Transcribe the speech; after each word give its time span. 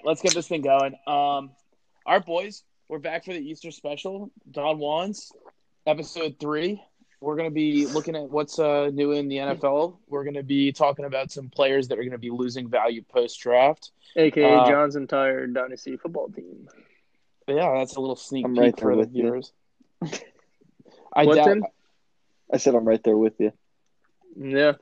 right, 0.00 0.08
let's 0.08 0.22
get 0.22 0.34
this 0.34 0.48
thing 0.48 0.62
going. 0.62 0.94
Um, 1.06 1.50
our 2.06 2.20
boys, 2.20 2.62
we're 2.88 2.98
back 2.98 3.24
for 3.24 3.32
the 3.32 3.38
Easter 3.38 3.70
special. 3.70 4.30
Don 4.50 4.78
Juan's 4.78 5.32
episode 5.86 6.36
three. 6.40 6.82
We're 7.20 7.36
going 7.36 7.50
to 7.50 7.54
be 7.54 7.86
looking 7.86 8.16
at 8.16 8.30
what's 8.30 8.58
uh, 8.58 8.90
new 8.92 9.12
in 9.12 9.28
the 9.28 9.36
NFL. 9.36 9.98
We're 10.08 10.24
going 10.24 10.36
to 10.36 10.42
be 10.42 10.72
talking 10.72 11.04
about 11.04 11.30
some 11.30 11.50
players 11.50 11.88
that 11.88 11.98
are 11.98 12.02
going 12.02 12.12
to 12.12 12.18
be 12.18 12.30
losing 12.30 12.68
value 12.68 13.02
post 13.02 13.38
draft. 13.40 13.90
aka 14.16 14.54
Uh, 14.54 14.70
John's 14.70 14.96
entire 14.96 15.46
dynasty 15.46 15.98
football 15.98 16.30
team. 16.30 16.68
Yeah, 17.46 17.74
that's 17.76 17.96
a 17.96 18.00
little 18.00 18.16
sneak 18.16 18.46
I'm 18.46 18.54
peek 18.54 18.62
right 18.62 18.80
for 18.80 18.96
the 18.96 19.06
viewers. 19.06 19.52
I 21.14 21.26
What, 21.26 21.34
doubt. 21.34 21.44
Tim? 21.44 21.64
I 22.52 22.56
said 22.56 22.74
I'm 22.74 22.86
right 22.88 23.02
there 23.02 23.16
with 23.16 23.38
you. 23.38 23.52
Yeah, 24.36 24.74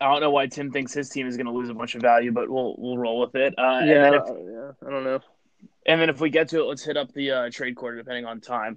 I 0.00 0.06
don't 0.06 0.20
know 0.20 0.30
why 0.30 0.46
Tim 0.46 0.70
thinks 0.70 0.92
his 0.92 1.08
team 1.08 1.26
is 1.26 1.36
going 1.36 1.46
to 1.46 1.52
lose 1.52 1.70
a 1.70 1.74
bunch 1.74 1.94
of 1.94 2.02
value, 2.02 2.30
but 2.32 2.48
we'll 2.48 2.74
we'll 2.78 2.98
roll 2.98 3.20
with 3.20 3.34
it. 3.34 3.54
Uh, 3.58 3.80
yeah, 3.84 4.02
then 4.02 4.14
if 4.14 4.22
yeah. 4.26 4.86
I 4.86 4.90
don't 4.90 5.04
know. 5.04 5.20
And 5.86 6.00
then 6.00 6.08
if 6.08 6.20
we 6.20 6.30
get 6.30 6.48
to 6.50 6.60
it, 6.60 6.64
let's 6.64 6.84
hit 6.84 6.96
up 6.96 7.12
the 7.12 7.30
uh, 7.30 7.50
trade 7.50 7.74
quarter 7.74 7.96
depending 7.96 8.26
on 8.26 8.40
time. 8.40 8.76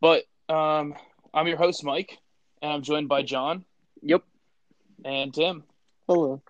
But 0.00 0.22
um, 0.48 0.94
I'm 1.34 1.46
your 1.46 1.56
host, 1.56 1.84
Mike, 1.84 2.16
and 2.62 2.72
I'm 2.72 2.82
joined 2.82 3.08
by 3.08 3.22
John 3.22 3.64
Yep. 4.02 4.22
and 5.04 5.34
Tim. 5.34 5.64
Hello. 6.08 6.40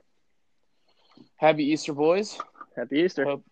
Happy 1.36 1.64
Easter, 1.64 1.92
boys. 1.92 2.38
Happy 2.76 3.00
Easter. 3.00 3.24
Hope, 3.24 3.44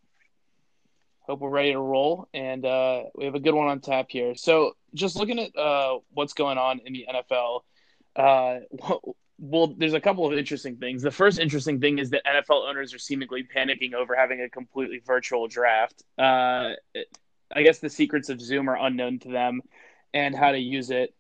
hope 1.23 1.41
we're 1.41 1.51
ready 1.51 1.73
to 1.73 1.81
roll. 1.81 2.29
And 2.33 2.65
uh, 2.65 3.05
we 3.15 3.25
have 3.25 3.35
a 3.35 3.41
good 3.41 3.55
one 3.55 3.69
on 3.69 3.81
tap 3.81 4.07
here. 4.09 4.35
So, 4.35 4.77
just 4.95 5.17
looking 5.17 5.39
at 5.39 5.57
uh, 5.57 5.99
what's 6.13 6.35
going 6.35 6.59
on 6.59 6.81
in 6.85 6.93
the 6.93 7.07
NFL, 7.13 7.61
uh, 8.17 8.61
well, 9.41 9.69
there's 9.69 9.95
a 9.95 10.01
couple 10.01 10.31
of 10.31 10.37
interesting 10.37 10.77
things. 10.77 11.03
The 11.03 11.11
first 11.11 11.39
interesting 11.39 11.81
thing 11.81 11.99
is 11.99 12.11
that 12.11 12.23
NFL 12.27 12.69
owners 12.69 12.93
are 12.93 12.99
seemingly 12.99 13.43
panicking 13.43 13.95
over 13.95 14.15
having 14.15 14.43
a 14.43 14.51
completely 14.51 15.01
virtual 15.05 15.49
draft. 15.49 16.05
Uh, 16.19 16.73
I 17.55 17.63
guess 17.63 17.79
the 17.79 17.89
secrets 17.89 18.29
of 18.29 18.41
Zoom 18.41 18.69
are 18.69 18.77
unknown 18.79 19.19
to 19.21 19.29
them 19.29 19.63
and 20.13 20.37
how 20.37 20.53
to 20.53 20.59
use 20.59 20.91
it. 20.91 21.15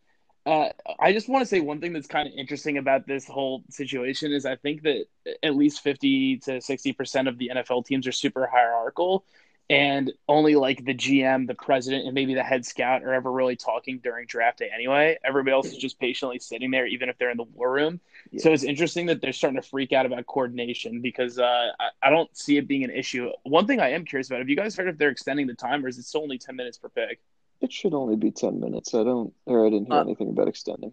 Uh, 0.44 0.68
I 0.98 1.12
just 1.12 1.28
want 1.28 1.42
to 1.42 1.46
say 1.46 1.60
one 1.60 1.80
thing 1.80 1.92
that's 1.94 2.06
kind 2.06 2.28
of 2.28 2.34
interesting 2.36 2.76
about 2.76 3.06
this 3.06 3.26
whole 3.26 3.62
situation 3.70 4.32
is 4.32 4.44
I 4.44 4.56
think 4.56 4.82
that 4.82 5.06
at 5.42 5.56
least 5.56 5.82
50 5.82 6.38
to 6.38 6.50
60% 6.52 7.28
of 7.28 7.38
the 7.38 7.50
NFL 7.54 7.86
teams 7.86 8.06
are 8.06 8.12
super 8.12 8.46
hierarchical 8.46 9.24
and 9.70 10.12
only 10.28 10.56
like 10.56 10.84
the 10.84 10.94
GM, 10.94 11.46
the 11.46 11.54
president, 11.54 12.04
and 12.04 12.12
maybe 12.14 12.34
the 12.34 12.42
head 12.42 12.66
scout 12.66 13.04
are 13.04 13.14
ever 13.14 13.30
really 13.30 13.54
talking 13.56 14.00
during 14.00 14.26
draft 14.26 14.58
day 14.58 14.68
anyway. 14.74 15.16
Everybody 15.24 15.52
else 15.52 15.68
is 15.68 15.76
just 15.78 15.98
patiently 16.00 16.40
sitting 16.40 16.70
there, 16.72 16.86
even 16.86 17.08
if 17.08 17.16
they're 17.18 17.30
in 17.30 17.36
the 17.36 17.44
war 17.44 17.72
room. 17.72 18.00
So 18.38 18.52
it's 18.52 18.64
interesting 18.64 19.06
that 19.06 19.22
they're 19.22 19.32
starting 19.32 19.60
to 19.60 19.66
freak 19.66 19.92
out 19.92 20.06
about 20.06 20.26
coordination 20.26 21.00
because 21.00 21.38
uh, 21.38 21.68
I, 21.78 21.88
I 22.02 22.10
don't 22.10 22.36
see 22.36 22.56
it 22.56 22.66
being 22.68 22.84
an 22.84 22.90
issue. 22.90 23.30
One 23.44 23.66
thing 23.66 23.80
I 23.80 23.90
am 23.92 24.04
curious 24.04 24.28
about 24.28 24.40
have 24.40 24.48
you 24.48 24.56
guys 24.56 24.76
heard 24.76 24.88
if 24.88 24.98
they're 24.98 25.08
extending 25.08 25.46
the 25.46 25.54
time 25.54 25.84
or 25.84 25.88
is 25.88 25.98
it 25.98 26.04
still 26.04 26.22
only 26.22 26.38
10 26.38 26.56
minutes 26.56 26.76
per 26.76 26.88
pick? 26.88 27.20
It 27.60 27.72
should 27.72 27.94
only 27.94 28.16
be 28.16 28.30
ten 28.30 28.58
minutes. 28.58 28.94
I 28.94 29.04
don't, 29.04 29.34
or 29.44 29.66
I 29.66 29.70
didn't 29.70 29.86
hear 29.86 29.96
Uh, 29.96 30.02
anything 30.02 30.30
about 30.30 30.48
extending. 30.48 30.92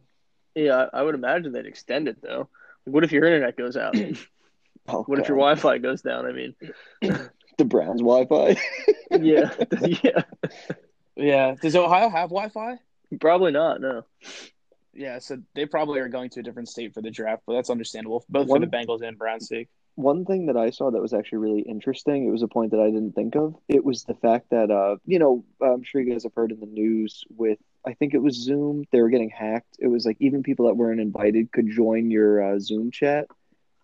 Yeah, 0.53 0.87
I 0.91 0.99
I 0.99 1.01
would 1.01 1.15
imagine 1.15 1.53
they'd 1.53 1.65
extend 1.65 2.09
it 2.09 2.21
though. 2.21 2.49
What 2.83 3.03
if 3.05 3.11
your 3.13 3.23
internet 3.23 3.55
goes 3.57 3.77
out? 3.77 3.95
Oh, 4.89 5.03
what 5.03 5.19
if 5.19 5.27
your 5.27 5.35
Wi-Fi 5.35 5.79
goes 5.79 6.01
down? 6.01 6.25
I 6.25 6.31
mean, 6.31 6.55
the 7.57 7.65
Browns 7.65 8.01
Wi-Fi? 8.01 8.55
yeah, 9.11 9.53
yeah. 10.03 10.21
Yeah. 11.15 11.55
Does 11.61 11.75
Ohio 11.75 12.09
have 12.09 12.29
Wi 12.29 12.49
Fi? 12.49 12.77
Probably 13.19 13.51
not. 13.51 13.81
No. 13.81 14.03
Yeah, 14.93 15.19
so 15.19 15.37
they 15.55 15.65
probably 15.65 15.99
are 15.99 16.07
going 16.07 16.29
to 16.31 16.39
a 16.39 16.43
different 16.43 16.69
state 16.69 16.93
for 16.93 17.01
the 17.01 17.11
draft, 17.11 17.43
but 17.45 17.53
that's 17.53 17.69
understandable, 17.69 18.25
both 18.29 18.47
One- 18.47 18.61
for 18.61 18.65
the 18.65 18.71
Bengals 18.71 19.07
and 19.07 19.17
Browns' 19.17 19.47
sake. 19.47 19.69
One 19.95 20.25
thing 20.25 20.45
that 20.45 20.57
I 20.57 20.69
saw 20.69 20.91
that 20.91 21.01
was 21.01 21.13
actually 21.13 21.39
really 21.39 21.61
interesting. 21.61 22.27
It 22.27 22.31
was 22.31 22.43
a 22.43 22.47
point 22.47 22.69
that 22.69 22.79
I 22.79 22.85
didn't 22.91 23.13
think 23.13 23.35
of. 23.35 23.55
It 23.67 23.83
was 23.83 24.03
the 24.03 24.13
fact 24.13 24.51
that, 24.51 24.69
uh, 24.69 24.97
you 25.07 25.17
know, 25.17 25.43
I'm 25.59 25.81
sure 25.81 26.01
you 26.01 26.11
guys 26.11 26.21
have 26.21 26.35
heard 26.35 26.51
in 26.51 26.59
the 26.59 26.67
news 26.67 27.23
with, 27.35 27.57
I 27.83 27.93
think 27.93 28.13
it 28.13 28.21
was 28.21 28.35
Zoom. 28.35 28.85
They 28.91 29.01
were 29.01 29.09
getting 29.09 29.31
hacked. 29.31 29.77
It 29.79 29.87
was 29.87 30.05
like 30.05 30.17
even 30.19 30.43
people 30.43 30.67
that 30.67 30.75
weren't 30.75 30.99
invited 31.01 31.51
could 31.51 31.67
join 31.67 32.11
your 32.11 32.43
uh, 32.53 32.59
Zoom 32.59 32.91
chat. 32.91 33.27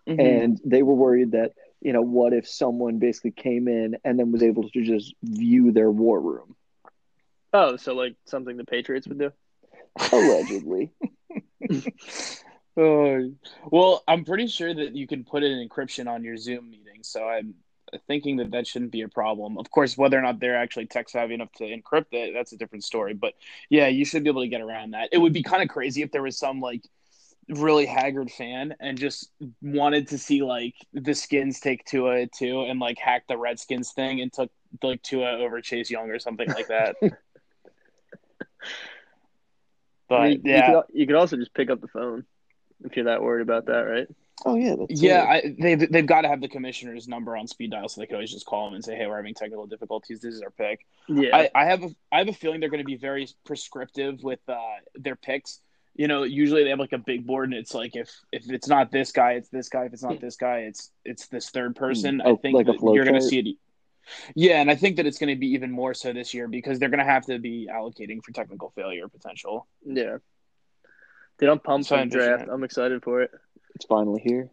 Mm-hmm. 0.06 0.20
and 0.20 0.60
they 0.66 0.82
were 0.82 0.92
worried 0.94 1.32
that 1.32 1.52
you 1.84 1.92
know 1.92 2.02
what 2.02 2.32
if 2.32 2.48
someone 2.48 2.98
basically 2.98 3.32
came 3.32 3.68
in 3.68 3.96
and 4.04 4.18
then 4.18 4.32
was 4.32 4.42
able 4.42 4.68
to 4.70 4.82
just 4.82 5.14
view 5.22 5.72
their 5.72 5.90
war 5.90 6.20
room 6.20 6.56
Oh, 7.52 7.76
so 7.76 7.94
like 7.94 8.16
something 8.26 8.56
the 8.56 8.64
Patriots 8.64 9.06
would 9.08 9.18
do? 9.18 9.32
allegedly 10.12 10.92
Oh, 12.76 13.30
well, 13.70 14.02
I'm 14.08 14.24
pretty 14.24 14.48
sure 14.48 14.74
that 14.74 14.96
you 14.96 15.06
can 15.06 15.24
put 15.24 15.44
an 15.44 15.68
encryption 15.68 16.08
on 16.08 16.24
your 16.24 16.36
Zoom 16.36 16.70
meeting, 16.70 17.02
so 17.02 17.24
I'm 17.28 17.54
thinking 18.08 18.38
that 18.38 18.50
that 18.50 18.66
shouldn't 18.66 18.90
be 18.90 19.02
a 19.02 19.08
problem. 19.08 19.58
Of 19.58 19.70
course, 19.70 19.96
whether 19.96 20.18
or 20.18 20.22
not 20.22 20.40
they're 20.40 20.56
actually 20.56 20.86
tech 20.86 21.08
savvy 21.08 21.34
enough 21.34 21.52
to 21.58 21.64
encrypt 21.64 22.12
it, 22.12 22.34
that's 22.34 22.52
a 22.52 22.56
different 22.56 22.82
story. 22.82 23.14
But 23.14 23.34
yeah, 23.70 23.86
you 23.86 24.04
should 24.04 24.24
be 24.24 24.30
able 24.30 24.42
to 24.42 24.48
get 24.48 24.60
around 24.60 24.90
that. 24.92 25.10
It 25.12 25.18
would 25.18 25.32
be 25.32 25.44
kind 25.44 25.62
of 25.62 25.68
crazy 25.68 26.02
if 26.02 26.10
there 26.10 26.22
was 26.22 26.36
some 26.36 26.60
like 26.60 26.82
really 27.48 27.86
haggard 27.86 28.30
fan 28.30 28.74
and 28.80 28.98
just 28.98 29.30
wanted 29.62 30.08
to 30.08 30.18
see 30.18 30.42
like 30.42 30.74
the 30.92 31.14
Skins 31.14 31.60
take 31.60 31.84
Tua 31.84 32.26
too 32.26 32.62
and 32.62 32.80
like 32.80 32.98
hack 32.98 33.24
the 33.28 33.36
Redskins 33.36 33.92
thing 33.92 34.20
and 34.20 34.32
took 34.32 34.50
like 34.82 35.02
Tua 35.02 35.38
over 35.38 35.60
Chase 35.60 35.90
Young 35.90 36.10
or 36.10 36.18
something 36.18 36.48
like 36.48 36.68
that. 36.68 36.96
but 40.08 40.14
I 40.14 40.28
mean, 40.30 40.42
yeah, 40.44 40.56
you 40.56 40.74
could, 40.74 40.84
you 40.98 41.06
could 41.06 41.16
also 41.16 41.36
just 41.36 41.54
pick 41.54 41.70
up 41.70 41.80
the 41.80 41.88
phone 41.88 42.24
if 42.84 42.96
you're 42.96 43.06
that 43.06 43.22
worried 43.22 43.42
about 43.42 43.66
that, 43.66 43.80
right? 43.80 44.08
oh 44.44 44.56
yeah 44.56 44.74
that's 44.76 45.00
Yeah. 45.00 45.24
I, 45.24 45.54
they've 45.58 45.90
they've 45.90 46.06
got 46.06 46.22
to 46.22 46.28
have 46.28 46.40
the 46.40 46.48
commissioner's 46.48 47.06
number 47.06 47.36
on 47.36 47.46
speed 47.46 47.70
dial, 47.70 47.88
so 47.88 48.00
they 48.00 48.06
could 48.06 48.14
always 48.14 48.32
just 48.32 48.46
call 48.46 48.68
him 48.68 48.74
and 48.74 48.84
say, 48.84 48.96
"Hey, 48.96 49.06
we're 49.06 49.16
having 49.16 49.34
technical 49.34 49.66
difficulties. 49.66 50.20
This 50.20 50.34
is 50.34 50.42
our 50.42 50.50
pick." 50.50 50.86
Yeah. 51.08 51.36
I, 51.36 51.50
I 51.54 51.64
have 51.66 51.82
a 51.82 51.90
I 52.10 52.18
have 52.18 52.28
a 52.28 52.32
feeling 52.32 52.60
they're 52.60 52.70
going 52.70 52.82
to 52.82 52.84
be 52.84 52.96
very 52.96 53.28
prescriptive 53.44 54.22
with 54.22 54.40
uh, 54.48 54.58
their 54.94 55.16
picks. 55.16 55.60
You 55.94 56.08
know, 56.08 56.24
usually 56.24 56.64
they 56.64 56.70
have 56.70 56.80
like 56.80 56.92
a 56.92 56.98
big 56.98 57.26
board, 57.26 57.50
and 57.50 57.54
it's 57.54 57.74
like 57.74 57.94
if 57.94 58.10
if 58.32 58.50
it's 58.50 58.68
not 58.68 58.90
this 58.90 59.12
guy, 59.12 59.32
it's 59.32 59.48
this 59.48 59.68
guy. 59.68 59.84
If 59.84 59.92
it's 59.92 60.02
not 60.02 60.14
hmm. 60.16 60.24
this 60.24 60.36
guy, 60.36 60.58
it's 60.60 60.90
it's 61.04 61.28
this 61.28 61.50
third 61.50 61.68
hmm. 61.76 61.84
person. 61.84 62.20
I 62.20 62.30
Oh, 62.30 62.36
think 62.36 62.56
like 62.56 62.66
that 62.66 62.78
you're 62.82 63.04
going 63.04 63.14
to 63.14 63.22
see 63.22 63.38
it. 63.38 63.56
Yeah, 64.34 64.60
and 64.60 64.70
I 64.70 64.74
think 64.74 64.96
that 64.96 65.06
it's 65.06 65.18
going 65.18 65.34
to 65.34 65.38
be 65.38 65.48
even 65.52 65.70
more 65.70 65.94
so 65.94 66.12
this 66.12 66.34
year 66.34 66.46
because 66.48 66.78
they're 66.78 66.90
going 66.90 66.98
to 66.98 67.10
have 67.10 67.24
to 67.26 67.38
be 67.38 67.68
allocating 67.72 68.22
for 68.22 68.32
technical 68.32 68.70
failure 68.70 69.08
potential. 69.08 69.66
yeah. 69.84 70.18
Dude, 71.38 71.48
I'm 71.48 71.58
pumped 71.58 71.88
So 71.88 71.96
for 71.96 72.04
the 72.04 72.10
draft. 72.10 72.42
it. 72.44 72.48
I'm 72.52 72.62
excited 72.64 73.02
for 73.02 73.22
it. 73.22 73.30
it's 73.74 73.86
finally 73.86 74.20
here 74.24 74.50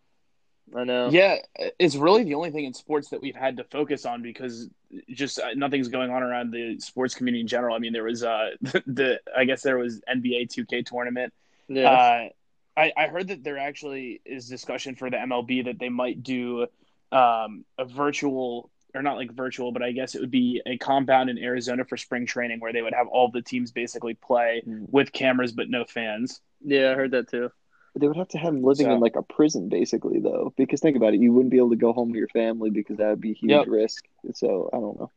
I 0.76 0.84
know. 0.86 1.10
Yeah, 1.10 1.38
it's 1.80 1.96
really 1.96 2.24
the 2.24 2.36
only 2.36 2.52
thing 2.52 2.66
in 2.66 2.74
sports 2.74 3.10
that 3.10 3.22
we've 3.22 3.36
had 3.36 3.58
to 3.58 3.64
focus 3.66 4.06
on 4.06 4.22
because 4.22 4.70
just 5.10 5.40
uh, 5.40 5.50
nothing's 5.56 5.90
going 5.90 6.12
on 6.12 6.24
around 6.24 6.52
the 6.52 6.80
sports 6.80 7.14
community 7.14 7.42
in 7.42 7.48
general. 7.48 7.76
I 7.76 7.80
mean, 7.80 7.94
there 7.94 8.04
was 8.06 8.24
uh 8.24 8.52
the 8.86 9.20
I 9.36 9.44
guess 9.46 9.62
there 9.64 9.78
was 9.78 10.02
NBA 10.10 10.48
2K 10.56 10.86
tournament. 10.86 11.34
Yeah. 11.68 11.90
Uh, 11.92 12.30
I 12.78 12.94
I 12.96 13.08
heard 13.08 13.28
that 13.30 13.44
there 13.44 13.58
actually 13.58 14.22
is 14.26 14.48
discussion 14.48 14.96
for 14.96 15.10
the 15.10 15.18
MLB 15.18 15.66
that 15.66 15.78
they 15.80 15.90
might 15.90 16.24
do 16.24 16.68
um 17.12 17.66
a 17.78 17.84
virtual 17.86 18.70
or 18.94 19.02
not 19.02 19.16
like 19.16 19.32
virtual, 19.34 19.72
but 19.72 19.82
I 19.82 19.92
guess 19.94 20.16
it 20.16 20.22
would 20.22 20.32
be 20.32 20.62
a 20.66 20.78
compound 20.78 21.30
in 21.30 21.38
Arizona 21.38 21.86
for 21.86 21.96
spring 21.96 22.26
training 22.26 22.60
where 22.60 22.74
they 22.74 22.82
would 22.82 22.94
have 22.94 23.08
all 23.08 23.30
the 23.32 23.42
teams 23.42 23.72
basically 23.72 24.14
play 24.16 24.64
Mm. 24.68 24.88
with 24.90 25.12
cameras 25.14 25.52
but 25.54 25.70
no 25.70 25.86
fans. 25.86 26.42
yeah, 26.64 26.92
I 26.92 26.96
heard 26.96 27.12
that 27.12 27.30
too. 27.30 27.52
They 28.00 28.08
would 28.08 28.18
have 28.18 28.30
to 28.30 28.38
have 28.38 28.54
him 28.54 28.64
living 28.64 28.86
So- 28.86 28.94
in 28.94 29.00
like 29.00 29.16
a 29.16 29.22
prison 29.24 29.70
basically 29.70 30.20
though 30.20 30.54
because 30.58 30.80
think 30.80 30.96
about 30.98 31.14
it 31.14 31.20
you 31.20 31.34
wouldn't 31.34 31.52
be 31.52 31.58
able 31.58 31.72
to 31.72 31.76
go 31.76 31.94
home 31.94 32.12
to 32.14 32.18
your 32.18 32.30
family 32.30 32.70
because 32.70 32.98
that 32.98 33.10
would 33.10 33.22
be 33.22 33.32
a 33.32 33.36
huge 33.36 33.52
Yep. 33.52 33.68
risk 33.68 34.06
so 34.34 34.70
i 34.74 34.78
don't 34.78 35.00
know 35.00 35.12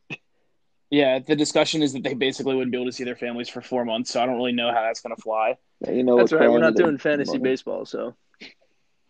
Yeah, 0.90 1.18
the 1.18 1.34
discussion 1.34 1.82
is 1.82 1.92
that 1.94 2.04
they 2.04 2.14
basically 2.14 2.54
wouldn't 2.54 2.70
be 2.70 2.76
able 2.78 2.86
to 2.86 2.92
see 2.92 3.02
their 3.02 3.16
families 3.16 3.48
for 3.48 3.60
four 3.60 3.84
months, 3.84 4.12
so 4.12 4.22
I 4.22 4.26
don't 4.26 4.36
really 4.36 4.52
know 4.52 4.70
how 4.72 4.82
that's 4.82 5.00
going 5.00 5.16
to 5.16 5.20
fly. 5.20 5.56
you 5.90 6.04
know 6.04 6.16
That's 6.18 6.30
what 6.30 6.40
right. 6.42 6.50
We're 6.50 6.60
not 6.60 6.76
doing 6.76 6.98
fantasy 6.98 7.32
money. 7.38 7.42
baseball, 7.42 7.84
so 7.84 8.14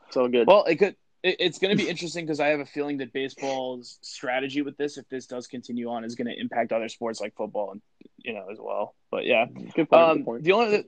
it's 0.07 0.17
all 0.17 0.29
good. 0.29 0.47
Well, 0.47 0.65
it 0.65 0.77
could. 0.77 0.97
It, 1.23 1.37
it's 1.41 1.59
going 1.59 1.77
to 1.77 1.83
be 1.83 1.91
interesting 1.91 2.25
because 2.25 2.41
I 2.41 2.47
have 2.49 2.61
a 2.61 2.65
feeling 2.65 2.99
that 2.99 3.13
baseball's 3.13 3.99
strategy 4.01 4.63
with 4.63 4.79
this, 4.79 4.97
if 4.97 5.07
this 5.11 5.27
does 5.27 5.47
continue 5.47 5.91
on, 5.91 6.05
is 6.05 6.15
going 6.15 6.29
to 6.29 6.41
impact 6.41 6.73
other 6.73 6.89
sports 6.89 7.21
like 7.21 7.35
football 7.35 7.73
and 7.73 7.83
you 8.19 8.33
know 8.33 8.47
as 8.51 8.59
well. 8.59 8.95
But 9.11 9.27
yeah, 9.27 9.45
good 9.75 9.75
point. 9.75 9.91
good 9.91 9.95
um, 9.99 10.25
point. 10.25 10.45
the 10.45 10.53
only 10.53 10.67
other, 10.67 10.85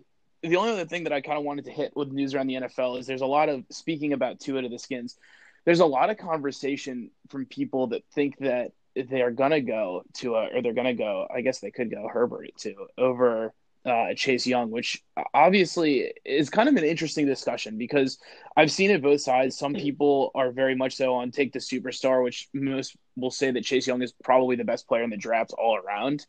the 0.49 0.57
only 0.57 0.73
other 0.73 0.85
thing 0.85 1.05
that 1.05 1.13
I 1.13 1.21
kind 1.21 1.39
of 1.39 1.45
wanted 1.45 1.65
to 1.67 1.71
hit 1.71 1.93
with 1.97 2.13
news 2.13 2.35
around 2.35 2.49
the 2.49 2.55
NFL 2.55 2.99
is 2.99 3.07
there's 3.07 3.21
a 3.21 3.27
lot 3.27 3.49
of 3.49 3.65
speaking 3.71 4.13
about 4.13 4.41
Tua 4.41 4.63
to 4.63 4.69
the 4.69 4.79
Skins. 4.79 5.17
There's 5.65 5.81
a 5.81 5.87
lot 5.87 6.11
of 6.11 6.19
conversation 6.19 7.11
from 7.29 7.47
people 7.47 7.89
that 7.89 8.05
think 8.15 8.39
that 8.39 8.73
they 8.95 9.23
are 9.23 9.31
gonna 9.31 9.61
go 9.61 10.03
to 10.15 10.37
a, 10.37 10.49
or 10.55 10.63
they're 10.63 10.73
gonna 10.73 10.95
go. 10.95 11.27
I 11.33 11.41
guess 11.41 11.61
they 11.61 11.71
could 11.71 11.91
go 11.91 12.09
Herbert 12.09 12.51
too 12.57 12.87
over 12.97 13.53
uh, 13.85 14.15
Chase 14.15 14.47
Young, 14.47 14.71
which 14.71 15.03
obviously 15.33 16.13
is 16.25 16.51
kind 16.51 16.69
of 16.69 16.77
an 16.77 16.85
interesting 16.85 17.27
discussion 17.27 17.79
because 17.79 18.19
I've 18.57 18.73
seen 18.73 18.91
it 18.91 19.03
both 19.03 19.21
sides. 19.21 19.57
Some 19.57 19.75
people 19.75 20.33
are 20.35 20.51
very 20.51 20.75
much 20.75 20.97
so 20.97 21.15
on 21.15 21.31
take 21.31 21.53
the 21.53 21.61
superstar, 21.61 22.23
which 22.25 22.49
most 22.53 22.97
will 23.17 23.31
say 23.31 23.51
that 23.51 23.65
Chase 23.65 23.87
Young 23.87 24.03
is 24.03 24.13
probably 24.25 24.57
the 24.57 24.65
best 24.65 24.89
player 24.89 25.03
in 25.03 25.11
the 25.11 25.17
draft 25.17 25.53
all 25.53 25.77
around 25.77 26.27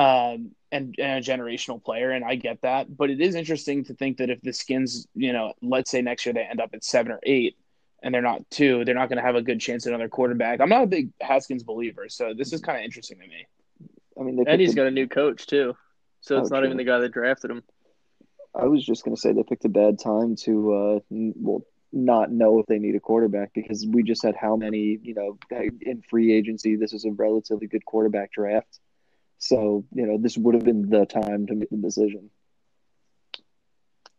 um, 0.00 0.52
and, 0.72 0.94
and 0.98 1.18
a 1.18 1.30
generational 1.30 1.82
player, 1.82 2.10
and 2.10 2.24
I 2.24 2.34
get 2.36 2.62
that. 2.62 2.96
But 2.96 3.10
it 3.10 3.20
is 3.20 3.34
interesting 3.34 3.84
to 3.84 3.94
think 3.94 4.18
that 4.18 4.30
if 4.30 4.40
the 4.40 4.52
Skins, 4.52 5.06
you 5.14 5.32
know, 5.32 5.52
let's 5.62 5.90
say 5.90 6.00
next 6.00 6.24
year 6.24 6.32
they 6.32 6.42
end 6.42 6.60
up 6.60 6.70
at 6.72 6.84
seven 6.84 7.12
or 7.12 7.20
eight, 7.24 7.56
and 8.02 8.14
they're 8.14 8.22
not 8.22 8.48
two, 8.50 8.84
they're 8.84 8.94
not 8.94 9.08
going 9.08 9.18
to 9.18 9.22
have 9.22 9.34
a 9.36 9.42
good 9.42 9.60
chance 9.60 9.86
at 9.86 9.90
another 9.92 10.08
quarterback. 10.08 10.60
I'm 10.60 10.68
not 10.70 10.84
a 10.84 10.86
big 10.86 11.10
Haskins 11.20 11.62
believer, 11.62 12.08
so 12.08 12.32
this 12.36 12.52
is 12.52 12.60
kind 12.60 12.78
of 12.78 12.84
interesting 12.84 13.18
to 13.18 13.26
me. 13.26 13.46
I 14.18 14.22
mean, 14.22 14.36
they 14.36 14.50
And 14.50 14.60
he's 14.60 14.70
picked 14.70 14.78
a- 14.78 14.82
got 14.82 14.86
a 14.86 14.90
new 14.90 15.06
coach 15.08 15.46
too, 15.46 15.74
so 16.20 16.38
it's 16.38 16.50
Oh, 16.50 16.54
not 16.54 16.60
true. 16.60 16.66
even 16.68 16.78
the 16.78 16.84
guy 16.84 16.98
that 17.00 17.12
drafted 17.12 17.50
him. 17.50 17.62
I 18.54 18.64
was 18.66 18.84
just 18.84 19.04
going 19.04 19.14
to 19.14 19.20
say 19.20 19.32
they 19.32 19.42
picked 19.44 19.64
a 19.64 19.68
bad 19.68 19.98
time 19.98 20.34
to, 20.44 20.74
uh, 20.74 20.98
n- 21.12 21.34
well, 21.36 21.62
not 21.92 22.30
know 22.32 22.58
if 22.60 22.66
they 22.66 22.78
need 22.78 22.94
a 22.94 23.00
quarterback 23.00 23.52
because 23.54 23.84
we 23.86 24.02
just 24.02 24.22
had 24.22 24.34
how 24.36 24.56
many, 24.56 24.98
you 25.02 25.14
know, 25.14 25.38
in 25.82 26.02
free 26.08 26.32
agency, 26.32 26.76
this 26.76 26.92
is 26.92 27.04
a 27.04 27.10
relatively 27.12 27.66
good 27.66 27.84
quarterback 27.84 28.32
draft. 28.32 28.78
So, 29.40 29.84
you 29.92 30.06
know, 30.06 30.18
this 30.18 30.36
would 30.36 30.54
have 30.54 30.64
been 30.64 30.88
the 30.90 31.06
time 31.06 31.46
to 31.46 31.54
make 31.54 31.70
the 31.70 31.78
decision. 31.78 32.30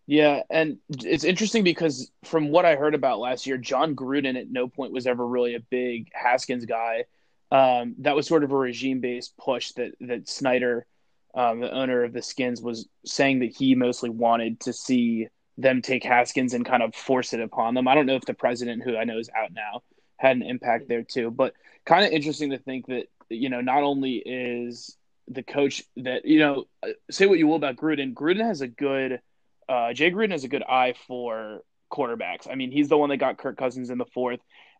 Yeah, 0.08 0.42
and 0.50 0.80
it's 0.90 1.24
interesting 1.24 1.64
because 1.64 2.12
from 2.26 2.50
what 2.50 2.66
I 2.66 2.76
heard 2.76 2.96
about 2.96 3.20
last 3.20 3.46
year, 3.46 3.58
John 3.58 3.96
Gruden 3.96 4.38
at 4.38 4.50
no 4.50 4.68
point 4.68 4.92
was 4.92 5.06
ever 5.06 5.26
really 5.26 5.54
a 5.54 5.60
big 5.60 6.10
Haskins 6.12 6.66
guy. 6.66 7.06
Um, 7.52 7.96
that 8.00 8.16
was 8.16 8.28
sort 8.28 8.44
of 8.44 8.52
a 8.52 8.58
regime-based 8.58 9.38
push 9.38 9.72
that 9.74 9.92
that 10.02 10.28
Snyder, 10.28 10.88
um, 11.36 11.60
the 11.60 11.72
owner 11.72 12.04
of 12.04 12.14
the 12.14 12.24
Skins, 12.24 12.62
was 12.62 12.90
saying 13.06 13.40
that 13.40 13.56
he 13.56 13.76
mostly 13.76 14.10
wanted 14.10 14.60
to 14.62 14.74
see 14.74 15.28
them 15.58 15.84
take 15.84 16.04
Haskins 16.04 16.56
and 16.56 16.66
kind 16.66 16.82
of 16.82 16.96
force 16.96 17.34
it 17.34 17.40
upon 17.42 17.76
them. 17.76 17.88
I 17.88 17.94
don't 17.94 18.08
know 18.08 18.16
if 18.16 18.26
the 18.26 18.34
president, 18.34 18.82
who 18.84 18.98
I 18.98 19.04
know 19.04 19.20
is 19.20 19.30
out 19.38 19.54
now, 19.54 19.84
had 20.18 20.36
an 20.36 20.44
impact 20.44 20.88
there 20.88 21.04
too, 21.04 21.30
but 21.30 21.54
kind 21.86 22.06
of 22.06 22.12
interesting 22.12 22.50
to 22.50 22.58
think 22.58 22.88
that 22.88 23.06
you 23.30 23.50
know 23.50 23.62
not 23.62 23.84
only 23.84 24.16
is 24.16 24.98
the 25.28 25.44
coach 25.44 25.84
that 25.98 26.26
you 26.26 26.40
know 26.40 26.66
say 27.10 27.26
what 27.26 27.40
you 27.40 27.48
will 27.48 27.56
about 27.56 27.76
Gruden, 27.76 28.14
Gruden 28.14 28.46
has 28.46 28.62
a 28.62 28.68
good 28.68 29.22
uh, 29.70 29.94
Jay 29.94 30.12
Gruden 30.12 30.32
has 30.32 30.44
a 30.44 30.50
good 30.50 30.64
eye 30.64 30.94
for 31.08 31.62
quarterbacks. 31.92 32.50
I 32.50 32.56
mean, 32.56 32.72
he's 32.72 32.90
the 32.90 32.98
one 32.98 33.10
that 33.10 33.18
got 33.18 33.38
Kirk 33.38 33.58
Cousins 33.58 33.90
in 33.90 33.98
the 33.98 34.06
fourth. 34.06 34.40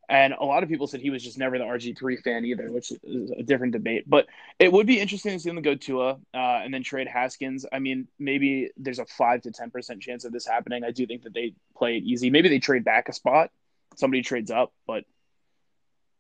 And 0.10 0.34
a 0.34 0.44
lot 0.44 0.62
of 0.62 0.68
people 0.68 0.88
said 0.88 1.00
he 1.00 1.10
was 1.10 1.24
just 1.24 1.38
never 1.38 1.58
the 1.58 1.64
RG3 1.64 2.22
fan 2.22 2.44
either, 2.44 2.70
which 2.70 2.92
is 3.04 3.32
a 3.32 3.44
different 3.44 3.72
debate. 3.72 4.04
But 4.10 4.26
it 4.60 4.70
would 4.70 4.86
be 4.86 5.00
interesting 5.00 5.32
to 5.32 5.40
see 5.40 5.50
them 5.50 5.62
go 5.62 5.76
Tua 5.76 6.14
uh, 6.34 6.38
and 6.38 6.74
then 6.74 6.84
trade 6.84 7.08
Haskins. 7.08 7.66
I 7.72 7.80
mean, 7.80 8.08
maybe 8.20 8.72
there's 8.76 9.00
a 9.00 9.06
5 9.06 9.44
to 9.44 9.52
10% 9.52 10.02
chance 10.02 10.26
of 10.26 10.34
this 10.34 10.46
happening. 10.46 10.84
I 10.84 10.92
do 10.92 11.08
think 11.08 11.24
that 11.24 11.34
they 11.34 11.54
play 11.78 11.96
it 11.96 12.04
easy. 12.04 12.30
Maybe 12.30 12.50
they 12.50 12.60
trade 12.60 12.84
back 12.84 13.08
a 13.08 13.14
spot. 13.14 13.52
Somebody 13.96 14.22
trades 14.22 14.52
up, 14.52 14.74
but 14.86 15.06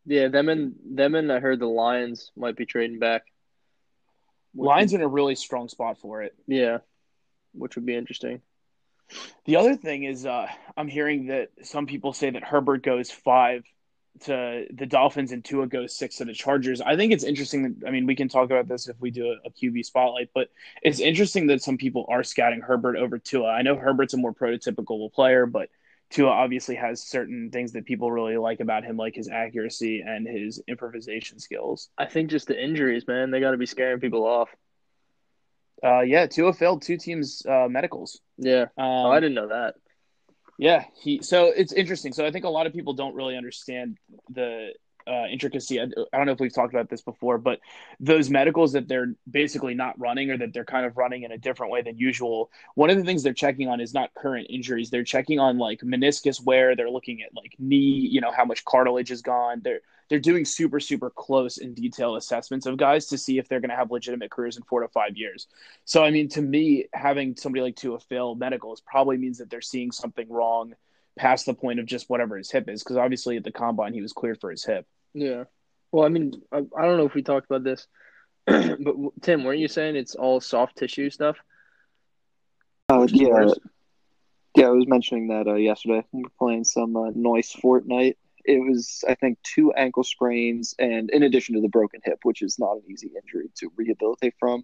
Yeah, 0.06 0.30
them 0.30 0.48
and 0.48 0.76
them 0.86 1.16
and 1.16 1.30
I 1.32 1.40
heard 1.40 1.60
the 1.60 1.66
Lions 1.66 2.32
might 2.38 2.56
be 2.56 2.66
trading 2.66 3.00
back. 3.00 3.24
Lions 4.56 4.92
would- 4.92 5.01
in 5.01 5.06
a 5.06 5.07
really 5.07 5.36
strong 5.36 5.68
spot 5.69 5.98
for 6.00 6.24
it. 6.24 6.36
yeah, 6.48 6.80
which 7.53 7.75
would 7.75 7.86
be 7.86 7.95
interesting. 7.95 8.42
The 9.45 9.57
other 9.57 9.75
thing 9.75 10.03
is, 10.03 10.25
uh, 10.25 10.48
I'm 10.77 10.88
hearing 10.88 11.27
that 11.27 11.50
some 11.63 11.86
people 11.86 12.13
say 12.13 12.30
that 12.30 12.44
Herbert 12.44 12.83
goes 12.83 13.12
five 13.12 13.65
to 14.21 14.65
the 14.74 14.86
Dolphins 14.86 15.31
and 15.31 15.44
Tua 15.44 15.68
goes 15.68 15.95
six 15.98 16.18
to 16.18 16.25
the 16.25 16.33
Chargers. 16.33 16.81
I 16.81 16.95
think 16.95 17.12
it's 17.13 17.24
interesting. 17.24 17.63
That, 17.63 17.88
I 17.88 17.92
mean, 17.92 18.06
we 18.06 18.15
can 18.15 18.30
talk 18.30 18.45
about 18.45 18.68
this 18.68 18.88
if 18.88 19.00
we 19.00 19.09
do 19.12 19.27
a, 19.27 19.48
a 19.48 19.51
QB 19.51 19.86
spotlight, 19.86 20.30
but 20.33 20.50
it's 20.81 21.00
interesting 21.00 21.48
that 21.48 21.62
some 21.62 21.77
people 21.77 22.06
are 22.09 22.24
scouting 22.24 22.62
Herbert 22.62 22.98
over 22.98 23.18
Tua. 23.18 23.48
I 23.50 23.62
know 23.62 23.75
Herbert's 23.75 24.13
a 24.13 24.18
more 24.18 24.33
prototypical 24.33 25.12
player, 25.12 25.45
but 25.45 25.69
Tua 26.12 26.30
obviously 26.30 26.75
has 26.75 27.02
certain 27.02 27.50
things 27.52 27.72
that 27.72 27.86
people 27.86 28.12
really 28.12 28.38
like 28.38 28.60
about 28.60 28.84
him, 28.84 28.98
like 28.98 29.16
his 29.16 29.30
accuracy 29.30 30.04
and 30.06 30.28
his 30.28 30.62
improvisation 30.68 31.40
skills. 31.40 31.90
I 31.98 32.06
think 32.06 32.30
just 32.30 32.48
the 32.48 32.62
injuries, 32.62 33.08
man, 33.08 33.31
they 33.31 33.40
got 33.40 33.52
to 33.52 33.58
be 33.58 33.66
scaring 33.66 34.00
people 34.02 34.25
off. 34.25 34.50
Uh, 35.84 36.02
yeah, 36.02 36.28
Tua 36.28 36.54
failed 36.54 36.81
two 36.81 36.98
teams' 36.98 37.44
uh, 37.46 37.68
medicals. 37.69 38.19
Yeah. 38.38 38.63
Um, 38.78 38.86
oh, 38.86 39.12
I 39.12 39.19
didn't 39.19 39.36
know 39.36 39.48
that. 39.48 39.75
Yeah, 40.60 40.84
he. 41.02 41.22
So 41.24 41.46
it's 41.46 41.74
interesting. 41.74 42.13
So 42.13 42.25
I 42.25 42.31
think 42.31 42.46
a 42.46 42.50
lot 42.50 42.68
of 42.68 42.74
people 42.74 42.94
don't 42.94 43.16
really 43.16 43.36
understand 43.36 43.98
the 44.30 44.74
uh, 45.07 45.25
intricacy. 45.31 45.80
I, 45.80 45.83
I 45.83 46.18
don't 46.18 46.25
know 46.25 46.31
if 46.31 46.39
we've 46.39 46.53
talked 46.53 46.74
about 46.74 46.89
this 46.89 47.01
before, 47.01 47.38
but 47.38 47.59
those 48.00 48.30
medicals 48.30 48.74
that 48.74 48.88
they're 48.88 49.13
basically 49.30 49.74
not 49.74 50.00
running, 50.00 50.31
or 50.31 50.38
that 50.38 50.53
they're 50.53 50.65
kind 50.65 50.86
of 50.86 50.98
running 50.98 51.24
in 51.24 51.31
a 51.31 51.38
different 51.38 51.71
way 51.71 51.81
than 51.81 51.98
usual. 51.98 52.51
One 52.75 52.89
of 52.89 52.98
the 52.98 53.03
things 53.03 53.24
they're 53.24 53.33
checking 53.33 53.68
on 53.68 53.80
is 53.81 53.94
not 53.94 54.13
current 54.13 54.48
injuries. 54.50 54.89
They're 54.89 55.03
checking 55.03 55.39
on 55.39 55.57
like 55.57 55.81
meniscus 55.81 56.44
wear. 56.44 56.75
They're 56.75 56.89
looking 56.89 57.21
at 57.21 57.36
like 57.36 57.56
knee. 57.59 58.07
You 58.12 58.21
know 58.21 58.31
how 58.31 58.45
much 58.45 58.65
cartilage 58.65 59.12
is 59.12 59.21
gone. 59.21 59.62
They're 59.63 59.81
they're 60.09 60.19
doing 60.19 60.44
super 60.44 60.80
super 60.80 61.09
close 61.09 61.57
and 61.57 61.75
detailed 61.75 62.18
assessments 62.18 62.65
of 62.65 62.77
guys 62.77 63.07
to 63.07 63.18
see 63.18 63.38
if 63.38 63.48
they're 63.48 63.62
going 63.62 63.69
to 63.69 63.75
have 63.75 63.92
legitimate 63.92 64.30
careers 64.30 64.57
in 64.57 64.63
four 64.63 64.81
to 64.81 64.88
five 64.89 65.15
years. 65.15 65.48
So 65.86 66.03
I 66.03 66.12
mean, 66.12 66.27
to 66.30 66.42
me, 66.42 66.88
having 66.94 67.36
somebody 67.36 67.62
like 67.62 67.75
Tua 67.75 68.00
fail 68.00 68.36
medicals 68.36 68.81
probably 68.81 69.18
means 69.18 69.38
that 69.38 69.50
they're 69.50 69.62
seeing 69.62 69.92
something 69.92 70.30
wrong 70.30 70.74
past 71.18 71.46
the 71.46 71.54
point 71.54 71.80
of 71.80 71.86
just 71.86 72.10
whatever 72.10 72.38
his 72.38 72.52
hip 72.52 72.69
is, 72.69 72.84
because 72.84 72.98
obviously 72.98 73.38
at 73.38 73.44
the 73.44 73.52
combine 73.52 73.94
he 73.94 74.02
was 74.02 74.13
cleared 74.13 74.40
for 74.40 74.52
his 74.52 74.63
hip. 74.66 74.86
Yeah. 75.13 75.46
Well, 75.92 76.06
I 76.06 76.10
mean, 76.10 76.42
I, 76.52 76.58
I 76.78 76.86
don't 76.86 76.98
know 76.98 77.06
if 77.06 77.13
we 77.13 77.22
talked 77.22 77.50
about 77.50 77.63
this, 77.63 77.88
but 78.46 78.96
Tim, 79.22 79.44
weren't 79.44 79.60
you 79.60 79.68
saying 79.68 79.96
it's 79.96 80.16
all 80.16 80.40
soft 80.40 80.78
tissue 80.78 81.10
stuff? 81.10 81.38
Uh, 82.90 83.08
yeah, 83.10 83.30
worse. 83.30 83.60
yeah, 84.56 84.68
I 84.68 84.72
was 84.72 84.88
mentioning 84.88 85.28
that 85.30 85.48
uh, 85.48 85.56
yesterday. 85.56 86.04
We 86.12 86.24
were 86.24 86.31
playing 86.38 86.63
some 86.66 86.96
uh, 86.96 87.10
Noise 87.13 87.54
Fortnite. 87.54 88.16
It 88.44 88.60
was, 88.60 89.04
I 89.08 89.16
think, 89.16 89.38
two 89.44 89.72
ankle 89.74 90.04
sprains, 90.04 90.74
and 90.80 91.10
in 91.12 91.24
addition 91.24 91.56
to 91.56 91.62
the 91.62 91.69
broken 91.69 92.02
hip, 92.04 92.19
which 92.24 92.42
is 92.42 92.58
not 92.58 92.74
an 92.74 92.84
easy 92.90 93.12
injury 93.16 93.50
to 93.60 93.72
rehabilitate 93.75 94.34
from. 94.40 94.63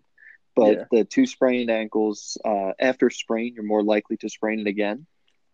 But 0.56 0.78
Yeah. 0.78 0.84
the 0.92 1.04
two 1.06 1.26
sprained 1.28 1.70
ankles, 1.70 2.38
uh, 2.44 2.72
after 2.80 3.10
sprain, 3.12 3.54
you're 3.54 3.64
more 3.64 3.84
likely 3.84 4.18
to 4.18 4.30
sprain 4.30 4.60
it 4.60 4.68
again. 4.68 5.06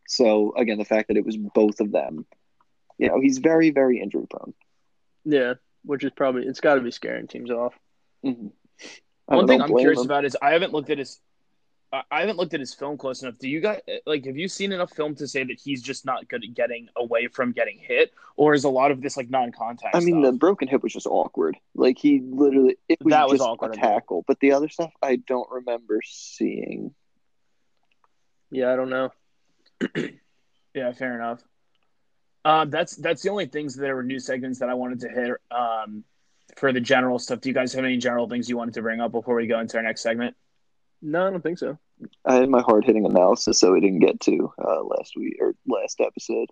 So 0.08 0.54
again, 0.56 0.78
the 0.78 0.86
fact 0.86 1.08
that 1.08 1.18
it 1.18 1.26
was 1.26 1.38
both 1.38 1.80
of 1.80 1.92
them, 1.92 2.26
you 2.98 3.08
know, 3.08 3.20
he's 3.20 3.40
very, 3.40 3.72
very 3.72 4.00
injury 4.02 4.26
prone. 4.30 4.54
Yeah, 5.26 5.54
which 5.84 6.04
is 6.04 6.12
probably 6.12 6.46
it's 6.46 6.60
got 6.60 6.76
to 6.76 6.82
be 6.82 6.92
scaring 6.92 7.28
teams 7.28 7.52
off. 7.52 7.74
Mm-hmm. 8.26 8.48
One 9.26 9.48
thing 9.48 9.62
I'm 9.62 9.76
curious 9.76 10.00
him. 10.00 10.06
about 10.06 10.26
is 10.26 10.38
I 10.42 10.52
haven't 10.52 10.74
looked 10.74 10.90
at 10.90 10.98
his. 10.98 11.20
I 11.92 12.02
I 12.12 12.22
haven't 12.22 12.38
looked 12.38 12.54
at 12.54 12.60
his 12.60 12.74
film 12.74 12.98
close 12.98 13.22
enough. 13.22 13.38
Do 13.38 13.48
you 13.48 13.62
guys 13.62 13.82
like? 14.06 14.26
Have 14.26 14.36
you 14.36 14.48
seen 14.48 14.72
enough 14.72 14.92
film 14.92 15.16
to 15.16 15.28
say 15.28 15.44
that 15.44 15.60
he's 15.64 15.82
just 15.82 16.06
not 16.06 16.28
good 16.28 16.44
at 16.44 16.54
getting 16.54 16.90
away 16.96 17.28
from 17.28 17.52
getting 17.52 17.78
hit, 17.78 18.12
or 18.36 18.54
is 18.54 18.64
a 18.64 18.70
lot 18.70 18.92
of 18.92 19.02
this 19.02 19.16
like 19.16 19.30
non-contact? 19.30 19.96
I 19.96 20.00
mean, 20.00 20.22
stuff? 20.22 20.34
the 20.34 20.38
broken 20.38 20.68
hip 20.68 20.84
was 20.84 20.94
just 20.94 21.08
awkward. 21.08 21.56
Like 21.76 21.98
he 21.98 22.22
literally, 22.26 22.78
it 22.90 23.00
was, 23.02 23.12
That 23.12 23.30
was 23.30 23.40
just 23.40 23.48
awkward 23.48 23.76
a 23.76 23.78
tackle. 23.78 24.26
But 24.28 24.40
the 24.40 24.52
other 24.52 24.70
stuff, 24.70 24.92
I 25.02 25.16
don't 25.16 25.50
remember 25.50 26.02
seeing. 26.04 26.94
Yeah, 28.52 28.74
I 28.74 28.76
don't 28.76 28.90
know. 28.90 29.12
Yeah, 30.74 30.92
fair 30.92 31.16
enough. 31.16 31.44
Uh, 32.44 32.66
that's 32.66 32.96
that's 32.96 33.22
the 33.22 33.30
only 33.30 33.46
things 33.46 33.76
that 33.76 33.94
were 33.94 34.04
new 34.04 34.20
segments 34.20 34.60
that 34.60 34.70
I 34.70 34.74
wanted 34.74 35.00
to 35.02 35.10
hit. 35.10 35.32
Um, 35.52 36.04
for 36.58 36.74
the 36.74 36.82
general 36.82 37.20
stuff, 37.20 37.42
do 37.42 37.50
you 37.50 37.56
guys 37.56 37.74
have 37.74 37.86
any 37.86 37.98
general 37.98 38.28
things 38.28 38.50
you 38.50 38.58
wanted 38.58 38.74
to 38.76 38.82
bring 38.82 39.00
up 39.00 39.12
before 39.12 39.36
we 39.36 39.48
go 39.48 39.60
into 39.60 39.78
our 39.78 39.84
next 39.84 40.02
segment? 40.02 40.36
No, 41.02 41.28
I 41.28 41.32
don't 41.32 41.42
think 41.42 41.58
so. 41.58 41.78
I 42.26 42.36
had 42.36 42.50
my 42.50 42.62
hard 42.62 42.86
hitting 42.86 43.06
analysis, 43.06 43.60
so 43.60 43.72
we 43.72 43.82
didn't 43.82 44.00
get 44.00 44.20
to 44.22 44.52
uh, 44.58 44.84
last 44.84 45.14
week 45.16 45.38
or 45.40 45.54
last 45.68 46.02
episode. 46.02 46.50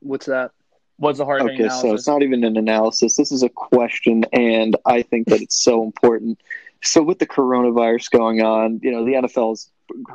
What's 0.00 0.26
that? 0.26 0.52
What's 0.96 1.18
the 1.18 1.24
hard 1.24 1.42
hitting 1.42 1.66
Okay, 1.66 1.74
so 1.80 1.94
it's 1.94 2.06
not 2.06 2.22
even 2.22 2.44
an 2.44 2.56
analysis. 2.56 3.16
This 3.16 3.32
is 3.32 3.42
a 3.42 3.48
question, 3.48 4.24
and 4.32 4.76
I 4.86 5.02
think 5.02 5.28
that 5.28 5.40
it's 5.40 5.62
so 5.62 5.82
important. 5.82 6.40
So, 6.82 7.02
with 7.02 7.18
the 7.18 7.26
coronavirus 7.26 8.10
going 8.10 8.42
on, 8.42 8.80
you 8.82 8.92
know, 8.92 9.04
the 9.04 9.14
NFL 9.14 9.54
is 9.54 9.70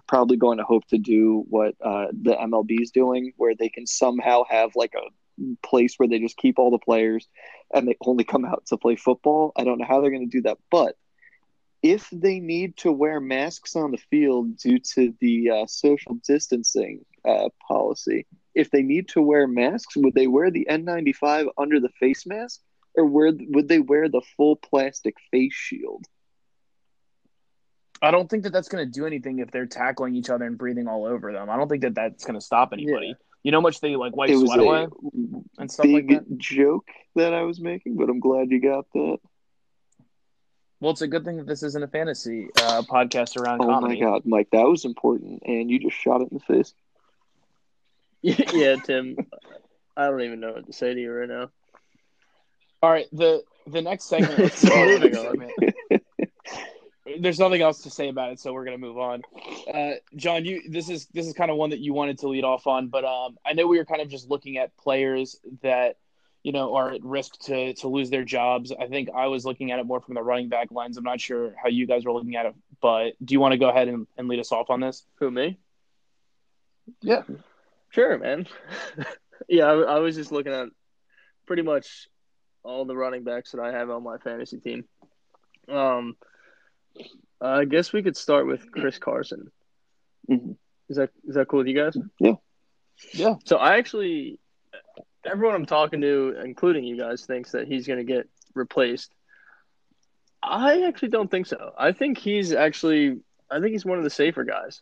probably 0.08 0.38
going 0.38 0.58
to 0.58 0.64
hope 0.64 0.86
to 0.88 0.98
do 0.98 1.46
what 1.50 1.76
uh, 1.84 2.08
the 2.12 2.36
MLB 2.36 2.82
is 2.82 2.92
doing, 2.92 3.34
where 3.38 3.56
they 3.56 3.70
can 3.70 3.86
somehow 3.86 4.44
have 4.50 4.72
like 4.76 4.94
a 4.96 5.10
place 5.66 5.96
where 5.98 6.08
they 6.08 6.20
just 6.20 6.38
keep 6.38 6.60
all 6.60 6.72
the 6.72 6.78
players 6.80 7.28
and 7.74 7.88
they 7.88 7.96
only 8.02 8.24
come 8.24 8.46
out 8.46 8.66
to 8.68 8.78
play 8.78 8.96
football. 8.96 9.52
I 9.56 9.64
don't 9.64 9.78
know 9.78 9.86
how 9.88 10.02
they're 10.02 10.12
going 10.12 10.30
to 10.30 10.38
do 10.38 10.44
that, 10.44 10.58
but 10.70 10.96
if 11.82 12.10
they 12.12 12.40
need 12.40 12.76
to 12.78 12.92
wear 12.92 13.20
masks 13.20 13.76
on 13.76 13.92
the 13.92 13.98
field 13.98 14.58
due 14.58 14.80
to 14.80 15.14
the 15.22 15.50
uh, 15.50 15.66
social 15.66 16.16
distancing 16.28 17.06
uh, 17.24 17.50
policy, 17.66 18.26
if 18.54 18.70
they 18.72 18.82
need 18.82 19.08
to 19.10 19.22
wear 19.22 19.48
masks, 19.48 19.96
would 19.96 20.14
they 20.14 20.28
wear 20.28 20.52
the 20.52 20.68
N95 20.70 21.48
under 21.58 21.80
the 21.80 21.90
face 22.00 22.26
mask, 22.26 22.60
or 22.96 23.06
would 23.06 23.46
would 23.50 23.68
they 23.70 23.80
wear 23.80 24.10
the 24.10 24.22
full 24.36 24.58
plastic 24.58 25.16
face 25.32 25.54
shield? 25.54 26.06
I 28.02 28.12
don't 28.12 28.30
think 28.30 28.44
that 28.44 28.54
that's 28.54 28.70
going 28.70 28.86
to 28.86 28.92
do 28.92 29.06
anything 29.06 29.40
if 29.40 29.52
they're 29.52 29.66
tackling 29.66 30.16
each 30.16 30.30
other 30.30 30.46
and 30.46 30.58
breathing 30.58 30.88
all 30.88 31.06
over 31.06 31.34
them. 31.34 31.50
I 31.50 31.58
don't 31.58 31.68
think 31.68 31.82
that 31.82 31.96
that's 31.96 32.24
going 32.24 32.40
to 32.40 32.46
stop 32.46 32.70
anybody. 32.74 33.08
Yeah. 33.08 33.14
You 33.44 33.52
know 33.52 33.58
how 33.60 33.64
much 33.64 33.80
they 33.82 33.96
like 33.96 34.16
wipe 34.16 34.30
it 34.30 34.36
was 34.36 34.52
sweat 34.52 34.60
away 34.60 34.88
and 35.58 35.72
stuff 35.72 35.86
like 35.86 36.08
big 36.08 36.28
that. 36.28 36.38
joke 36.38 36.88
that 37.16 37.34
I 37.34 37.44
was 37.44 37.60
making, 37.60 37.96
but 37.96 38.10
I'm 38.10 38.20
glad 38.20 38.52
you 38.52 38.62
got 38.62 38.86
that. 38.94 39.18
Well, 40.82 40.92
it's 40.92 41.02
a 41.02 41.08
good 41.08 41.26
thing 41.26 41.38
that 41.38 41.48
this 41.48 41.64
isn't 41.64 41.84
a 41.84 41.88
fantasy 41.88 42.48
uh, 42.58 42.84
podcast 42.90 43.38
around 43.38 43.62
Oh 43.62 43.66
comedy. 43.68 43.96
my 44.02 44.10
god, 44.12 44.22
Mike, 44.26 44.48
that 44.52 44.64
was 44.68 44.86
important, 44.86 45.44
and 45.46 45.70
you 45.70 45.80
just 45.80 45.98
shot 45.98 46.22
it 46.22 46.30
in 46.32 46.38
the 46.38 46.54
face. 46.54 46.74
yeah, 48.22 48.76
Tim. 48.78 49.18
I 49.98 50.06
don't 50.08 50.22
even 50.22 50.40
know 50.40 50.54
what 50.54 50.68
to 50.68 50.74
say 50.74 50.94
to 50.94 51.00
you 51.00 51.12
right 51.12 51.28
now. 51.28 51.50
All 52.82 52.90
right, 52.90 53.08
the 53.12 53.44
the 53.68 53.82
next 53.82 54.06
segment. 54.06 54.40
let's- 54.40 54.64
Moving 54.64 55.12
next 55.12 55.18
on. 55.18 56.00
Segment. 57.10 57.24
there's 57.24 57.40
nothing 57.40 57.62
else 57.62 57.82
to 57.84 57.90
say 57.90 58.10
about 58.10 58.32
it, 58.32 58.40
so 58.40 58.54
we're 58.54 58.66
gonna 58.66 58.78
move 58.78 58.98
on. 58.98 59.22
Uh, 59.72 59.94
John, 60.16 60.46
you 60.46 60.70
this 60.70 60.90
is 60.90 61.08
this 61.14 61.28
is 61.28 61.34
kind 61.34 61.52
of 61.52 61.58
one 61.58 61.72
that 61.72 61.80
you 61.80 61.94
wanted 61.94 62.20
to 62.20 62.28
lead 62.28 62.44
off 62.44 62.68
on, 62.68 62.88
but 62.88 63.06
um, 63.06 63.38
I 63.46 63.54
know 63.54 63.68
we 63.68 63.78
were 63.78 63.86
kind 63.86 64.02
of 64.02 64.10
just 64.10 64.30
looking 64.30 64.58
at 64.58 64.76
players 64.78 65.38
that 65.62 65.98
you 66.44 66.52
know 66.52 66.76
are 66.76 66.92
at 66.92 67.04
risk 67.04 67.40
to 67.46 67.74
to 67.76 67.88
lose 67.88 68.10
their 68.10 68.24
jobs. 68.24 68.72
I 68.72 68.88
think 68.88 69.10
I 69.16 69.28
was 69.28 69.46
looking 69.46 69.72
at 69.72 69.80
it 69.80 69.86
more 69.86 70.02
from 70.02 70.16
the 70.16 70.24
running 70.24 70.50
back 70.50 70.70
lens. 70.72 70.98
I'm 70.98 71.04
not 71.04 71.22
sure 71.22 71.54
how 71.62 71.70
you 71.70 71.86
guys 71.88 72.06
were 72.06 72.14
looking 72.14 72.36
at 72.36 72.46
it, 72.46 72.56
but 72.82 73.14
do 73.24 73.34
you 73.34 73.40
want 73.40 73.54
to 73.54 73.58
go 73.58 73.70
ahead 73.70 73.88
and, 73.88 74.08
and 74.18 74.28
lead 74.28 74.40
us 74.40 74.52
off 74.52 74.70
on 74.70 74.80
this? 74.80 75.06
Who 75.16 75.32
me? 75.32 75.58
Yeah, 77.02 77.24
sure, 77.90 78.18
man. 78.18 78.48
yeah, 79.48 79.66
I, 79.66 79.74
I 79.74 80.00
was 80.00 80.16
just 80.16 80.32
looking 80.32 80.54
at 80.54 80.70
pretty 81.46 81.62
much 81.62 82.08
all 82.64 82.86
the 82.86 82.96
running 82.96 83.24
backs 83.24 83.52
that 83.52 83.62
I 83.62 83.72
have 83.72 83.90
on 83.90 84.04
my 84.04 84.18
fantasy 84.18 84.60
team. 84.60 84.86
Um, 85.68 86.16
I 87.42 87.66
guess 87.66 87.94
we 87.94 88.04
could 88.04 88.18
start 88.18 88.48
with 88.48 88.72
Chris 88.72 88.98
Carson. 88.98 89.52
Mhm. 90.30 90.58
Is 90.90 90.98
that 90.98 91.12
is 91.28 91.36
that 91.36 91.48
cool 91.48 91.60
with 91.60 91.68
you 91.68 91.76
guys? 91.76 91.98
Yeah. 92.20 92.36
Yeah. 93.14 93.36
So 93.46 93.58
I 93.58 93.78
actually, 93.78 94.40
everyone 95.26 95.56
I'm 95.56 95.66
talking 95.66 96.02
to, 96.02 96.36
including 96.44 96.84
you 96.84 96.98
guys, 96.98 97.26
thinks 97.26 97.52
that 97.52 97.68
he's 97.68 97.88
going 97.88 98.00
to 98.00 98.04
get 98.04 98.28
replaced. 98.56 99.14
I 100.42 100.84
actually 100.84 101.10
don't 101.10 101.30
think 101.30 101.48
so. 101.48 101.74
I 101.78 101.92
think 101.92 102.18
he's 102.18 102.54
actually, 102.54 103.20
I 103.50 103.60
think 103.60 103.72
he's 103.72 103.86
one 103.86 103.98
of 103.98 104.04
the 104.04 104.10
safer 104.10 104.44
guys. 104.44 104.82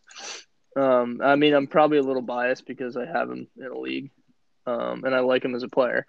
Um, 0.76 1.20
I 1.22 1.36
mean, 1.36 1.54
I'm 1.54 1.66
probably 1.66 1.98
a 1.98 2.02
little 2.02 2.22
biased 2.22 2.66
because 2.66 2.96
I 2.96 3.06
have 3.06 3.30
him 3.30 3.48
in 3.56 3.66
a 3.66 3.78
league, 3.78 4.10
um, 4.66 5.04
and 5.04 5.14
I 5.14 5.20
like 5.20 5.44
him 5.44 5.54
as 5.54 5.64
a 5.64 5.68
player, 5.68 6.06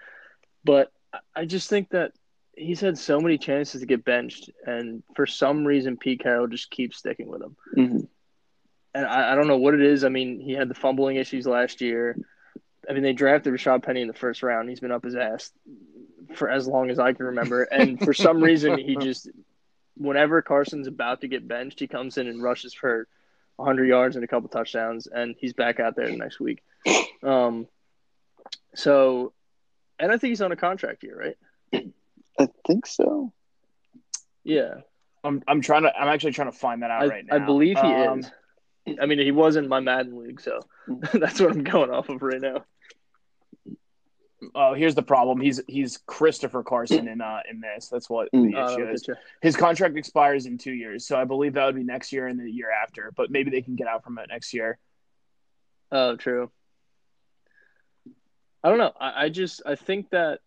but 0.63 0.91
I 1.35 1.45
just 1.45 1.69
think 1.69 1.89
that 1.89 2.11
he's 2.59 2.81
had 2.81 2.97
so 2.97 3.19
many 3.19 3.37
chances 3.37 3.81
to 3.81 3.87
get 3.87 4.03
benched, 4.03 4.49
and 4.65 5.01
for 5.15 5.25
some 5.25 5.65
reason, 5.65 5.97
Pete 5.97 6.19
Carroll 6.19 6.47
just 6.47 6.69
keeps 6.69 6.97
sticking 6.97 7.27
with 7.29 7.41
him 7.41 7.55
Mhm. 7.77 8.07
and 8.93 9.05
I, 9.05 9.31
I 9.31 9.35
don't 9.35 9.47
know 9.47 9.57
what 9.57 9.73
it 9.73 9.81
is. 9.81 10.03
I 10.03 10.09
mean, 10.09 10.39
he 10.39 10.51
had 10.53 10.67
the 10.69 10.73
fumbling 10.75 11.15
issues 11.15 11.47
last 11.47 11.79
year. 11.81 12.17
I 12.89 12.93
mean, 12.93 13.03
they 13.03 13.13
drafted 13.13 13.53
Rashad 13.53 13.83
Penny 13.83 14.01
in 14.01 14.07
the 14.07 14.13
first 14.13 14.41
round. 14.43 14.67
He's 14.67 14.79
been 14.79 14.91
up 14.91 15.03
his 15.03 15.15
ass 15.15 15.51
for 16.35 16.49
as 16.49 16.67
long 16.67 16.89
as 16.89 16.99
I 16.99 17.13
can 17.13 17.27
remember. 17.27 17.63
And 17.63 17.99
for 17.99 18.13
some 18.13 18.41
reason, 18.49 18.77
he 18.77 18.95
just, 18.95 19.29
whenever 19.95 20.41
Carson's 20.41 20.87
about 20.87 21.21
to 21.21 21.27
get 21.27 21.47
benched, 21.47 21.79
he 21.79 21.87
comes 21.87 22.17
in 22.17 22.27
and 22.27 22.41
rushes 22.41 22.73
for 22.73 23.07
100 23.57 23.85
yards 23.85 24.15
and 24.15 24.23
a 24.25 24.27
couple 24.27 24.49
touchdowns, 24.49 25.07
and 25.07 25.35
he's 25.37 25.53
back 25.53 25.79
out 25.79 25.95
there 25.95 26.07
the 26.09 26.17
next 26.17 26.39
week. 26.39 26.63
Um, 27.21 27.67
so, 28.75 29.33
and 29.99 30.11
I 30.11 30.17
think 30.17 30.29
he's 30.31 30.41
on 30.41 30.51
a 30.51 30.55
contract 30.55 31.01
here, 31.01 31.35
right? 31.73 31.85
I 32.39 32.47
think 32.65 32.85
so. 32.85 33.33
Yeah, 34.43 34.75
I'm 35.23 35.43
I'm 35.47 35.61
trying 35.61 35.83
to 35.83 35.95
I'm 35.95 36.07
actually 36.07 36.31
trying 36.31 36.51
to 36.51 36.57
find 36.57 36.81
that 36.83 36.91
out 36.91 37.03
I, 37.03 37.07
right 37.07 37.25
now. 37.25 37.35
I 37.35 37.39
believe 37.39 37.77
he 37.77 37.87
Um, 37.87 38.19
is. 38.19 38.31
I 38.99 39.05
mean, 39.05 39.19
he 39.19 39.31
was 39.31 39.55
in 39.55 39.67
my 39.67 39.79
Madden 39.81 40.17
league, 40.17 40.41
so 40.41 40.61
that's 41.13 41.39
what 41.39 41.51
I'm 41.51 41.63
going 41.63 41.91
off 41.91 42.09
of 42.09 42.21
right 42.21 42.41
now. 42.41 42.63
Oh, 44.55 44.73
here's 44.73 44.95
the 44.95 45.03
problem. 45.03 45.41
He's 45.41 45.61
he's 45.67 45.97
Christopher 46.07 46.63
Carson 46.63 47.09
in 47.09 47.19
uh 47.19 47.41
in 47.49 47.59
this. 47.59 47.89
That's 47.89 48.09
what 48.09 48.29
the 48.31 48.37
Mm. 48.37 48.55
Uh, 48.55 48.71
issue 48.71 48.89
is. 48.89 49.09
at. 49.09 49.17
His 49.41 49.57
contract 49.57 49.97
expires 49.97 50.45
in 50.45 50.57
two 50.57 50.71
years, 50.71 51.05
so 51.05 51.19
I 51.19 51.25
believe 51.25 51.53
that 51.53 51.65
would 51.65 51.75
be 51.75 51.83
next 51.83 52.13
year 52.13 52.25
and 52.27 52.39
the 52.39 52.49
year 52.49 52.69
after. 52.71 53.11
But 53.15 53.29
maybe 53.31 53.51
they 53.51 53.61
can 53.61 53.75
get 53.75 53.87
out 53.87 54.03
from 54.05 54.17
it 54.17 54.27
next 54.29 54.53
year. 54.53 54.79
Oh, 55.91 56.15
true. 56.15 56.49
I 58.63 58.69
don't 58.69 58.77
know. 58.77 58.93
I, 58.99 59.25
I 59.25 59.29
just 59.29 59.61
I 59.65 59.75
think 59.75 60.09
that 60.11 60.39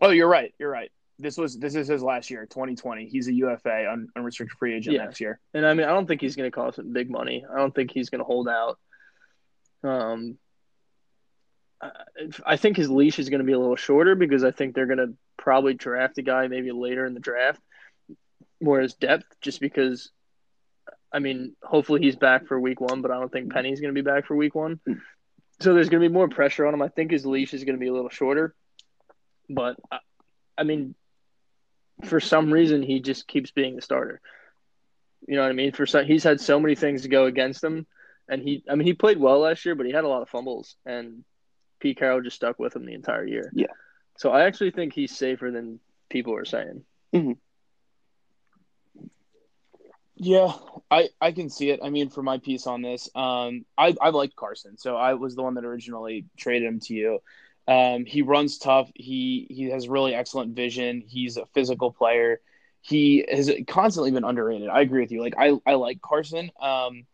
Oh, 0.00 0.10
you're 0.10 0.28
right. 0.28 0.54
You're 0.58 0.70
right. 0.70 0.90
This 1.18 1.36
was 1.36 1.58
this 1.58 1.74
is 1.74 1.88
his 1.88 2.02
last 2.02 2.30
year, 2.30 2.46
2020. 2.46 3.06
He's 3.06 3.28
a 3.28 3.32
UFA, 3.32 3.90
un, 3.92 4.08
unrestricted 4.16 4.56
free 4.58 4.74
agent 4.74 4.96
Yeah. 4.96 5.04
next 5.04 5.20
year. 5.20 5.38
and 5.52 5.66
I 5.66 5.74
mean 5.74 5.86
I 5.86 5.90
don't 5.90 6.06
think 6.06 6.20
he's 6.20 6.36
going 6.36 6.50
to 6.50 6.54
cost 6.54 6.78
him 6.78 6.92
big 6.92 7.10
money. 7.10 7.44
I 7.52 7.58
don't 7.58 7.74
think 7.74 7.90
he's 7.92 8.08
going 8.10 8.20
to 8.20 8.24
hold 8.24 8.48
out. 8.48 8.78
Um, 9.82 10.38
I, 11.82 11.90
I 12.46 12.56
think 12.56 12.76
his 12.76 12.90
leash 12.90 13.18
is 13.18 13.28
going 13.28 13.40
to 13.40 13.46
be 13.46 13.52
a 13.52 13.58
little 13.58 13.76
shorter 13.76 14.14
because 14.14 14.44
I 14.44 14.50
think 14.50 14.74
they're 14.74 14.86
going 14.86 14.98
to 14.98 15.14
probably 15.36 15.74
draft 15.74 16.18
a 16.18 16.22
guy 16.22 16.46
maybe 16.48 16.70
later 16.72 17.04
in 17.06 17.14
the 17.14 17.20
draft, 17.20 17.60
more 18.60 18.80
as 18.80 18.94
depth, 18.94 19.24
just 19.40 19.60
because. 19.60 20.10
I 21.12 21.18
mean, 21.18 21.56
hopefully 21.60 22.00
he's 22.00 22.14
back 22.14 22.46
for 22.46 22.60
week 22.60 22.80
one, 22.80 23.02
but 23.02 23.10
I 23.10 23.14
don't 23.14 23.32
think 23.32 23.52
Penny's 23.52 23.80
going 23.80 23.92
to 23.92 24.00
be 24.00 24.08
back 24.08 24.26
for 24.26 24.36
week 24.36 24.54
one. 24.54 24.78
So 25.58 25.74
there's 25.74 25.88
going 25.88 26.00
to 26.00 26.08
be 26.08 26.12
more 26.14 26.28
pressure 26.28 26.66
on 26.66 26.72
him. 26.72 26.82
I 26.82 26.88
think 26.88 27.10
his 27.10 27.26
leash 27.26 27.52
is 27.52 27.64
going 27.64 27.74
to 27.74 27.80
be 27.80 27.88
a 27.88 27.92
little 27.92 28.10
shorter, 28.10 28.54
but 29.50 29.76
I, 29.90 29.98
I 30.56 30.62
mean, 30.62 30.94
for 32.04 32.20
some 32.20 32.52
reason 32.52 32.82
he 32.82 33.00
just 33.00 33.26
keeps 33.26 33.50
being 33.50 33.76
the 33.76 33.82
starter. 33.82 34.20
You 35.26 35.36
know 35.36 35.42
what 35.42 35.50
I 35.50 35.54
mean? 35.54 35.72
For 35.72 35.86
some, 35.86 36.06
he's 36.06 36.24
had 36.24 36.40
so 36.40 36.58
many 36.58 36.74
things 36.74 37.02
to 37.02 37.08
go 37.08 37.26
against 37.26 37.62
him, 37.62 37.86
and 38.28 38.42
he, 38.42 38.64
I 38.70 38.74
mean, 38.74 38.86
he 38.86 38.94
played 38.94 39.18
well 39.18 39.40
last 39.40 39.66
year, 39.66 39.74
but 39.74 39.86
he 39.86 39.92
had 39.92 40.04
a 40.04 40.08
lot 40.08 40.22
of 40.22 40.30
fumbles, 40.30 40.76
and 40.86 41.24
Pete 41.78 41.98
Carroll 41.98 42.22
just 42.22 42.36
stuck 42.36 42.58
with 42.58 42.74
him 42.74 42.86
the 42.86 42.94
entire 42.94 43.26
year. 43.26 43.50
Yeah. 43.54 43.66
So 44.16 44.30
I 44.30 44.44
actually 44.44 44.70
think 44.70 44.94
he's 44.94 45.16
safer 45.16 45.50
than 45.50 45.80
people 46.08 46.34
are 46.34 46.44
saying. 46.44 46.84
Yeah, 50.22 50.52
I, 50.90 51.08
I 51.18 51.32
can 51.32 51.48
see 51.48 51.70
it. 51.70 51.80
I 51.82 51.88
mean, 51.88 52.10
for 52.10 52.22
my 52.22 52.36
piece 52.38 52.66
on 52.66 52.82
this, 52.82 53.08
um, 53.14 53.64
I 53.78 53.94
I 54.02 54.10
like 54.10 54.36
Carson, 54.36 54.76
so 54.76 54.94
I 54.94 55.14
was 55.14 55.34
the 55.34 55.42
one 55.42 55.54
that 55.54 55.64
originally 55.64 56.26
traded 56.36 56.68
him 56.68 56.80
to 56.80 56.94
you. 56.94 57.20
Um, 57.70 58.04
he 58.04 58.22
runs 58.22 58.58
tough. 58.58 58.90
He 58.96 59.46
he 59.48 59.70
has 59.70 59.88
really 59.88 60.12
excellent 60.12 60.56
vision. 60.56 61.04
He's 61.06 61.36
a 61.36 61.46
physical 61.54 61.92
player. 61.92 62.40
He 62.80 63.24
has 63.30 63.48
constantly 63.68 64.10
been 64.10 64.24
underrated. 64.24 64.68
I 64.68 64.80
agree 64.80 65.02
with 65.02 65.12
you. 65.12 65.22
Like 65.22 65.34
I 65.38 65.52
I 65.64 65.74
like 65.74 66.02
Carson. 66.02 66.50
Um, 66.60 67.06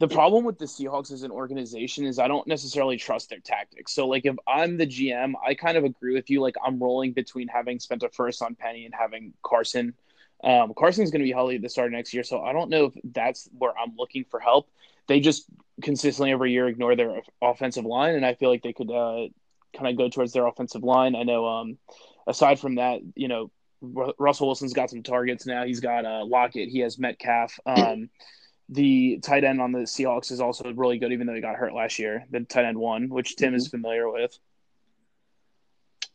the 0.00 0.08
problem 0.08 0.44
with 0.44 0.58
the 0.58 0.66
Seahawks 0.66 1.10
as 1.10 1.22
an 1.22 1.30
organization 1.30 2.04
is 2.04 2.18
I 2.18 2.28
don't 2.28 2.46
necessarily 2.46 2.98
trust 2.98 3.30
their 3.30 3.38
tactics. 3.38 3.94
So 3.94 4.06
like 4.06 4.26
if 4.26 4.36
I'm 4.46 4.76
the 4.76 4.86
GM, 4.86 5.32
I 5.46 5.54
kind 5.54 5.78
of 5.78 5.84
agree 5.84 6.14
with 6.14 6.28
you. 6.28 6.42
Like 6.42 6.56
I'm 6.62 6.78
rolling 6.78 7.12
between 7.12 7.48
having 7.48 7.80
spent 7.80 8.02
a 8.02 8.10
first 8.10 8.42
on 8.42 8.56
Penny 8.56 8.84
and 8.84 8.94
having 8.94 9.32
Carson. 9.42 9.94
Um, 10.42 10.74
Carson's 10.76 11.12
going 11.12 11.20
to 11.22 11.26
be 11.26 11.32
healthy 11.32 11.56
at 11.56 11.62
the 11.62 11.70
start 11.70 11.86
of 11.86 11.92
next 11.92 12.12
year, 12.12 12.24
so 12.24 12.42
I 12.42 12.52
don't 12.52 12.68
know 12.68 12.86
if 12.86 12.94
that's 13.04 13.48
where 13.56 13.72
I'm 13.78 13.94
looking 13.96 14.26
for 14.30 14.38
help. 14.38 14.68
They 15.06 15.20
just 15.20 15.46
consistently 15.80 16.32
every 16.32 16.52
year 16.52 16.68
ignore 16.68 16.94
their 16.94 17.22
offensive 17.40 17.86
line, 17.86 18.16
and 18.16 18.26
I 18.26 18.34
feel 18.34 18.50
like 18.50 18.62
they 18.62 18.74
could 18.74 18.90
uh, 18.90 19.28
kind 19.74 19.88
of 19.88 19.96
go 19.96 20.08
towards 20.08 20.32
their 20.32 20.46
offensive 20.46 20.82
line. 20.82 21.14
I 21.14 21.22
know. 21.22 21.46
Um, 21.46 21.78
aside 22.26 22.60
from 22.60 22.76
that, 22.76 23.00
you 23.14 23.28
know, 23.28 23.50
Ru- 23.80 24.14
Russell 24.18 24.46
Wilson's 24.46 24.72
got 24.72 24.90
some 24.90 25.02
targets 25.02 25.46
now. 25.46 25.64
He's 25.64 25.80
got 25.80 26.04
uh, 26.04 26.24
Lockett. 26.24 26.68
He 26.68 26.80
has 26.80 26.98
Metcalf. 26.98 27.58
Um, 27.66 28.08
the 28.68 29.18
tight 29.22 29.44
end 29.44 29.60
on 29.60 29.72
the 29.72 29.80
Seahawks 29.80 30.32
is 30.32 30.40
also 30.40 30.72
really 30.72 30.98
good, 30.98 31.12
even 31.12 31.26
though 31.26 31.34
he 31.34 31.40
got 31.40 31.56
hurt 31.56 31.74
last 31.74 31.98
year. 31.98 32.24
The 32.30 32.40
tight 32.40 32.64
end 32.64 32.78
one, 32.78 33.08
which 33.08 33.36
Tim 33.36 33.54
is 33.54 33.68
familiar 33.68 34.10
with. 34.10 34.38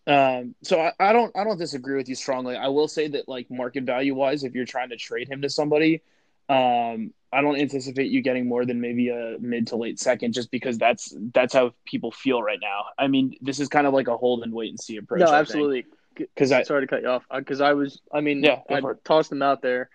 Um, 0.07 0.55
so 0.63 0.81
I, 0.81 0.93
I 0.99 1.13
don't 1.13 1.35
I 1.37 1.43
don't 1.43 1.59
disagree 1.59 1.95
with 1.95 2.09
you 2.09 2.15
strongly. 2.15 2.55
I 2.55 2.69
will 2.69 2.87
say 2.87 3.07
that 3.09 3.29
like 3.29 3.51
market 3.51 3.83
value 3.83 4.15
wise, 4.15 4.43
if 4.43 4.55
you're 4.55 4.65
trying 4.65 4.89
to 4.89 4.97
trade 4.97 5.29
him 5.29 5.43
to 5.43 5.49
somebody, 5.49 6.01
um, 6.49 7.13
I 7.31 7.41
don't 7.41 7.57
anticipate 7.57 8.09
you 8.09 8.21
getting 8.21 8.47
more 8.47 8.65
than 8.65 8.81
maybe 8.81 9.09
a 9.09 9.37
mid 9.39 9.67
to 9.67 9.75
late 9.75 9.99
second, 9.99 10.33
just 10.33 10.49
because 10.49 10.77
that's 10.77 11.15
that's 11.33 11.53
how 11.53 11.73
people 11.85 12.11
feel 12.11 12.41
right 12.41 12.59
now. 12.59 12.85
I 12.97 13.07
mean, 13.07 13.35
this 13.41 13.59
is 13.59 13.69
kind 13.69 13.85
of 13.85 13.93
like 13.93 14.07
a 14.07 14.17
hold 14.17 14.43
and 14.43 14.51
wait 14.51 14.69
and 14.69 14.79
see 14.79 14.97
approach. 14.97 15.19
No, 15.19 15.31
absolutely. 15.31 15.85
Because 16.15 16.51
I 16.51 16.63
Sorry 16.63 16.81
to 16.81 16.87
cut 16.87 17.03
you 17.03 17.09
off 17.09 17.23
because 17.33 17.61
I 17.61 17.73
was. 17.73 18.01
I 18.11 18.21
mean, 18.21 18.43
Yeah, 18.43 18.61
I 18.69 18.81
tossed 19.05 19.29
them 19.29 19.43
out 19.43 19.61
there, 19.61 19.89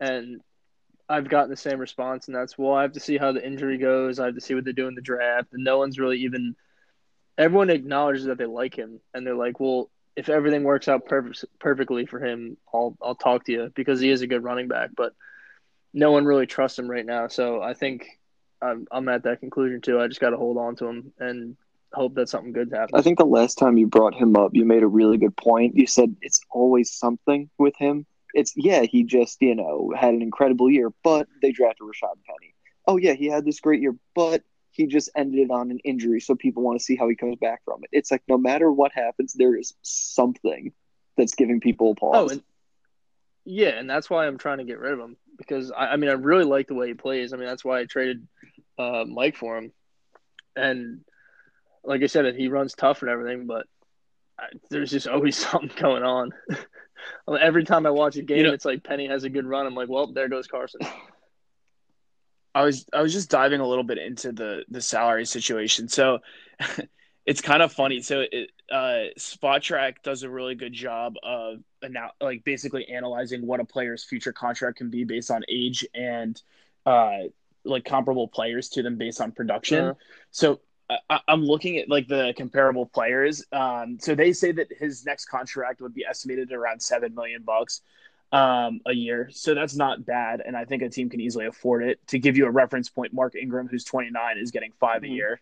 and 0.00 0.40
I've 1.08 1.28
gotten 1.28 1.50
the 1.50 1.56
same 1.56 1.78
response, 1.78 2.26
and 2.26 2.34
that's 2.34 2.58
well, 2.58 2.74
I 2.74 2.82
have 2.82 2.92
to 2.92 3.00
see 3.00 3.16
how 3.16 3.32
the 3.32 3.46
injury 3.46 3.78
goes. 3.78 4.18
I 4.18 4.26
have 4.26 4.34
to 4.34 4.40
see 4.40 4.54
what 4.54 4.64
they 4.64 4.72
do 4.72 4.88
in 4.88 4.94
the 4.96 5.00
draft, 5.00 5.48
and 5.52 5.62
no 5.62 5.78
one's 5.78 5.98
really 5.98 6.22
even. 6.22 6.56
Everyone 7.38 7.70
acknowledges 7.70 8.26
that 8.26 8.38
they 8.38 8.44
like 8.44 8.76
him, 8.76 9.00
and 9.14 9.26
they're 9.26 9.36
like, 9.36 9.60
"Well, 9.60 9.88
if 10.16 10.28
everything 10.28 10.64
works 10.64 10.88
out 10.88 11.06
perfect, 11.06 11.44
perfectly 11.60 12.06
for 12.06 12.18
him, 12.18 12.56
I'll 12.74 12.96
I'll 13.00 13.14
talk 13.14 13.44
to 13.44 13.52
you 13.52 13.72
because 13.74 14.00
he 14.00 14.10
is 14.10 14.20
a 14.20 14.26
good 14.26 14.42
running 14.42 14.68
back." 14.68 14.90
But 14.96 15.14
no 15.92 16.10
one 16.10 16.24
really 16.24 16.46
trusts 16.46 16.78
him 16.78 16.90
right 16.90 17.04
now, 17.04 17.28
so 17.28 17.62
I 17.62 17.74
think 17.74 18.18
I'm 18.60 18.86
I'm 18.90 19.08
at 19.08 19.24
that 19.24 19.40
conclusion 19.40 19.80
too. 19.80 20.00
I 20.00 20.08
just 20.08 20.20
got 20.20 20.30
to 20.30 20.36
hold 20.36 20.56
on 20.56 20.76
to 20.76 20.86
him 20.86 21.12
and 21.18 21.56
hope 21.92 22.14
that 22.14 22.28
something 22.28 22.52
good 22.52 22.70
happens. 22.72 22.92
I 22.94 23.02
think 23.02 23.18
the 23.18 23.26
last 23.26 23.58
time 23.58 23.76
you 23.76 23.86
brought 23.86 24.14
him 24.14 24.36
up, 24.36 24.52
you 24.54 24.64
made 24.64 24.82
a 24.82 24.88
really 24.88 25.18
good 25.18 25.36
point. 25.36 25.76
You 25.76 25.86
said 25.86 26.16
it's 26.22 26.40
always 26.50 26.92
something 26.92 27.50
with 27.58 27.76
him. 27.76 28.06
It's 28.34 28.52
yeah, 28.56 28.82
he 28.82 29.04
just 29.04 29.40
you 29.40 29.54
know 29.54 29.92
had 29.96 30.14
an 30.14 30.22
incredible 30.22 30.70
year, 30.70 30.90
but 31.02 31.28
they 31.42 31.52
drafted 31.52 31.86
Rashad 31.86 32.16
Penny. 32.26 32.54
Oh 32.86 32.96
yeah, 32.96 33.12
he 33.12 33.26
had 33.26 33.44
this 33.44 33.60
great 33.60 33.82
year, 33.82 33.94
but 34.14 34.42
he 34.70 34.86
just 34.86 35.10
ended 35.14 35.40
it 35.40 35.50
on 35.50 35.70
an 35.70 35.78
injury, 35.80 36.20
so 36.20 36.34
people 36.34 36.62
want 36.62 36.78
to 36.78 36.84
see 36.84 36.96
how 36.96 37.08
he 37.08 37.14
comes 37.14 37.36
back 37.36 37.60
from 37.64 37.80
it. 37.84 37.90
It's 37.92 38.10
like 38.10 38.22
no 38.26 38.38
matter 38.38 38.72
what 38.72 38.92
happens, 38.92 39.34
there 39.34 39.54
is 39.54 39.74
something 39.82 40.72
that's 41.16 41.34
giving 41.34 41.60
people 41.60 41.92
a 41.92 41.94
pause. 41.94 42.14
Oh, 42.16 42.28
and 42.28 42.42
yeah, 43.44 43.70
and 43.70 43.88
that's 43.88 44.08
why 44.10 44.26
I'm 44.26 44.38
trying 44.38 44.58
to 44.58 44.64
get 44.64 44.78
rid 44.78 44.92
of 44.92 44.98
him 45.00 45.16
because 45.38 45.70
I, 45.70 45.88
I 45.88 45.96
mean 45.96 46.10
I 46.10 46.14
really 46.14 46.44
like 46.44 46.68
the 46.68 46.74
way 46.74 46.88
he 46.88 46.94
plays. 46.94 47.32
I 47.32 47.36
mean 47.36 47.46
that's 47.46 47.64
why 47.64 47.80
I 47.80 47.84
traded 47.84 48.26
uh, 48.78 49.04
Mike 49.06 49.36
for 49.36 49.58
him, 49.58 49.72
and 50.56 51.00
like 51.84 52.02
I 52.02 52.06
said, 52.06 52.34
he 52.34 52.48
runs 52.48 52.74
tough 52.74 53.02
and 53.02 53.10
everything, 53.10 53.46
but 53.46 53.66
I, 54.38 54.44
there's 54.70 54.90
just 54.90 55.08
always 55.08 55.36
something 55.50 55.70
going 55.76 56.02
on 56.02 56.32
Every 57.40 57.64
time 57.64 57.86
I 57.86 57.90
watch 57.90 58.16
a 58.16 58.22
game, 58.22 58.38
You 58.38 58.42
know- 58.44 58.52
it's 58.52 58.64
like 58.64 58.84
Penny 58.84 59.08
has 59.08 59.24
a 59.24 59.30
good 59.30 59.46
run. 59.46 59.66
I'm 59.66 59.74
like, 59.74 59.88
well, 59.88 60.12
there 60.12 60.28
goes 60.28 60.46
Carson. 60.46 60.80
I 62.54 62.64
was 62.64 62.84
I 62.92 63.00
was 63.00 63.12
just 63.14 63.30
diving 63.30 63.60
a 63.60 63.66
little 63.66 63.84
bit 63.84 63.96
into 63.98 64.30
the 64.30 64.64
the 64.68 64.82
salary 64.82 65.24
situation. 65.24 65.88
So 65.88 66.18
it's 67.26 67.40
kind 67.40 67.62
of 67.62 67.72
funny. 67.72 68.02
So 68.02 68.24
it, 68.30 68.50
uh, 68.70 69.10
Spotrac 69.18 69.94
does 70.04 70.22
a 70.22 70.28
really 70.30 70.54
good 70.54 70.74
job 70.74 71.14
of 71.22 71.58
ana- 71.82 72.12
like 72.20 72.44
basically 72.44 72.86
analyzing 72.88 73.46
what 73.46 73.60
a 73.60 73.64
player's 73.64 74.04
future 74.04 74.32
contract 74.32 74.78
can 74.78 74.90
be 74.90 75.04
based 75.04 75.30
on 75.30 75.42
age 75.48 75.86
and 75.94 76.40
uh, 76.86 77.18
like 77.64 77.84
comparable 77.84 78.28
players 78.28 78.68
to 78.70 78.82
them 78.82 78.96
based 78.96 79.20
on 79.20 79.32
production. 79.32 79.84
Uh-huh. 79.84 79.94
So 80.30 80.60
I, 81.08 81.20
I'm 81.28 81.44
looking 81.44 81.78
at 81.78 81.88
like 81.88 82.08
the 82.08 82.34
comparable 82.36 82.86
players. 82.86 83.44
Um, 83.52 83.98
so 84.00 84.14
they 84.14 84.32
say 84.32 84.52
that 84.52 84.68
his 84.78 85.04
next 85.06 85.26
contract 85.26 85.80
would 85.80 85.94
be 85.94 86.04
estimated 86.04 86.50
at 86.50 86.56
around 86.56 86.82
seven 86.82 87.14
million 87.14 87.42
bucks 87.42 87.80
um, 88.32 88.80
a 88.86 88.92
year. 88.92 89.28
So 89.32 89.54
that's 89.54 89.76
not 89.76 90.04
bad, 90.04 90.42
and 90.44 90.56
I 90.56 90.64
think 90.64 90.82
a 90.82 90.88
team 90.88 91.08
can 91.10 91.20
easily 91.20 91.46
afford 91.46 91.84
it. 91.84 92.00
To 92.08 92.18
give 92.18 92.36
you 92.36 92.46
a 92.46 92.50
reference 92.50 92.88
point, 92.88 93.12
Mark 93.12 93.34
Ingram, 93.36 93.68
who's 93.68 93.84
29, 93.84 94.38
is 94.38 94.50
getting 94.50 94.72
5 94.80 95.02
a 95.02 95.06
Mhm. 95.06 95.14
year. 95.14 95.40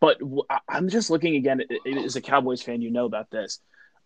But 0.00 0.18
I- 0.48 0.60
I'm 0.68 0.88
just 0.88 1.10
looking 1.10 1.36
again. 1.36 1.62
As 1.86 2.16
a 2.16 2.20
Cowboys 2.22 2.62
fan, 2.62 2.80
you 2.80 2.90
know 2.90 3.04
about 3.04 3.30
this. 3.30 3.60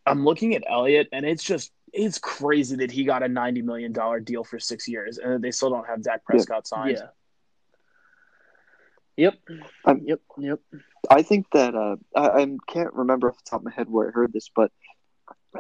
I'm 0.07 0.25
looking 0.25 0.55
at 0.55 0.65
Elliott, 0.69 1.09
and 1.13 1.25
it's 1.25 1.43
just 1.43 1.73
it's 1.93 2.19
crazy 2.19 2.77
that 2.77 2.91
he 2.91 3.05
got 3.05 3.23
a 3.23 3.29
90 3.29 3.63
million 3.63 3.93
dollar 3.93 4.21
deal 4.21 4.45
for 4.45 4.59
six 4.59 4.87
years, 4.89 5.19
and 5.19 5.43
they 5.43 5.51
still 5.51 5.71
don't 5.71 5.87
have 5.87 6.03
Dak 6.03 6.25
Prescott 6.25 6.67
signed. 6.67 6.97
Yeah. 6.99 7.07
Yep. 9.17 9.35
I'm- 9.85 10.03
yep. 10.05 10.21
Yep. 10.39 10.61
I 11.11 11.23
think 11.23 11.47
that 11.53 11.75
uh, 11.75 11.97
I, 12.17 12.43
I 12.43 12.57
can't 12.67 12.93
remember 12.95 13.29
off 13.29 13.37
the 13.37 13.49
top 13.49 13.61
of 13.61 13.65
my 13.65 13.71
head 13.71 13.89
where 13.91 14.09
I 14.09 14.11
heard 14.11 14.33
this, 14.33 14.51
but 14.55 14.73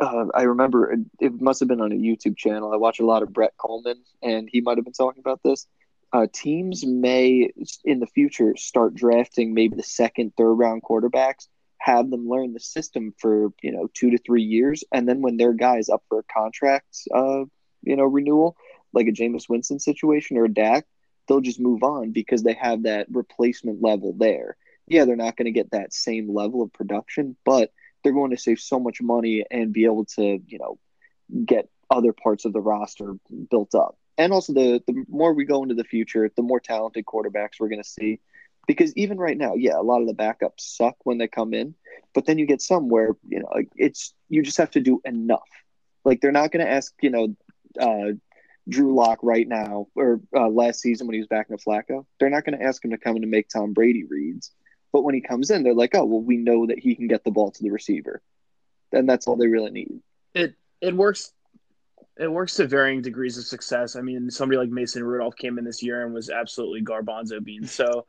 uh, 0.00 0.26
I 0.34 0.42
remember 0.42 0.90
it, 0.92 1.00
it 1.20 1.40
must 1.40 1.60
have 1.60 1.68
been 1.68 1.80
on 1.80 1.92
a 1.92 1.94
YouTube 1.94 2.36
channel. 2.36 2.72
I 2.72 2.76
watch 2.76 2.98
a 2.98 3.06
lot 3.06 3.22
of 3.22 3.32
Brett 3.32 3.52
Kollmann, 3.58 3.96
and 4.22 4.48
he 4.50 4.60
might 4.60 4.78
have 4.78 4.84
been 4.84 4.92
talking 4.94 5.20
about 5.20 5.40
this. 5.44 5.66
Uh, 6.12 6.26
teams 6.32 6.84
may, 6.86 7.50
in 7.84 8.00
the 8.00 8.06
future, 8.06 8.56
start 8.56 8.94
drafting 8.94 9.52
maybe 9.52 9.76
the 9.76 9.82
second, 9.82 10.32
third 10.36 10.54
round 10.54 10.82
quarterbacks, 10.82 11.48
have 11.84 12.10
them 12.10 12.28
learn 12.28 12.52
the 12.52 12.60
system 12.60 13.14
for 13.18 13.52
you 13.62 13.72
know 13.72 13.88
two 13.94 14.10
to 14.10 14.18
three 14.18 14.42
years, 14.42 14.84
and 14.92 15.08
then 15.08 15.22
when 15.22 15.36
their 15.36 15.52
guy 15.52 15.78
is 15.78 15.88
up 15.88 16.02
for 16.08 16.20
a 16.20 16.32
contract, 16.32 16.96
uh, 17.14 17.44
you 17.82 17.96
know, 17.96 18.04
renewal, 18.04 18.56
like 18.92 19.06
a 19.06 19.12
Jameis 19.12 19.48
Winston 19.48 19.78
situation 19.78 20.36
or 20.36 20.46
a 20.46 20.52
Dak, 20.52 20.86
they'll 21.26 21.40
just 21.40 21.60
move 21.60 21.82
on 21.82 22.12
because 22.12 22.42
they 22.42 22.54
have 22.54 22.84
that 22.84 23.06
replacement 23.10 23.82
level 23.82 24.14
there 24.18 24.56
yeah, 24.86 25.04
they're 25.04 25.16
not 25.16 25.36
going 25.36 25.46
to 25.46 25.52
get 25.52 25.70
that 25.70 25.92
same 25.92 26.32
level 26.32 26.62
of 26.62 26.72
production, 26.72 27.36
but 27.44 27.72
they're 28.02 28.12
going 28.12 28.30
to 28.32 28.36
save 28.36 28.60
so 28.60 28.78
much 28.78 29.00
money 29.00 29.44
and 29.50 29.72
be 29.72 29.84
able 29.84 30.04
to, 30.04 30.40
you 30.46 30.58
know, 30.58 30.78
get 31.44 31.68
other 31.90 32.12
parts 32.12 32.44
of 32.44 32.52
the 32.52 32.60
roster 32.60 33.14
built 33.50 33.74
up. 33.74 33.96
And 34.18 34.32
also, 34.32 34.52
the 34.52 34.82
the 34.86 35.04
more 35.08 35.32
we 35.32 35.44
go 35.44 35.62
into 35.62 35.74
the 35.74 35.84
future, 35.84 36.30
the 36.36 36.42
more 36.42 36.60
talented 36.60 37.04
quarterbacks 37.04 37.58
we're 37.58 37.68
going 37.68 37.82
to 37.82 37.88
see. 37.88 38.20
Because 38.66 38.96
even 38.96 39.18
right 39.18 39.36
now, 39.36 39.54
yeah, 39.54 39.78
a 39.78 39.82
lot 39.82 40.00
of 40.00 40.06
the 40.06 40.14
backups 40.14 40.60
suck 40.60 40.96
when 41.04 41.18
they 41.18 41.28
come 41.28 41.52
in, 41.54 41.74
but 42.14 42.26
then 42.26 42.38
you 42.38 42.46
get 42.46 42.62
some 42.62 42.88
where 42.88 43.10
you 43.28 43.40
know 43.40 43.48
it's 43.76 44.14
you 44.28 44.42
just 44.42 44.58
have 44.58 44.70
to 44.72 44.80
do 44.80 45.00
enough. 45.04 45.48
Like 46.04 46.20
they're 46.20 46.32
not 46.32 46.50
going 46.50 46.64
to 46.64 46.70
ask 46.70 46.92
you 47.02 47.10
know 47.10 47.36
uh, 47.80 48.12
Drew 48.68 48.94
Lock 48.94 49.18
right 49.22 49.46
now 49.46 49.88
or 49.94 50.20
uh, 50.34 50.48
last 50.48 50.80
season 50.80 51.06
when 51.06 51.14
he 51.14 51.20
was 51.20 51.28
back 51.28 51.46
in 51.48 51.56
the 51.56 51.62
Flacco. 51.62 52.06
They're 52.18 52.30
not 52.30 52.44
going 52.44 52.58
to 52.58 52.64
ask 52.64 52.84
him 52.84 52.92
to 52.92 52.98
come 52.98 53.16
in 53.16 53.22
and 53.22 53.30
make 53.30 53.48
Tom 53.48 53.72
Brady 53.72 54.04
reads. 54.04 54.50
But 54.92 55.02
when 55.02 55.14
he 55.14 55.20
comes 55.20 55.50
in, 55.50 55.64
they're 55.64 55.74
like, 55.74 55.94
oh, 55.94 56.04
well, 56.04 56.22
we 56.22 56.36
know 56.36 56.66
that 56.66 56.78
he 56.78 56.94
can 56.94 57.08
get 57.08 57.24
the 57.24 57.32
ball 57.32 57.50
to 57.50 57.62
the 57.62 57.70
receiver. 57.70 58.22
And 58.92 59.08
that's 59.08 59.26
all 59.26 59.36
they 59.36 59.48
really 59.48 59.72
need. 59.72 60.00
it 60.34 60.54
it 60.80 60.94
works 60.94 61.32
it 62.16 62.30
works 62.30 62.54
to 62.56 62.66
varying 62.66 63.02
degrees 63.02 63.36
of 63.36 63.44
success. 63.44 63.96
I 63.96 64.00
mean, 64.00 64.30
somebody 64.30 64.58
like 64.58 64.68
Mason 64.68 65.02
Rudolph 65.02 65.36
came 65.36 65.58
in 65.58 65.64
this 65.64 65.82
year 65.82 66.04
and 66.04 66.14
was 66.14 66.30
absolutely 66.30 66.82
garbanzo 66.82 67.42
beans. 67.42 67.72
So, 67.72 68.06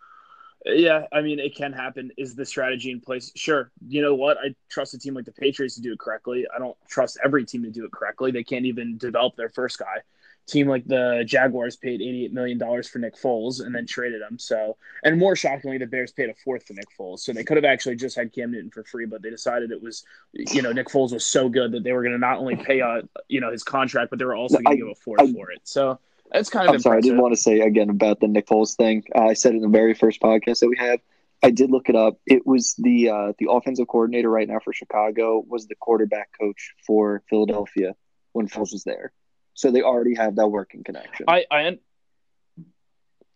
yeah, 0.65 1.05
I 1.11 1.21
mean, 1.21 1.39
it 1.39 1.55
can 1.55 1.73
happen. 1.73 2.11
Is 2.17 2.35
the 2.35 2.45
strategy 2.45 2.89
in 2.89 2.99
place? 2.99 3.31
Sure. 3.35 3.71
You 3.87 4.01
know 4.01 4.15
what? 4.15 4.37
I 4.37 4.55
trust 4.69 4.95
a 4.95 4.97
team 4.97 5.13
like 5.13 5.25
the 5.25 5.31
Patriots 5.31 5.75
to 5.75 5.81
do 5.81 5.93
it 5.93 5.99
correctly. 5.99 6.45
I 6.53 6.57
don't 6.57 6.77
trust 6.89 7.19
every 7.23 7.45
team 7.45 7.63
to 7.63 7.69
do 7.69 7.85
it 7.85 7.91
correctly. 7.91 8.31
They 8.31 8.43
can't 8.43 8.65
even 8.65 8.97
develop 8.97 9.35
their 9.35 9.49
first 9.49 9.77
guy. 9.77 10.01
Team 10.47 10.67
like 10.67 10.85
the 10.85 11.23
Jaguars 11.25 11.75
paid 11.75 12.01
$88 12.01 12.31
million 12.31 12.83
for 12.83 12.99
Nick 12.99 13.15
Foles 13.15 13.61
and 13.65 13.73
then 13.73 13.87
traded 13.87 14.21
him. 14.21 14.37
So, 14.37 14.77
and 15.03 15.17
more 15.19 15.35
shockingly, 15.35 15.79
the 15.79 15.87
Bears 15.87 16.11
paid 16.11 16.29
a 16.29 16.35
fourth 16.43 16.65
for 16.65 16.73
Nick 16.73 16.87
Foles. 16.97 17.19
So 17.19 17.33
they 17.33 17.43
could 17.43 17.57
have 17.57 17.65
actually 17.65 17.95
just 17.95 18.15
had 18.15 18.31
Cam 18.31 18.51
Newton 18.51 18.69
for 18.69 18.83
free, 18.83 19.05
but 19.05 19.23
they 19.23 19.31
decided 19.31 19.71
it 19.71 19.81
was, 19.81 20.03
you 20.33 20.61
know, 20.61 20.71
Nick 20.71 20.87
Foles 20.87 21.13
was 21.13 21.25
so 21.25 21.49
good 21.49 21.71
that 21.71 21.83
they 21.83 21.93
were 21.93 22.01
going 22.01 22.13
to 22.13 22.19
not 22.19 22.37
only 22.37 22.55
pay, 22.55 22.81
uh, 22.81 23.01
you 23.27 23.41
know, 23.41 23.51
his 23.51 23.63
contract, 23.63 24.11
but 24.11 24.19
they 24.19 24.25
were 24.25 24.35
also 24.35 24.59
going 24.59 24.77
to 24.77 24.83
give 24.83 24.91
a 24.91 24.95
fourth 24.95 25.21
I- 25.21 25.33
for 25.33 25.51
it. 25.51 25.61
So 25.63 25.99
that's 26.31 26.49
kind 26.49 26.67
of 26.67 26.75
I'm 26.75 26.79
sorry, 26.79 26.95
I 26.95 26.97
impressive. 26.97 27.15
did 27.15 27.21
want 27.21 27.33
to 27.33 27.41
say 27.41 27.59
again 27.59 27.89
about 27.89 28.19
the 28.19 28.27
Nick 28.27 28.47
Foles 28.47 28.75
thing. 28.75 29.03
Uh, 29.15 29.25
I 29.25 29.33
said 29.33 29.53
in 29.53 29.61
the 29.61 29.67
very 29.67 29.93
first 29.93 30.21
podcast 30.21 30.59
that 30.59 30.67
we 30.67 30.77
had. 30.77 30.99
I 31.43 31.51
did 31.51 31.69
look 31.69 31.89
it 31.89 31.95
up. 31.95 32.17
It 32.25 32.47
was 32.47 32.73
the 32.77 33.09
uh, 33.09 33.33
the 33.37 33.47
offensive 33.51 33.87
coordinator 33.87 34.29
right 34.29 34.47
now 34.47 34.59
for 34.63 34.73
Chicago 34.73 35.43
was 35.47 35.67
the 35.67 35.75
quarterback 35.75 36.29
coach 36.39 36.73
for 36.87 37.21
Philadelphia 37.29 37.95
when 38.33 38.47
Foles 38.47 38.71
was 38.73 38.83
there. 38.83 39.11
So 39.53 39.71
they 39.71 39.81
already 39.81 40.15
have 40.15 40.35
that 40.35 40.47
working 40.47 40.83
connection. 40.83 41.25
I, 41.29 41.45
I, 41.49 41.67
un- 41.67 41.79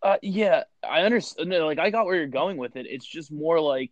uh, 0.02 0.18
yeah, 0.22 0.64
I 0.88 1.02
understand. 1.02 1.50
No, 1.50 1.66
like, 1.66 1.80
I 1.80 1.92
got 1.92 2.06
where 2.06 2.16
you're 2.16 2.28
going 2.28 2.58
with 2.58 2.76
it. 2.76 2.88
It's 2.90 3.06
just 3.06 3.32
more 3.32 3.60
like 3.60 3.92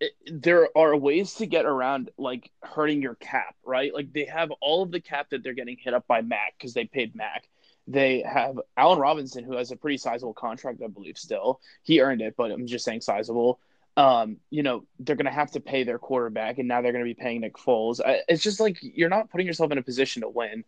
it, 0.00 0.12
there 0.26 0.68
are 0.76 0.96
ways 0.96 1.34
to 1.34 1.46
get 1.46 1.64
around 1.64 2.10
like 2.16 2.50
hurting 2.62 3.02
your 3.02 3.14
cap, 3.14 3.54
right? 3.64 3.92
Like 3.94 4.12
they 4.12 4.24
have 4.24 4.50
all 4.60 4.82
of 4.82 4.90
the 4.90 5.00
cap 5.00 5.30
that 5.30 5.42
they're 5.42 5.52
getting 5.52 5.76
hit 5.78 5.94
up 5.94 6.06
by 6.06 6.22
Mac 6.22 6.54
because 6.58 6.74
they 6.74 6.84
paid 6.84 7.14
Mac. 7.14 7.48
They 7.88 8.22
have 8.22 8.60
Allen 8.76 8.98
Robinson, 8.98 9.44
who 9.44 9.56
has 9.56 9.70
a 9.70 9.76
pretty 9.76 9.96
sizable 9.96 10.34
contract, 10.34 10.80
I 10.84 10.88
believe. 10.88 11.18
Still, 11.18 11.60
he 11.82 12.00
earned 12.00 12.20
it, 12.20 12.34
but 12.36 12.50
I'm 12.50 12.66
just 12.66 12.84
saying 12.84 13.00
sizable. 13.00 13.58
Um, 13.96 14.38
you 14.50 14.62
know, 14.62 14.84
they're 15.00 15.16
going 15.16 15.26
to 15.26 15.32
have 15.32 15.50
to 15.52 15.60
pay 15.60 15.84
their 15.84 15.98
quarterback, 15.98 16.58
and 16.58 16.68
now 16.68 16.80
they're 16.80 16.92
going 16.92 17.04
to 17.04 17.10
be 17.10 17.20
paying 17.20 17.40
Nick 17.40 17.56
Foles. 17.56 18.00
It's 18.28 18.42
just 18.42 18.60
like 18.60 18.78
you're 18.80 19.08
not 19.08 19.30
putting 19.30 19.46
yourself 19.46 19.72
in 19.72 19.78
a 19.78 19.82
position 19.82 20.22
to 20.22 20.28
win. 20.28 20.64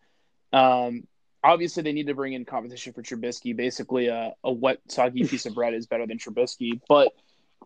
Um, 0.53 1.07
obviously, 1.43 1.83
they 1.83 1.93
need 1.93 2.09
to 2.09 2.15
bring 2.15 2.33
in 2.33 2.45
competition 2.45 2.93
for 2.93 3.03
Trubisky. 3.03 3.57
Basically, 3.57 4.09
a, 4.09 4.35
a 4.43 4.53
wet, 4.53 4.81
soggy 4.89 5.25
piece 5.29 5.47
of 5.47 5.55
bread 5.55 5.75
is 5.75 5.87
better 5.87 6.07
than 6.07 6.19
Trubisky, 6.19 6.81
but 6.89 7.13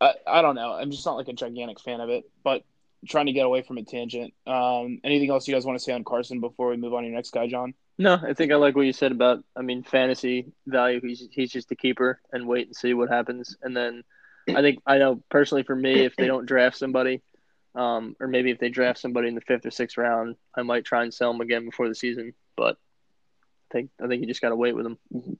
I, 0.01 0.15
I 0.27 0.43
don't 0.43 0.55
know. 0.55 0.73
I'm 0.73 0.91
just 0.91 1.07
not 1.07 1.17
like 1.17 1.29
a 1.29 1.33
gigantic 1.33 1.81
fan 1.81 2.01
of 2.01 2.11
it, 2.11 2.31
but 2.45 2.65
trying 3.07 3.27
to 3.27 3.33
get 3.33 3.47
away 3.47 3.63
from 3.63 3.79
a 3.79 3.83
tangent. 3.83 4.35
Um, 4.47 5.01
anything 5.05 5.31
else 5.31 5.47
you 5.47 5.55
guys 5.55 5.65
want 5.65 5.79
to 5.79 5.85
say 5.85 5.93
on 5.93 6.05
Carson 6.05 6.41
before 6.41 6.69
we 6.69 6.77
move 6.77 6.95
on 6.95 7.03
to 7.03 7.09
your 7.09 7.17
next 7.17 7.31
guy, 7.31 7.47
John? 7.47 7.75
No, 7.99 8.15
I 8.15 8.33
think 8.33 8.53
I 8.53 8.57
like 8.57 8.77
what 8.77 8.87
you 8.87 8.93
said 8.93 9.11
about. 9.11 9.43
I 9.57 9.63
mean, 9.63 9.83
fantasy 9.83 10.53
value. 10.67 11.01
He's 11.03 11.29
he's 11.33 11.51
just 11.51 11.73
a 11.73 11.77
keeper 11.77 12.21
and 12.33 12.47
wait 12.47 12.69
and 12.69 12.77
see 12.77 12.95
what 12.95 13.09
happens. 13.09 13.57
And 13.61 13.77
then 13.77 14.05
I 14.49 14.63
think 14.63 14.79
I 14.87 14.99
know 14.99 15.23
personally 15.29 15.65
for 15.65 15.75
me, 15.75 16.05
if 16.05 16.15
they 16.15 16.29
don't 16.29 16.47
draft 16.47 16.77
somebody, 16.77 17.23
um, 17.75 18.15
or 18.21 18.29
maybe 18.29 18.53
if 18.53 18.61
they 18.61 18.69
draft 18.69 19.01
somebody 19.01 19.27
in 19.27 19.35
the 19.35 19.41
fifth 19.41 19.67
or 19.67 19.73
sixth 19.73 19.99
round, 19.99 20.37
I 20.55 20.63
might 20.63 20.85
try 20.85 21.03
and 21.03 21.13
sell 21.13 21.33
them 21.33 21.41
again 21.41 21.65
before 21.65 21.89
the 21.89 21.95
season. 21.95 22.35
But 22.57 22.77
I 23.71 23.73
think 23.73 23.91
I 24.03 24.07
think 24.07 24.21
you 24.21 24.29
just 24.29 24.41
got 24.41 24.51
to 24.51 24.57
wait 24.57 24.77
with 24.77 24.85
them. 24.85 25.39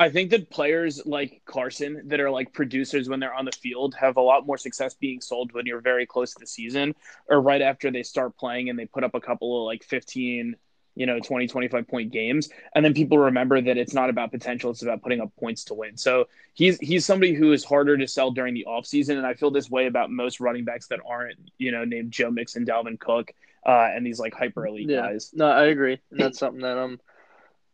I 0.00 0.10
think 0.10 0.30
that 0.30 0.48
players 0.48 1.02
like 1.04 1.42
Carson 1.44 2.02
that 2.06 2.20
are 2.20 2.30
like 2.30 2.52
producers 2.52 3.08
when 3.08 3.18
they're 3.18 3.34
on 3.34 3.44
the 3.44 3.52
field 3.52 3.94
have 3.96 4.16
a 4.16 4.22
lot 4.22 4.46
more 4.46 4.56
success 4.56 4.94
being 4.94 5.20
sold 5.20 5.52
when 5.52 5.66
you're 5.66 5.80
very 5.80 6.06
close 6.06 6.32
to 6.34 6.38
the 6.38 6.46
season 6.46 6.94
or 7.28 7.40
right 7.40 7.60
after 7.60 7.90
they 7.90 8.04
start 8.04 8.36
playing 8.36 8.70
and 8.70 8.78
they 8.78 8.86
put 8.86 9.02
up 9.02 9.16
a 9.16 9.20
couple 9.20 9.60
of 9.60 9.66
like 9.66 9.82
15, 9.82 10.54
you 10.98 11.06
know, 11.06 11.20
20, 11.20 11.46
25 11.46 11.86
point 11.86 12.10
games. 12.10 12.48
And 12.74 12.84
then 12.84 12.92
people 12.92 13.18
remember 13.18 13.60
that 13.60 13.78
it's 13.78 13.94
not 13.94 14.10
about 14.10 14.32
potential, 14.32 14.72
it's 14.72 14.82
about 14.82 15.00
putting 15.00 15.20
up 15.20 15.30
points 15.38 15.62
to 15.64 15.74
win. 15.74 15.96
So 15.96 16.26
he's 16.54 16.76
he's 16.80 17.06
somebody 17.06 17.34
who 17.34 17.52
is 17.52 17.64
harder 17.64 17.96
to 17.96 18.08
sell 18.08 18.32
during 18.32 18.52
the 18.52 18.66
offseason. 18.68 19.16
And 19.16 19.24
I 19.26 19.34
feel 19.34 19.52
this 19.52 19.70
way 19.70 19.86
about 19.86 20.10
most 20.10 20.40
running 20.40 20.64
backs 20.64 20.88
that 20.88 20.98
aren't, 21.06 21.38
you 21.56 21.70
know, 21.70 21.84
named 21.84 22.10
Joe 22.10 22.32
Mixon, 22.32 22.66
Dalvin 22.66 22.98
Cook, 22.98 23.32
uh, 23.64 23.88
and 23.94 24.04
these 24.04 24.18
like 24.18 24.34
hyper 24.34 24.66
elite 24.66 24.90
Yeah. 24.90 25.02
guys. 25.02 25.30
No, 25.32 25.46
I 25.46 25.66
agree, 25.66 25.98
and 26.10 26.18
that's 26.18 26.38
something 26.40 26.62
that 26.62 26.76
I'm 26.76 26.98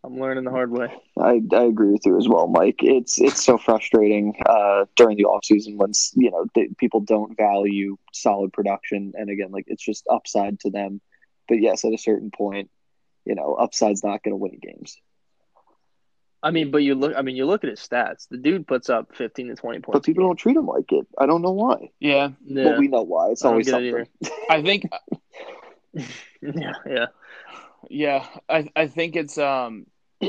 I'm 0.05 0.21
learning 0.21 0.45
the 0.45 0.51
hard 0.51 0.71
way. 0.71 0.89
I, 1.19 1.41
I 1.53 1.63
agree 1.63 1.91
with 1.93 2.05
you 2.05 2.19
as 2.19 2.29
well, 2.29 2.47
Mike. 2.47 2.81
It's 2.83 3.19
it's 3.19 3.43
so 3.43 3.57
frustrating 3.57 4.35
uh, 4.45 4.85
during 4.97 5.17
the 5.17 5.25
off 5.25 5.47
season 5.47 5.79
when 5.79 5.93
you 6.15 6.31
know 6.31 6.45
they, 6.55 6.69
people 6.77 7.01
don't 7.01 7.35
value 7.39 7.97
solid 8.13 8.53
production, 8.53 9.15
and 9.17 9.31
again, 9.31 9.51
like 9.51 9.65
it's 9.69 9.83
just 9.83 10.07
upside 10.11 10.61
to 10.61 10.71
them. 10.71 11.01
But 11.49 11.63
yes, 11.63 11.87
at 11.87 11.95
a 11.95 11.99
certain 11.99 12.31
point, 12.31 12.69
you 13.25 13.35
know, 13.35 13.55
upside's 13.55 14.05
not 14.05 14.23
going 14.23 14.33
to 14.33 14.37
win 14.37 14.59
games. 14.61 14.97
I 16.43 16.51
mean, 16.51 16.71
but 16.71 16.79
you 16.79 16.95
look. 16.95 17.15
I 17.17 17.23
mean, 17.23 17.37
you 17.37 17.47
look 17.47 17.65
at 17.65 17.71
his 17.71 17.81
stats. 17.81 18.29
The 18.29 18.37
dude 18.37 18.67
puts 18.67 18.91
up 18.91 19.17
15 19.17 19.49
to 19.49 19.55
20 19.55 19.79
points. 19.81 19.95
But 19.95 20.05
people 20.05 20.25
don't 20.25 20.37
treat 20.37 20.57
him 20.57 20.67
like 20.67 20.93
it. 20.93 21.07
I 21.17 21.25
don't 21.25 21.41
know 21.41 21.53
why. 21.53 21.91
Yeah. 22.01 22.33
Yeah, 22.45 22.65
Well, 22.65 22.79
we 22.81 22.89
know 22.89 23.03
why. 23.03 23.31
It's 23.31 23.43
I 23.43 23.47
don't 23.47 23.53
always 23.53 23.67
get 23.67 23.83
it 23.83 24.09
something. 24.21 24.39
I 24.51 24.63
think 24.63 24.85
yeah, 26.43 26.73
yeah. 26.87 27.07
Yeah, 27.91 28.27
I 28.49 28.69
I 28.77 28.87
think 28.89 29.17
it's 29.17 29.39
um 29.39 29.87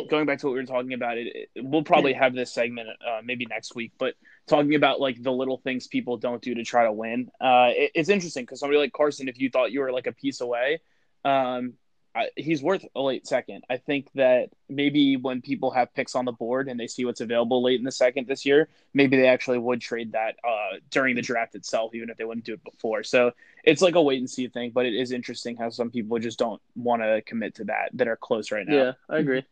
going 0.09 0.25
back 0.25 0.39
to 0.39 0.47
what 0.47 0.53
we 0.53 0.59
were 0.59 0.65
talking 0.65 0.93
about. 0.93 1.17
It, 1.17 1.49
it 1.55 1.65
we'll 1.65 1.83
probably 1.83 2.13
have 2.13 2.33
this 2.33 2.53
segment 2.53 2.89
uh, 3.05 3.21
maybe 3.23 3.45
next 3.45 3.75
week, 3.75 3.93
but 3.97 4.15
talking 4.47 4.75
about 4.75 4.99
like 4.99 5.21
the 5.21 5.31
little 5.31 5.57
things 5.57 5.87
people 5.87 6.17
don't 6.17 6.41
do 6.41 6.55
to 6.55 6.63
try 6.63 6.85
to 6.85 6.91
win. 6.91 7.29
Uh, 7.41 7.71
it, 7.71 7.91
it's 7.95 8.09
interesting 8.09 8.43
because 8.43 8.59
somebody 8.59 8.79
like 8.79 8.93
Carson, 8.93 9.27
if 9.27 9.39
you 9.39 9.49
thought 9.49 9.71
you 9.71 9.81
were 9.81 9.91
like 9.91 10.07
a 10.07 10.11
piece 10.11 10.41
away, 10.41 10.81
um, 11.23 11.73
I, 12.15 12.29
he's 12.37 12.63
worth 12.63 12.85
a 12.95 13.01
late 13.01 13.27
second. 13.27 13.65
I 13.69 13.75
think 13.75 14.07
that 14.15 14.49
maybe 14.69 15.17
when 15.17 15.41
people 15.41 15.69
have 15.71 15.93
picks 15.93 16.15
on 16.15 16.23
the 16.23 16.31
board 16.31 16.69
and 16.69 16.79
they 16.79 16.87
see 16.87 17.03
what's 17.03 17.19
available 17.19 17.61
late 17.61 17.77
in 17.77 17.83
the 17.83 17.91
second 17.91 18.25
this 18.27 18.45
year, 18.45 18.69
maybe 18.93 19.17
they 19.17 19.27
actually 19.27 19.57
would 19.57 19.81
trade 19.81 20.13
that 20.13 20.37
uh, 20.47 20.77
during 20.91 21.15
the 21.15 21.21
draft 21.21 21.55
itself, 21.55 21.93
even 21.93 22.09
if 22.09 22.15
they 22.15 22.23
wouldn't 22.23 22.45
do 22.45 22.53
it 22.53 22.63
before. 22.63 23.03
So 23.03 23.31
it's 23.65 23.81
like 23.81 23.95
a 23.95 24.01
wait 24.01 24.19
and 24.19 24.29
see 24.29 24.47
thing, 24.47 24.71
but 24.71 24.85
it 24.85 24.93
is 24.93 25.11
interesting 25.11 25.57
how 25.57 25.69
some 25.69 25.91
people 25.91 26.17
just 26.19 26.39
don't 26.39 26.61
want 26.75 27.01
to 27.01 27.21
commit 27.23 27.55
to 27.55 27.65
that 27.65 27.89
that 27.95 28.07
are 28.07 28.15
close 28.15 28.49
right 28.49 28.65
now. 28.65 28.75
Yeah, 28.75 28.91
I 29.09 29.17
agree. 29.17 29.43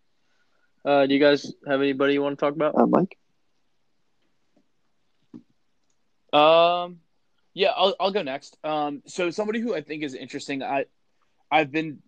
Uh, 0.85 1.05
do 1.05 1.13
you 1.13 1.19
guys 1.19 1.53
have 1.67 1.81
anybody 1.81 2.13
you 2.13 2.21
want 2.21 2.39
to 2.39 2.45
talk 2.45 2.55
about? 2.55 2.75
Uh, 2.77 2.87
Mike? 2.87 3.17
Um, 6.31 6.99
yeah, 7.53 7.71
I'll 7.75 7.95
I'll 7.99 8.11
go 8.11 8.21
next. 8.21 8.57
Um, 8.63 9.03
so 9.05 9.31
somebody 9.31 9.59
who 9.59 9.75
I 9.75 9.81
think 9.81 10.03
is 10.03 10.15
interesting, 10.15 10.63
I 10.63 10.85
I've 11.51 11.71
been 11.71 11.99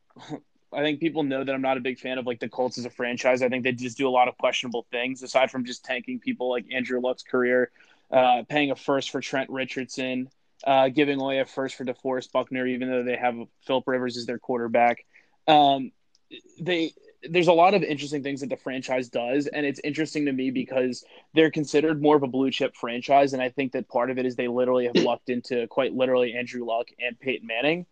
I 0.73 0.81
think 0.81 0.99
people 0.99 1.23
know 1.23 1.43
that 1.43 1.53
I'm 1.53 1.61
not 1.61 1.77
a 1.77 1.81
big 1.81 1.99
fan 1.99 2.17
of 2.17 2.25
like 2.25 2.39
the 2.39 2.49
Colts 2.49 2.77
as 2.77 2.85
a 2.85 2.89
franchise. 2.89 3.41
I 3.41 3.49
think 3.49 3.63
they 3.63 3.71
just 3.71 3.97
do 3.97 4.07
a 4.07 4.09
lot 4.09 4.27
of 4.27 4.37
questionable 4.37 4.85
things 4.91 5.23
aside 5.23 5.49
from 5.51 5.65
just 5.65 5.85
tanking 5.85 6.19
people 6.19 6.49
like 6.49 6.65
Andrew 6.71 6.99
Luck's 6.99 7.23
career, 7.23 7.71
uh, 8.11 8.43
paying 8.49 8.71
a 8.71 8.75
first 8.75 9.11
for 9.11 9.21
Trent 9.21 9.49
Richardson, 9.49 10.29
uh, 10.65 10.89
giving 10.89 11.19
away 11.19 11.39
a 11.39 11.45
first 11.45 11.75
for 11.75 11.85
DeForest 11.85 12.31
Buckner, 12.31 12.65
even 12.67 12.89
though 12.89 13.03
they 13.03 13.15
have 13.15 13.35
Philip 13.65 13.87
Rivers 13.87 14.17
as 14.17 14.25
their 14.25 14.39
quarterback. 14.39 15.05
Um, 15.47 15.91
they 16.59 16.93
there's 17.27 17.47
a 17.47 17.53
lot 17.53 17.73
of 17.73 17.81
interesting 17.83 18.21
things 18.21 18.41
that 18.41 18.49
the 18.49 18.57
franchise 18.57 19.09
does, 19.09 19.47
and 19.47 19.65
it's 19.65 19.79
interesting 19.83 20.25
to 20.25 20.31
me 20.31 20.51
because 20.51 21.03
they're 21.33 21.51
considered 21.51 22.01
more 22.01 22.15
of 22.15 22.23
a 22.23 22.27
blue 22.27 22.51
chip 22.51 22.75
franchise, 22.75 23.33
and 23.33 23.41
I 23.41 23.49
think 23.49 23.71
that 23.71 23.87
part 23.87 24.11
of 24.11 24.17
it 24.17 24.25
is 24.25 24.35
they 24.35 24.47
literally 24.47 24.85
have 24.85 24.95
lucked 25.03 25.29
into 25.29 25.67
quite 25.67 25.93
literally 25.93 26.33
Andrew 26.33 26.65
Luck 26.65 26.89
and 26.99 27.19
Peyton 27.19 27.47
Manning. 27.47 27.85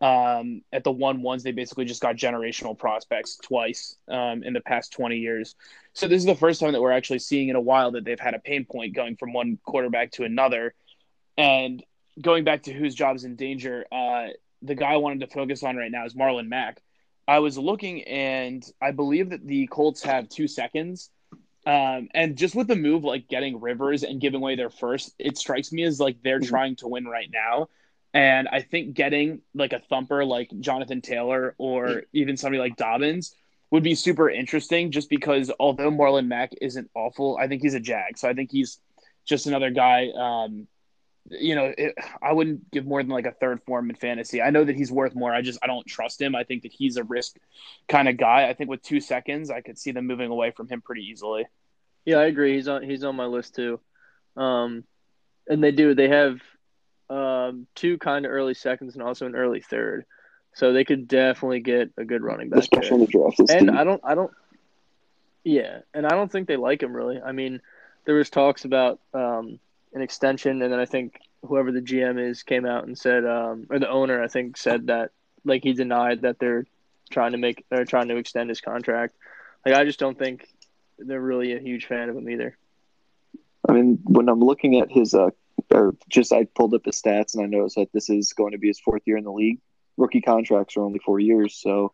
Um, 0.00 0.62
at 0.72 0.84
the 0.84 0.92
one 0.92 1.22
ones, 1.22 1.42
they 1.42 1.50
basically 1.50 1.84
just 1.84 2.00
got 2.00 2.16
generational 2.16 2.78
prospects 2.78 3.36
twice 3.36 3.96
um, 4.08 4.44
in 4.44 4.52
the 4.52 4.60
past 4.60 4.92
20 4.92 5.16
years. 5.16 5.56
So 5.92 6.06
this 6.06 6.18
is 6.18 6.26
the 6.26 6.36
first 6.36 6.60
time 6.60 6.72
that 6.72 6.80
we're 6.80 6.92
actually 6.92 7.18
seeing 7.18 7.48
in 7.48 7.56
a 7.56 7.60
while 7.60 7.90
that 7.92 8.04
they've 8.04 8.20
had 8.20 8.34
a 8.34 8.38
pain 8.38 8.64
point 8.64 8.94
going 8.94 9.16
from 9.16 9.32
one 9.32 9.58
quarterback 9.64 10.12
to 10.12 10.24
another. 10.24 10.74
And 11.36 11.82
going 12.20 12.44
back 12.44 12.64
to 12.64 12.72
whose 12.72 12.94
job 12.94 13.16
is 13.16 13.24
in 13.24 13.34
danger, 13.34 13.86
uh, 13.90 14.28
the 14.62 14.74
guy 14.74 14.92
I 14.92 14.96
wanted 14.96 15.20
to 15.20 15.26
focus 15.26 15.62
on 15.62 15.76
right 15.76 15.90
now 15.90 16.04
is 16.04 16.14
Marlon 16.14 16.48
Mack. 16.48 16.80
I 17.26 17.40
was 17.40 17.58
looking, 17.58 18.02
and 18.04 18.64
I 18.80 18.92
believe 18.92 19.30
that 19.30 19.46
the 19.46 19.66
Colts 19.66 20.02
have 20.04 20.28
two 20.28 20.48
seconds. 20.48 21.10
Um, 21.66 22.08
and 22.14 22.36
just 22.36 22.54
with 22.54 22.66
the 22.66 22.76
move, 22.76 23.04
like 23.04 23.28
getting 23.28 23.60
Rivers 23.60 24.02
and 24.02 24.20
giving 24.20 24.40
away 24.40 24.56
their 24.56 24.70
first, 24.70 25.14
it 25.18 25.36
strikes 25.36 25.70
me 25.70 25.82
as 25.82 26.00
like 26.00 26.22
they're 26.22 26.40
mm-hmm. 26.40 26.48
trying 26.48 26.76
to 26.76 26.88
win 26.88 27.06
right 27.06 27.28
now. 27.30 27.68
And 28.18 28.48
I 28.48 28.62
think 28.62 28.94
getting 28.94 29.42
like 29.54 29.72
a 29.72 29.78
thumper 29.78 30.24
like 30.24 30.50
Jonathan 30.58 31.00
Taylor 31.00 31.54
or 31.56 32.02
even 32.12 32.36
somebody 32.36 32.58
like 32.58 32.74
Dobbins 32.74 33.32
would 33.70 33.84
be 33.84 33.94
super 33.94 34.28
interesting 34.28 34.90
just 34.90 35.08
because 35.08 35.52
although 35.60 35.92
Marlon 35.92 36.26
Mack 36.26 36.50
isn't 36.60 36.90
awful, 36.94 37.38
I 37.40 37.46
think 37.46 37.62
he's 37.62 37.74
a 37.74 37.80
jag. 37.80 38.18
So 38.18 38.28
I 38.28 38.34
think 38.34 38.50
he's 38.50 38.80
just 39.24 39.46
another 39.46 39.70
guy. 39.70 40.08
Um, 40.18 40.66
you 41.30 41.54
know, 41.54 41.72
it, 41.78 41.94
I 42.20 42.32
wouldn't 42.32 42.68
give 42.72 42.86
more 42.86 43.00
than 43.04 43.12
like 43.12 43.26
a 43.26 43.30
third 43.30 43.62
form 43.62 43.88
in 43.88 43.94
fantasy. 43.94 44.42
I 44.42 44.50
know 44.50 44.64
that 44.64 44.74
he's 44.74 44.90
worth 44.90 45.14
more. 45.14 45.32
I 45.32 45.40
just 45.40 45.60
I 45.62 45.68
don't 45.68 45.86
trust 45.86 46.20
him. 46.20 46.34
I 46.34 46.42
think 46.42 46.64
that 46.64 46.72
he's 46.72 46.96
a 46.96 47.04
risk 47.04 47.36
kind 47.86 48.08
of 48.08 48.16
guy. 48.16 48.48
I 48.48 48.54
think 48.54 48.68
with 48.68 48.82
two 48.82 48.98
seconds, 48.98 49.48
I 49.48 49.60
could 49.60 49.78
see 49.78 49.92
them 49.92 50.08
moving 50.08 50.32
away 50.32 50.50
from 50.50 50.66
him 50.66 50.80
pretty 50.80 51.02
easily. 51.02 51.46
Yeah, 52.04 52.16
I 52.16 52.24
agree. 52.24 52.56
He's 52.56 52.66
on 52.66 52.82
he's 52.82 53.04
on 53.04 53.14
my 53.14 53.26
list 53.26 53.54
too. 53.54 53.78
Um, 54.36 54.82
and 55.46 55.62
they 55.62 55.70
do. 55.70 55.94
They 55.94 56.08
have 56.08 56.40
um, 57.10 57.66
two 57.74 57.98
kind 57.98 58.24
of 58.26 58.32
early 58.32 58.54
seconds 58.54 58.94
and 58.94 59.02
also 59.02 59.26
an 59.26 59.34
early 59.34 59.60
third. 59.60 60.04
So 60.54 60.72
they 60.72 60.84
could 60.84 61.06
definitely 61.08 61.60
get 61.60 61.90
a 61.96 62.04
good 62.04 62.22
running 62.22 62.48
back. 62.48 62.60
Especially 62.60 62.96
in 62.96 63.00
the 63.00 63.06
draft. 63.06 63.40
And 63.50 63.70
I 63.70 63.84
don't, 63.84 64.00
I 64.04 64.14
don't, 64.14 64.32
yeah, 65.44 65.80
and 65.94 66.06
I 66.06 66.10
don't 66.10 66.30
think 66.30 66.48
they 66.48 66.56
like 66.56 66.82
him 66.82 66.94
really. 66.94 67.20
I 67.20 67.32
mean, 67.32 67.60
there 68.04 68.14
was 68.14 68.30
talks 68.30 68.64
about 68.64 69.00
um, 69.14 69.60
an 69.94 70.02
extension, 70.02 70.62
and 70.62 70.72
then 70.72 70.80
I 70.80 70.84
think 70.84 71.20
whoever 71.46 71.70
the 71.70 71.80
GM 71.80 72.18
is 72.18 72.42
came 72.42 72.66
out 72.66 72.86
and 72.86 72.98
said, 72.98 73.24
um, 73.24 73.66
or 73.70 73.78
the 73.78 73.88
owner, 73.88 74.22
I 74.22 74.28
think, 74.28 74.56
said 74.56 74.88
that 74.88 75.10
like 75.44 75.62
he 75.62 75.72
denied 75.72 76.22
that 76.22 76.38
they're 76.38 76.66
trying 77.10 77.32
to 77.32 77.38
make, 77.38 77.64
they're 77.70 77.84
trying 77.84 78.08
to 78.08 78.16
extend 78.16 78.48
his 78.48 78.60
contract. 78.60 79.14
Like 79.64 79.74
I 79.74 79.84
just 79.84 79.98
don't 79.98 80.18
think 80.18 80.48
they're 80.98 81.20
really 81.20 81.52
a 81.52 81.60
huge 81.60 81.86
fan 81.86 82.08
of 82.08 82.16
him 82.16 82.28
either. 82.28 82.56
I 83.68 83.72
mean, 83.72 83.98
when 84.04 84.28
I'm 84.28 84.40
looking 84.40 84.80
at 84.80 84.90
his 84.90 85.14
uh, 85.14 85.30
or 85.72 85.94
just 86.08 86.32
I 86.32 86.44
pulled 86.44 86.74
up 86.74 86.84
his 86.84 87.00
stats 87.00 87.34
and 87.34 87.42
I 87.42 87.46
noticed 87.46 87.76
that 87.76 87.92
this 87.92 88.10
is 88.10 88.32
going 88.32 88.52
to 88.52 88.58
be 88.58 88.68
his 88.68 88.80
fourth 88.80 89.02
year 89.06 89.16
in 89.16 89.24
the 89.24 89.32
league. 89.32 89.60
Rookie 89.96 90.20
contracts 90.20 90.76
are 90.76 90.82
only 90.82 91.00
four 91.00 91.18
years, 91.18 91.54
so 91.60 91.92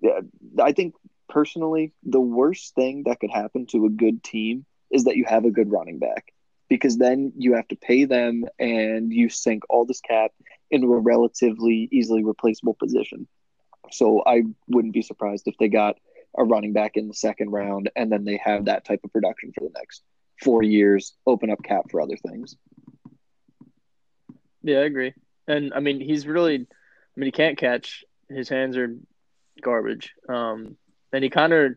yeah, 0.00 0.20
I 0.60 0.72
think 0.72 0.94
personally 1.28 1.92
the 2.02 2.20
worst 2.20 2.74
thing 2.74 3.04
that 3.06 3.20
could 3.20 3.30
happen 3.30 3.66
to 3.66 3.86
a 3.86 3.90
good 3.90 4.22
team 4.22 4.66
is 4.90 5.04
that 5.04 5.16
you 5.16 5.24
have 5.26 5.44
a 5.44 5.50
good 5.50 5.70
running 5.70 5.98
back 5.98 6.32
because 6.68 6.96
then 6.96 7.32
you 7.36 7.54
have 7.54 7.68
to 7.68 7.76
pay 7.76 8.04
them 8.04 8.44
and 8.58 9.12
you 9.12 9.28
sink 9.28 9.62
all 9.68 9.84
this 9.84 10.00
cap 10.00 10.30
into 10.70 10.92
a 10.94 10.98
relatively 10.98 11.88
easily 11.92 12.24
replaceable 12.24 12.74
position. 12.74 13.26
So 13.90 14.22
I 14.26 14.42
wouldn't 14.68 14.94
be 14.94 15.02
surprised 15.02 15.46
if 15.46 15.56
they 15.58 15.68
got 15.68 15.98
a 16.36 16.44
running 16.44 16.72
back 16.72 16.92
in 16.96 17.08
the 17.08 17.14
second 17.14 17.50
round 17.50 17.90
and 17.94 18.10
then 18.10 18.24
they 18.24 18.40
have 18.42 18.66
that 18.66 18.84
type 18.84 19.00
of 19.04 19.12
production 19.12 19.52
for 19.52 19.64
the 19.64 19.72
next 19.76 20.02
four 20.42 20.62
years, 20.62 21.14
open 21.26 21.50
up 21.50 21.62
cap 21.62 21.84
for 21.90 22.00
other 22.00 22.16
things. 22.16 22.56
Yeah, 24.62 24.78
I 24.78 24.84
agree. 24.84 25.14
And 25.46 25.72
I 25.74 25.80
mean, 25.80 26.00
he's 26.00 26.26
really, 26.26 26.54
I 26.54 27.20
mean, 27.20 27.26
he 27.26 27.32
can't 27.32 27.58
catch. 27.58 28.04
His 28.28 28.48
hands 28.48 28.76
are 28.76 28.96
garbage. 29.60 30.14
Um, 30.28 30.76
and 31.12 31.24
he 31.24 31.30
kind 31.30 31.52
of, 31.52 31.74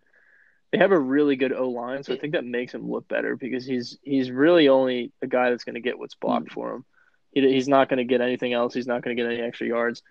they 0.71 0.77
have 0.77 0.91
a 0.91 0.99
really 0.99 1.35
good 1.35 1.53
O 1.53 1.69
line, 1.69 2.03
so 2.03 2.13
I 2.13 2.17
think 2.17 2.33
that 2.33 2.45
makes 2.45 2.73
him 2.73 2.89
look 2.89 3.07
better 3.07 3.37
because 3.37 3.65
he's 3.65 3.97
he's 4.03 4.29
really 4.29 4.67
only 4.67 5.13
a 5.21 5.27
guy 5.27 5.49
that's 5.49 5.63
going 5.63 5.75
to 5.75 5.81
get 5.81 5.97
what's 5.97 6.15
blocked 6.15 6.51
for 6.51 6.73
him. 6.73 6.85
He, 7.31 7.41
he's 7.53 7.67
not 7.67 7.87
going 7.87 7.97
to 7.97 8.03
get 8.03 8.19
anything 8.19 8.51
else. 8.51 8.73
He's 8.73 8.87
not 8.87 9.01
going 9.01 9.15
to 9.15 9.21
get 9.21 9.31
any 9.31 9.41
extra 9.41 9.67
yards. 9.67 10.01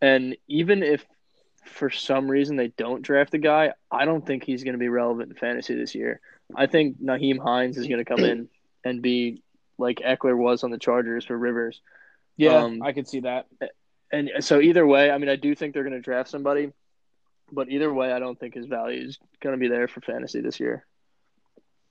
And 0.00 0.36
even 0.46 0.82
if 0.82 1.04
for 1.64 1.90
some 1.90 2.30
reason 2.30 2.56
they 2.56 2.68
don't 2.68 3.02
draft 3.02 3.32
the 3.32 3.38
guy, 3.38 3.72
I 3.90 4.06
don't 4.06 4.24
think 4.24 4.44
he's 4.44 4.64
going 4.64 4.74
to 4.74 4.78
be 4.78 4.88
relevant 4.88 5.30
in 5.30 5.36
fantasy 5.36 5.74
this 5.74 5.94
year. 5.94 6.20
I 6.54 6.66
think 6.66 7.02
Nyheim 7.02 7.38
Hines 7.38 7.76
is 7.76 7.86
going 7.86 8.02
to 8.02 8.04
come 8.04 8.20
in 8.24 8.48
and 8.84 9.02
be 9.02 9.42
like 9.76 9.98
Ekeler 9.98 10.36
was 10.36 10.64
on 10.64 10.70
the 10.70 10.78
Chargers 10.78 11.26
for 11.26 11.36
Rivers. 11.36 11.80
Yeah, 12.38 12.56
um, 12.56 12.82
I 12.82 12.92
could 12.92 13.06
see 13.06 13.20
that. 13.20 13.46
And 14.10 14.30
so 14.40 14.60
either 14.60 14.86
way, 14.86 15.10
I 15.10 15.18
mean, 15.18 15.28
I 15.28 15.36
do 15.36 15.54
think 15.54 15.74
they're 15.74 15.82
going 15.82 15.92
to 15.92 16.00
draft 16.00 16.30
somebody, 16.30 16.72
but 17.52 17.68
either 17.68 17.92
way, 17.92 18.12
I 18.12 18.20
don't 18.20 18.38
think 18.38 18.54
his 18.54 18.64
value 18.64 19.06
is 19.06 19.18
going 19.42 19.54
to 19.54 19.60
be 19.60 19.68
there 19.68 19.88
for 19.88 20.00
fantasy 20.00 20.40
this 20.40 20.58
year. 20.58 20.86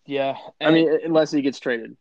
Yeah, 0.05 0.37
I 0.59 0.71
mean, 0.71 0.89
unless 1.03 1.31
he 1.31 1.41
gets 1.41 1.59
traded. 1.59 1.97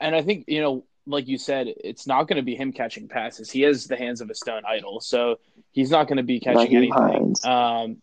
And 0.00 0.16
I 0.16 0.22
think 0.22 0.46
you 0.48 0.62
know, 0.62 0.86
like 1.06 1.28
you 1.28 1.36
said, 1.36 1.66
it's 1.68 2.06
not 2.06 2.26
going 2.26 2.38
to 2.38 2.42
be 2.42 2.56
him 2.56 2.72
catching 2.72 3.06
passes. 3.06 3.50
He 3.50 3.60
has 3.60 3.86
the 3.86 3.96
hands 3.96 4.22
of 4.22 4.30
a 4.30 4.34
stone 4.34 4.62
idol, 4.66 5.00
so 5.00 5.38
he's 5.72 5.90
not 5.90 6.08
going 6.08 6.16
to 6.16 6.22
be 6.22 6.40
catching 6.40 6.74
anything. 6.74 7.34
Um, 7.44 7.98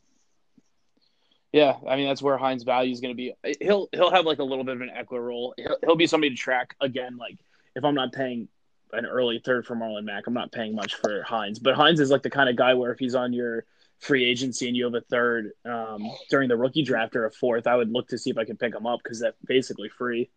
yeah, 1.52 1.76
I 1.88 1.96
mean 1.96 2.08
that's 2.08 2.22
where 2.22 2.38
Hines' 2.38 2.64
value 2.64 2.94
is 2.94 3.02
going 3.02 3.14
to 3.14 3.18
be. 3.18 3.34
He'll 3.60 3.90
he'll 3.92 4.12
have 4.12 4.26
like 4.26 4.38
a 4.38 4.44
little 4.44 4.64
bit 4.64 4.76
of 4.76 4.82
an 4.82 4.92
Ekeler 4.96 5.26
role. 5.26 5.56
He'll, 5.58 5.78
he'll 5.84 5.96
be 5.96 6.08
somebody 6.08 6.30
to 6.30 6.36
track 6.36 6.76
again. 6.80 7.18
Like 7.18 7.38
if 7.76 7.84
I'm 7.84 7.96
not 7.96 8.14
paying 8.14 8.48
an 8.94 9.06
early 9.06 9.42
third 9.44 9.66
for 9.66 9.76
Marlon 9.76 10.04
Mack. 10.04 10.28
I'm 10.28 10.34
not 10.34 10.52
paying 10.52 10.76
much 10.76 10.96
for 10.96 11.24
Hines, 11.24 11.60
but 11.60 11.76
Hines 11.76 12.00
is 12.00 12.10
like 12.10 12.24
the 12.24 12.30
kind 12.30 12.50
of 12.50 12.56
guy 12.56 12.74
where 12.74 12.92
if 12.92 13.00
he's 13.00 13.16
on 13.16 13.34
your 13.34 13.66
free 14.00 14.26
agency 14.26 14.68
and 14.68 14.76
you 14.76 14.86
have 14.86 14.96
a 14.96 15.02
third 15.02 15.52
um, 15.64 16.10
during 16.30 16.50
the 16.50 16.58
rookie 16.58 16.84
draft 16.84 17.16
or 17.16 17.26
a 17.26 17.32
fourth, 17.32 17.68
I 17.68 17.76
would 17.76 17.92
look 17.92 18.08
to 18.10 18.18
see 18.18 18.30
if 18.30 18.38
I 18.38 18.46
can 18.46 18.58
pick 18.58 18.74
him 18.74 18.86
up 18.86 19.00
because 19.04 19.20
that's 19.20 19.38
basically 19.46 19.90
free. 19.90 20.30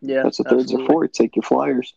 Yeah, 0.00 0.24
that's 0.24 0.40
a 0.40 0.44
thirds 0.44 0.72
or 0.72 0.86
fourth. 0.86 1.12
Take 1.12 1.36
your 1.36 1.42
flyers. 1.42 1.94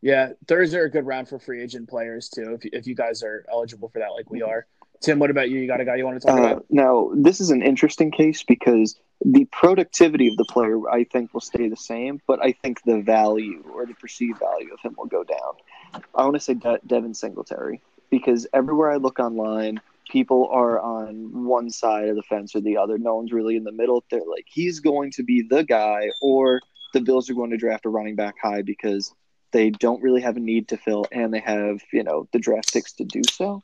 Yeah, 0.00 0.32
thirds 0.46 0.74
are 0.74 0.84
a 0.84 0.90
good 0.90 1.06
round 1.06 1.28
for 1.28 1.38
free 1.38 1.62
agent 1.62 1.88
players 1.88 2.28
too. 2.28 2.58
If 2.60 2.66
if 2.72 2.86
you 2.86 2.94
guys 2.94 3.22
are 3.22 3.44
eligible 3.50 3.88
for 3.88 4.00
that, 4.00 4.10
like 4.10 4.30
we 4.30 4.42
are. 4.42 4.66
Tim, 5.00 5.18
what 5.18 5.30
about 5.30 5.50
you? 5.50 5.58
You 5.58 5.66
got 5.66 5.80
a 5.80 5.84
guy 5.84 5.96
you 5.96 6.04
want 6.04 6.20
to 6.20 6.26
talk 6.26 6.38
uh, 6.38 6.42
about? 6.42 6.66
Now, 6.70 7.10
this 7.14 7.40
is 7.40 7.50
an 7.50 7.62
interesting 7.62 8.10
case 8.10 8.42
because 8.42 8.98
the 9.24 9.46
productivity 9.46 10.28
of 10.28 10.36
the 10.36 10.44
player, 10.44 10.78
I 10.88 11.04
think, 11.04 11.32
will 11.32 11.40
stay 11.40 11.68
the 11.68 11.76
same, 11.76 12.20
but 12.26 12.44
I 12.44 12.52
think 12.52 12.82
the 12.84 13.00
value 13.00 13.64
or 13.74 13.86
the 13.86 13.94
perceived 13.94 14.38
value 14.38 14.72
of 14.72 14.80
him 14.80 14.94
will 14.98 15.06
go 15.06 15.24
down. 15.24 16.02
I 16.14 16.24
want 16.24 16.34
to 16.34 16.40
say 16.40 16.54
De- 16.54 16.80
Devin 16.86 17.14
Singletary 17.14 17.80
because 18.10 18.46
everywhere 18.52 18.90
I 18.90 18.96
look 18.96 19.18
online, 19.18 19.80
people 20.10 20.48
are 20.52 20.78
on 20.78 21.44
one 21.46 21.70
side 21.70 22.08
of 22.08 22.16
the 22.16 22.22
fence 22.22 22.54
or 22.54 22.60
the 22.60 22.76
other. 22.76 22.98
No 22.98 23.16
one's 23.16 23.32
really 23.32 23.56
in 23.56 23.64
the 23.64 23.72
middle. 23.72 24.04
They're 24.10 24.20
like, 24.20 24.46
he's 24.46 24.80
going 24.80 25.10
to 25.12 25.22
be 25.22 25.42
the 25.42 25.64
guy, 25.64 26.10
or 26.20 26.60
the 26.92 27.00
Bills 27.00 27.30
are 27.30 27.34
going 27.34 27.50
to 27.50 27.56
draft 27.56 27.86
a 27.86 27.88
running 27.88 28.16
back 28.16 28.34
high 28.42 28.60
because 28.60 29.12
they 29.52 29.70
don't 29.70 30.02
really 30.02 30.20
have 30.20 30.36
a 30.36 30.40
need 30.40 30.68
to 30.68 30.76
fill 30.76 31.06
and 31.10 31.32
they 31.32 31.40
have, 31.40 31.80
you 31.92 32.02
know, 32.02 32.28
the 32.32 32.38
draft 32.38 32.72
picks 32.72 32.92
to 32.94 33.04
do 33.04 33.22
so. 33.30 33.62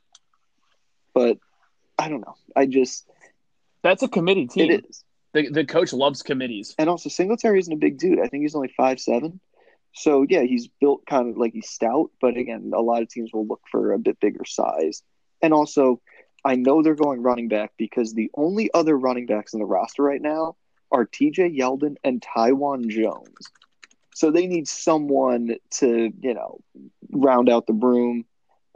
But 1.13 1.37
I 1.99 2.09
don't 2.09 2.21
know. 2.21 2.35
I 2.55 2.65
just 2.65 3.05
that's 3.83 4.01
a 4.01 4.07
committee 4.07 4.47
team. 4.47 4.71
It 4.71 4.85
is. 4.89 5.03
The 5.33 5.49
the 5.49 5.65
coach 5.65 5.93
loves 5.93 6.23
committees. 6.23 6.75
And 6.77 6.89
also 6.89 7.09
Singletary 7.09 7.59
isn't 7.59 7.73
a 7.73 7.77
big 7.77 7.97
dude. 7.97 8.19
I 8.19 8.27
think 8.27 8.41
he's 8.43 8.55
only 8.55 8.73
five 8.75 8.99
seven. 8.99 9.39
So 9.93 10.25
yeah, 10.27 10.43
he's 10.43 10.67
built 10.67 11.05
kind 11.05 11.29
of 11.29 11.37
like 11.37 11.53
he's 11.53 11.69
stout, 11.69 12.11
but 12.21 12.37
again, 12.37 12.71
a 12.73 12.81
lot 12.81 13.01
of 13.01 13.09
teams 13.09 13.31
will 13.33 13.45
look 13.45 13.61
for 13.69 13.93
a 13.93 13.99
bit 13.99 14.19
bigger 14.19 14.45
size. 14.45 15.03
And 15.41 15.53
also, 15.53 16.01
I 16.45 16.55
know 16.55 16.81
they're 16.81 16.95
going 16.95 17.21
running 17.21 17.49
back 17.49 17.73
because 17.77 18.13
the 18.13 18.31
only 18.35 18.69
other 18.73 18.97
running 18.97 19.25
backs 19.25 19.53
in 19.53 19.59
the 19.59 19.65
roster 19.65 20.03
right 20.03 20.21
now 20.21 20.55
are 20.91 21.05
TJ 21.05 21.57
Yeldon 21.57 21.95
and 22.03 22.21
Taiwan 22.21 22.89
Jones. 22.89 23.51
So 24.13 24.31
they 24.31 24.47
need 24.47 24.67
someone 24.67 25.55
to, 25.77 26.11
you 26.19 26.33
know, 26.33 26.59
round 27.11 27.49
out 27.49 27.67
the 27.67 27.73
room. 27.73 28.25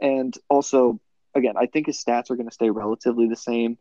And 0.00 0.34
also, 0.48 1.00
again, 1.34 1.54
I 1.56 1.66
think 1.66 1.86
his 1.86 2.02
stats 2.02 2.30
are 2.30 2.36
going 2.36 2.48
to 2.48 2.54
stay 2.54 2.70
relatively 2.70 3.28
the 3.28 3.36
same, 3.36 3.78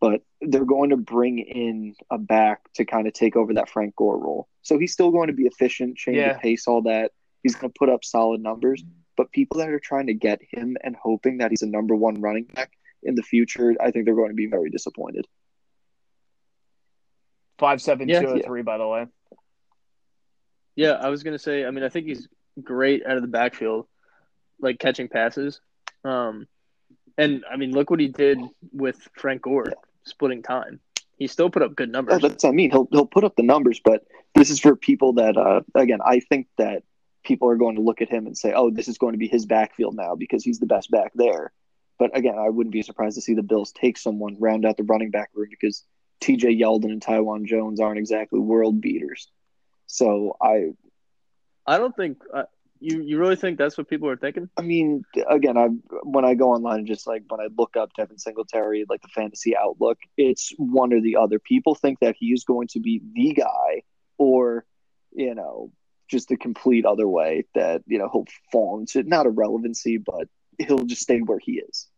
but 0.00 0.22
they're 0.40 0.64
going 0.64 0.90
to 0.90 0.96
bring 0.96 1.38
in 1.38 1.94
a 2.10 2.18
back 2.18 2.60
to 2.74 2.84
kind 2.84 3.06
of 3.06 3.12
take 3.12 3.34
over 3.36 3.54
that 3.54 3.68
Frank 3.68 3.96
Gore 3.96 4.18
role. 4.18 4.48
So 4.62 4.78
he's 4.78 4.92
still 4.92 5.10
going 5.10 5.26
to 5.28 5.32
be 5.32 5.46
efficient, 5.46 5.96
change 5.96 6.18
Yeah. 6.18 6.34
the 6.34 6.38
pace, 6.38 6.68
all 6.68 6.82
that. 6.82 7.12
He's 7.42 7.54
going 7.56 7.72
to 7.72 7.78
put 7.78 7.88
up 7.88 8.04
solid 8.04 8.40
numbers. 8.40 8.84
But 9.16 9.32
people 9.32 9.58
that 9.58 9.68
are 9.70 9.80
trying 9.80 10.06
to 10.06 10.14
get 10.14 10.40
him 10.48 10.76
and 10.84 10.94
hoping 10.94 11.38
that 11.38 11.50
he's 11.50 11.62
a 11.62 11.66
number 11.66 11.96
one 11.96 12.20
running 12.20 12.44
back 12.44 12.70
in 13.02 13.16
the 13.16 13.22
future, 13.22 13.74
I 13.80 13.90
think 13.90 14.04
they're 14.04 14.14
going 14.14 14.30
to 14.30 14.34
be 14.34 14.46
very 14.46 14.70
disappointed. 14.70 15.26
Five 17.58 17.82
seven 17.82 18.08
Yeah. 18.08 18.20
two 18.20 18.28
oh 18.28 18.38
three, 18.44 18.62
by 18.62 18.78
the 18.78 18.86
way. 18.86 19.06
Yeah, 20.76 20.92
I 20.92 21.08
was 21.08 21.24
gonna 21.24 21.40
say. 21.40 21.64
I 21.64 21.72
mean, 21.72 21.82
I 21.82 21.88
think 21.88 22.06
he's 22.06 22.28
great 22.62 23.04
out 23.04 23.16
of 23.16 23.22
the 23.22 23.28
backfield, 23.28 23.88
like 24.60 24.78
catching 24.78 25.08
passes. 25.08 25.60
Um, 26.04 26.46
and 27.16 27.44
I 27.50 27.56
mean, 27.56 27.72
look 27.72 27.90
what 27.90 27.98
he 27.98 28.06
did 28.06 28.38
with 28.72 28.96
Frank 29.16 29.42
Gore, 29.42 29.72
splitting 30.04 30.42
time. 30.42 30.80
He 31.16 31.26
still 31.26 31.50
put 31.50 31.62
up 31.62 31.74
good 31.74 31.90
numbers. 31.90 32.20
that's 32.22 32.44
what 32.44 32.50
I 32.50 32.52
mean. 32.52 32.70
He'll 32.70 32.88
he'll 32.90 33.06
put 33.06 33.24
up 33.24 33.34
the 33.36 33.42
numbers, 33.42 33.80
but 33.84 34.04
this 34.34 34.50
is 34.50 34.60
for 34.60 34.76
people 34.76 35.14
that 35.14 35.36
uh, 35.36 35.62
again, 35.74 35.98
I 36.04 36.20
think 36.20 36.46
that 36.58 36.84
people 37.24 37.50
are 37.50 37.56
going 37.56 37.76
to 37.76 37.82
look 37.82 38.00
at 38.00 38.08
him 38.08 38.26
and 38.26 38.38
say, 38.38 38.52
"Oh, 38.54 38.70
this 38.70 38.88
is 38.88 38.98
going 38.98 39.12
to 39.12 39.18
be 39.18 39.26
his 39.26 39.44
backfield 39.44 39.96
now 39.96 40.14
because 40.14 40.44
he's 40.44 40.60
the 40.60 40.66
best 40.66 40.90
back 40.90 41.12
there." 41.14 41.52
But 41.98 42.16
again, 42.16 42.36
I 42.38 42.48
wouldn't 42.48 42.72
be 42.72 42.82
surprised 42.82 43.16
to 43.16 43.20
see 43.20 43.34
the 43.34 43.42
Bills 43.42 43.72
take 43.72 43.98
someone 43.98 44.36
round 44.38 44.64
out 44.64 44.76
the 44.76 44.84
running 44.84 45.10
back 45.10 45.30
room 45.34 45.48
because 45.50 45.84
T.J. 46.20 46.56
Yeldon 46.56 46.92
and 46.92 47.02
Taiwan 47.02 47.46
Jones 47.46 47.80
aren't 47.80 47.98
exactly 47.98 48.38
world 48.38 48.80
beaters. 48.80 49.28
So 49.86 50.36
I, 50.40 50.72
I 51.66 51.78
don't 51.78 51.96
think 51.96 52.18
uh, 52.32 52.44
you. 52.80 53.02
You 53.02 53.18
really 53.18 53.36
think 53.36 53.58
that's 53.58 53.76
what 53.78 53.88
people 53.88 54.08
are 54.08 54.16
thinking? 54.16 54.48
I 54.56 54.62
mean, 54.62 55.04
again, 55.28 55.56
I 55.56 55.66
when 56.02 56.24
I 56.24 56.34
go 56.34 56.50
online, 56.52 56.78
and 56.80 56.86
just 56.86 57.06
like 57.06 57.22
when 57.28 57.40
I 57.40 57.48
look 57.56 57.76
up 57.76 57.92
Devin 57.96 58.18
Singletary, 58.18 58.84
like 58.88 59.02
the 59.02 59.08
fantasy 59.08 59.56
outlook, 59.56 59.98
it's 60.16 60.52
one 60.56 60.92
or 60.92 61.00
the 61.00 61.16
other. 61.16 61.38
People 61.38 61.74
think 61.74 62.00
that 62.00 62.16
he 62.18 62.26
is 62.32 62.44
going 62.44 62.68
to 62.68 62.80
be 62.80 63.02
the 63.14 63.34
guy, 63.34 63.82
or 64.16 64.64
you 65.12 65.34
know, 65.34 65.72
just 66.08 66.28
the 66.28 66.36
complete 66.36 66.84
other 66.84 67.08
way 67.08 67.44
that 67.54 67.82
you 67.86 67.98
know 67.98 68.08
he'll 68.12 68.26
fall 68.52 68.78
into 68.80 69.02
not 69.02 69.26
irrelevancy, 69.26 69.98
but 69.98 70.28
he'll 70.58 70.84
just 70.84 71.02
stay 71.02 71.20
where 71.20 71.38
he 71.38 71.60
is. 71.60 71.88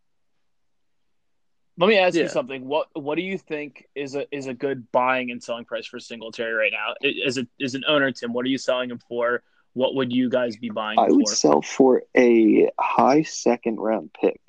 Let 1.79 1.89
me 1.89 1.97
ask 1.97 2.15
Yeah. 2.15 2.25
you 2.25 2.29
something. 2.29 2.67
What 2.67 2.89
what 2.95 3.15
do 3.15 3.23
you 3.23 3.39
think 3.39 3.87
is 3.95 4.15
a 4.15 4.27
is 4.35 4.47
a 4.47 4.55
good 4.55 4.91
buying 4.93 5.31
and 5.31 5.43
selling 5.43 5.65
price 5.65 5.87
for 5.87 5.99
Singletary 5.99 6.53
right 6.53 6.73
now? 6.73 6.95
Is 7.01 7.39
it 7.39 7.49
is 7.59 7.75
a 7.75 7.79
an 7.79 7.85
owner, 7.89 8.13
Tim, 8.13 8.33
what 8.35 8.45
are 8.45 8.49
you 8.49 8.59
selling 8.59 8.91
him 8.91 8.99
for? 9.09 9.43
What 9.75 9.95
would 9.95 10.13
you 10.13 10.29
guys 10.29 10.57
be 10.57 10.69
buying 10.71 10.99
I 10.99 11.07
him 11.07 11.17
would 11.17 11.29
sell 11.29 11.63
for 11.63 12.03
a 12.17 12.71
high 12.79 13.23
second 13.23 13.79
round 13.79 14.11
pick, 14.13 14.41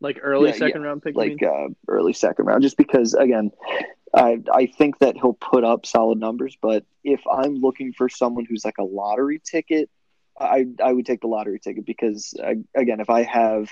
Like 0.00 0.20
early 0.22 0.50
Yeah, 0.50 0.56
second 0.56 0.82
round 0.82 1.02
pick? 1.02 1.14
you 1.14 1.18
like 1.18 1.40
mean? 1.40 1.44
uh, 1.44 1.68
early 1.88 2.12
second 2.12 2.44
round, 2.46 2.62
just 2.62 2.76
because 2.76 3.14
again, 3.14 3.50
I 4.14 4.38
I 4.52 4.66
think 4.66 4.98
that 5.00 5.16
he'll 5.16 5.34
put 5.34 5.64
up 5.64 5.86
solid 5.86 6.18
numbers. 6.18 6.56
But 6.60 6.84
if 7.02 7.20
I'm 7.30 7.56
looking 7.56 7.92
for 7.92 8.08
someone 8.08 8.44
who's 8.48 8.64
like 8.64 8.78
a 8.78 8.84
lottery 8.84 9.40
ticket, 9.44 9.90
I 10.38 10.66
I 10.82 10.92
would 10.92 11.06
take 11.06 11.20
the 11.20 11.26
lottery 11.26 11.58
ticket 11.58 11.84
because 11.84 12.32
uh, 12.42 12.54
again, 12.76 13.00
if 13.00 13.10
I 13.10 13.24
have 13.24 13.70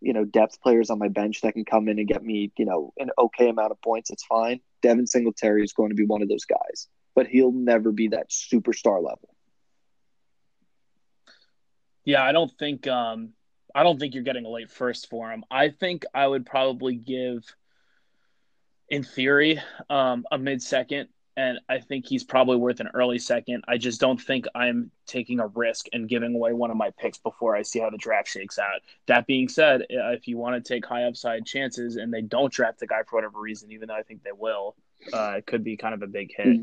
you 0.00 0.12
know 0.12 0.24
depth 0.24 0.60
players 0.60 0.90
on 0.90 0.98
my 0.98 1.08
bench 1.08 1.42
that 1.42 1.52
can 1.52 1.64
come 1.64 1.88
in 1.88 2.00
and 2.00 2.08
get 2.08 2.24
me 2.24 2.50
you 2.58 2.64
know 2.64 2.92
an 2.98 3.10
okay 3.16 3.48
amount 3.48 3.70
of 3.70 3.80
points, 3.80 4.10
it's 4.10 4.24
fine. 4.24 4.60
Devin 4.82 5.06
Singletary 5.06 5.62
is 5.62 5.72
going 5.72 5.90
to 5.90 5.94
be 5.94 6.04
one 6.04 6.22
of 6.22 6.28
those 6.28 6.44
guys, 6.44 6.88
but 7.14 7.26
he'll 7.26 7.52
never 7.52 7.92
be 7.92 8.08
that 8.08 8.30
superstar 8.30 8.96
level. 8.96 9.34
Yeah, 12.04 12.22
I 12.22 12.32
don't 12.32 12.50
think 12.58 12.86
um 12.86 13.30
I 13.74 13.82
don't 13.82 13.98
think 13.98 14.14
you're 14.14 14.24
getting 14.24 14.44
a 14.44 14.50
late 14.50 14.70
first 14.70 15.08
for 15.08 15.30
him. 15.30 15.44
I 15.50 15.70
think 15.70 16.04
I 16.14 16.26
would 16.26 16.46
probably 16.46 16.96
give 16.96 17.44
in 18.88 19.02
theory 19.02 19.60
um 19.88 20.24
a 20.30 20.38
mid 20.38 20.62
second 20.62 21.08
and 21.36 21.58
I 21.68 21.78
think 21.78 22.06
he's 22.06 22.24
probably 22.24 22.56
worth 22.56 22.80
an 22.80 22.88
early 22.92 23.18
second. 23.18 23.64
I 23.66 23.78
just 23.78 24.00
don't 24.00 24.20
think 24.20 24.46
I'm 24.54 24.90
taking 25.06 25.40
a 25.40 25.46
risk 25.46 25.86
and 25.92 26.08
giving 26.08 26.34
away 26.34 26.52
one 26.52 26.70
of 26.70 26.76
my 26.76 26.90
picks 26.98 27.16
before 27.18 27.56
I 27.56 27.62
see 27.62 27.80
how 27.80 27.88
the 27.88 27.96
draft 27.96 28.28
shakes 28.28 28.58
out. 28.58 28.82
That 29.06 29.26
being 29.26 29.48
said, 29.48 29.86
if 29.88 30.28
you 30.28 30.36
want 30.36 30.62
to 30.62 30.74
take 30.74 30.84
high 30.84 31.04
upside 31.04 31.46
chances 31.46 31.96
and 31.96 32.12
they 32.12 32.20
don't 32.20 32.52
draft 32.52 32.80
the 32.80 32.86
guy 32.86 33.02
for 33.08 33.16
whatever 33.16 33.40
reason, 33.40 33.72
even 33.72 33.88
though 33.88 33.94
I 33.94 34.02
think 34.02 34.22
they 34.22 34.32
will, 34.32 34.76
uh, 35.12 35.36
it 35.38 35.46
could 35.46 35.64
be 35.64 35.76
kind 35.76 35.94
of 35.94 36.02
a 36.02 36.06
big 36.06 36.32
hit. 36.36 36.60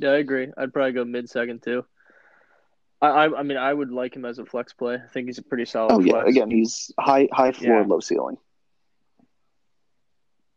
Yeah, 0.00 0.10
I 0.10 0.16
agree. 0.16 0.48
I'd 0.56 0.72
probably 0.72 0.92
go 0.92 1.04
mid 1.04 1.28
second 1.28 1.62
too. 1.62 1.84
I, 3.02 3.08
I 3.26 3.38
I 3.40 3.42
mean 3.42 3.56
I 3.58 3.72
would 3.72 3.90
like 3.92 4.16
him 4.16 4.24
as 4.24 4.38
a 4.38 4.44
flex 4.46 4.72
play. 4.72 4.94
I 4.96 5.08
think 5.12 5.26
he's 5.26 5.38
a 5.38 5.42
pretty 5.42 5.66
solid 5.66 5.92
Oh 5.92 6.00
yeah, 6.00 6.12
flex. 6.22 6.28
again, 6.30 6.50
he's 6.50 6.90
high 6.98 7.28
high 7.32 7.52
floor, 7.52 7.80
Yeah. 7.80 7.86
low 7.86 8.00
ceiling. 8.00 8.38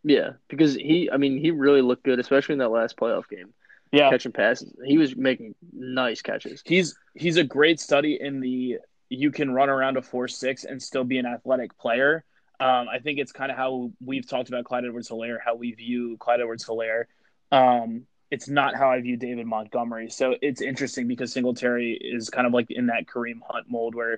Yeah, 0.03 0.31
because 0.49 0.75
he 0.75 1.09
I 1.11 1.17
mean 1.17 1.37
he 1.37 1.51
really 1.51 1.81
looked 1.81 2.03
good, 2.03 2.19
especially 2.19 2.53
in 2.53 2.59
that 2.59 2.69
last 2.71 2.97
playoff 2.97 3.27
game. 3.29 3.53
Yeah, 3.91 4.09
Catching 4.09 4.31
passes. 4.31 4.73
He 4.85 4.97
was 4.97 5.15
making 5.15 5.55
nice 5.71 6.21
catches. 6.21 6.61
he's 6.65 6.95
he's 7.13 7.37
a 7.37 7.43
great 7.43 7.79
study 7.79 8.17
in 8.19 8.39
the 8.39 8.77
you 9.09 9.31
can 9.31 9.53
run 9.53 9.69
around 9.69 9.97
a 9.97 10.01
four 10.01 10.27
six 10.27 10.63
and 10.63 10.81
still 10.81 11.03
be 11.03 11.19
an 11.19 11.25
athletic 11.25 11.77
player. 11.77 12.23
Um, 12.59 12.87
I 12.89 12.99
think 12.99 13.19
it's 13.19 13.31
kind 13.31 13.51
of 13.51 13.57
how 13.57 13.91
we've 14.03 14.27
talked 14.27 14.47
about 14.49 14.63
Clyde 14.65 14.85
Edwards 14.85 15.09
Helaire, 15.09 15.37
how 15.43 15.55
we 15.55 15.73
view 15.73 16.17
Clyde 16.17 16.39
Edwards 16.39 16.65
Helaire. 16.65 17.05
Um, 17.51 18.05
it's 18.33 18.47
not 18.49 18.71
how 18.75 18.89
I 18.95 18.99
view 19.07 19.15
David 19.17 19.45
Montgomery. 19.45 20.09
So 20.09 20.25
it's 20.41 20.61
interesting 20.61 21.07
because 21.07 21.29
Singletary 21.33 21.91
is 22.15 22.29
kind 22.35 22.47
of 22.47 22.53
like 22.57 22.69
in 22.79 22.85
that 22.87 23.05
Kareem 23.05 23.39
Hunt 23.47 23.65
mold 23.69 23.93
where, 23.99 24.15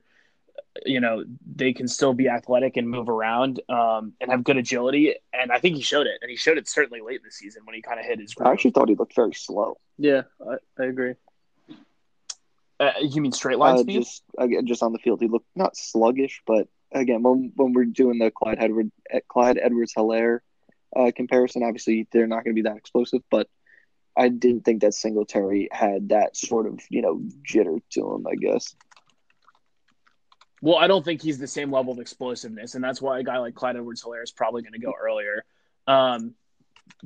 you 0.86 1.00
know, 1.02 1.24
they 1.56 1.74
can 1.74 1.88
still 1.88 2.14
be 2.14 2.28
athletic 2.30 2.78
and 2.78 2.90
move 2.90 3.10
around 3.10 3.60
um, 3.68 4.14
and 4.22 4.32
have 4.32 4.44
good 4.50 4.58
agility. 4.58 5.16
And 5.34 5.52
I 5.52 5.60
think 5.60 5.76
he 5.76 5.82
showed 5.82 6.08
it. 6.08 6.18
And 6.22 6.30
he 6.32 6.38
showed 6.38 6.58
it 6.58 6.68
certainly 6.70 7.02
late 7.08 7.18
in 7.22 7.26
the 7.26 7.32
season 7.32 7.64
when 7.66 7.76
he 7.76 7.82
kind 7.82 8.00
of 8.00 8.06
hit 8.06 8.20
his 8.20 8.34
I 8.40 8.52
actually 8.54 8.72
thought 8.72 8.88
he 8.90 8.96
looked 8.96 9.16
very 9.16 9.34
slow. 9.34 9.78
Yeah, 9.98 10.22
I, 10.50 10.56
I 10.82 10.86
agree. 10.86 11.16
uh, 12.80 12.92
you 13.02 13.22
mean 13.22 13.32
straight 13.34 13.58
line 13.58 13.76
Uh, 13.76 13.80
speed? 13.80 14.00
just 14.00 14.24
again, 14.38 14.66
just 14.66 14.82
on 14.82 14.94
the 14.94 15.00
field, 15.00 15.20
he 15.22 15.28
looked 15.28 15.50
not 15.56 15.76
sluggish, 15.76 16.42
but 16.46 16.68
again, 16.92 17.22
when 17.24 17.52
when 17.56 17.74
we're 17.74 17.86
doing 18.02 18.18
the 18.20 18.32
Clyde 18.32 18.60
Edward 18.60 18.92
Clyde 19.28 19.60
Edwards 19.62 19.94
Helaire 19.98 20.40
uh, 20.96 21.12
comparison, 21.16 21.64
obviously 21.64 22.08
they're 22.12 22.28
not 22.28 22.44
going 22.44 22.56
to 22.56 22.62
be 22.62 22.68
that 22.70 22.78
explosive, 22.78 23.22
but 23.30 23.48
I 24.18 24.30
didn't 24.30 24.62
think 24.66 24.82
that 24.82 24.94
Singletary 24.94 25.68
had 25.72 26.10
that 26.10 26.36
sort 26.38 26.68
of 26.68 26.80
you 26.90 27.02
know 27.02 27.22
jitter 27.48 27.82
to 27.92 28.14
him. 28.14 28.28
I 28.28 28.36
guess. 28.36 28.76
Well, 30.62 30.78
I 30.78 30.88
don't 30.88 31.04
think 31.06 31.22
he's 31.22 31.38
the 31.38 31.48
same 31.48 31.72
level 31.72 31.94
of 31.94 32.00
explosiveness, 32.00 32.76
and 32.76 32.84
that's 32.84 33.02
why 33.02 33.20
a 33.20 33.24
guy 33.24 33.38
like 33.38 33.56
Clyde 33.56 33.76
Edwards 33.76 34.04
Helaire 34.04 34.24
is 34.24 34.32
probably 34.32 34.62
going 34.64 34.74
to 34.74 34.80
go 34.80 34.94
earlier. 35.00 35.44
Um, 35.86 36.34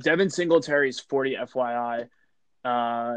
Devin 0.01 0.29
Singletary's 0.29 0.99
40 0.99 1.35
FYI. 1.35 2.09
Uh, 2.63 3.15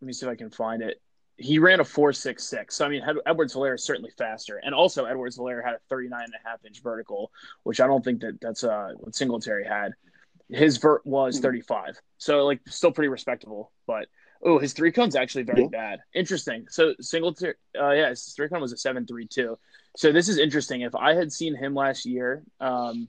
let 0.00 0.06
me 0.06 0.12
see 0.12 0.26
if 0.26 0.32
I 0.32 0.36
can 0.36 0.50
find 0.50 0.82
it. 0.82 1.00
He 1.36 1.58
ran 1.58 1.80
a 1.80 1.84
4.66. 1.84 2.72
So, 2.72 2.86
I 2.86 2.88
mean, 2.88 3.02
Edwards 3.26 3.54
Helaire 3.54 3.74
is 3.74 3.84
certainly 3.84 4.10
faster. 4.16 4.60
And 4.64 4.74
also, 4.74 5.04
Edwards 5.04 5.36
Helaire 5.36 5.62
had 5.62 5.74
a 5.74 5.80
39 5.90 6.24
and 6.24 6.32
a 6.32 6.48
half 6.48 6.64
inch 6.64 6.82
vertical, 6.82 7.30
which 7.62 7.80
I 7.80 7.86
don't 7.86 8.02
think 8.02 8.20
that 8.22 8.40
that's 8.40 8.64
uh, 8.64 8.92
what 8.96 9.14
Singletary 9.14 9.64
had. 9.66 9.92
His 10.48 10.76
vert 10.78 11.04
was 11.06 11.36
Hmm. 11.38 11.42
35. 11.42 12.00
So, 12.18 12.44
like, 12.44 12.60
still 12.68 12.92
pretty 12.92 13.08
respectable. 13.08 13.72
But, 13.86 14.06
oh, 14.42 14.58
his 14.58 14.72
three 14.72 14.92
cone's 14.92 15.16
actually 15.16 15.44
very 15.44 15.62
Yeah. 15.62 15.68
bad. 15.68 16.00
Interesting. 16.14 16.66
So, 16.70 16.94
Singletary, 17.00 17.54
uh, 17.78 17.90
yeah, 17.90 18.10
his 18.10 18.32
three 18.34 18.48
cone 18.48 18.60
was 18.60 18.72
a 18.72 18.76
7.32. 18.76 19.58
So, 19.96 20.12
this 20.12 20.28
is 20.28 20.38
interesting. 20.38 20.82
If 20.82 20.94
I 20.94 21.14
had 21.14 21.32
seen 21.32 21.54
him 21.56 21.74
last 21.74 22.06
year, 22.06 22.44
um, 22.60 23.08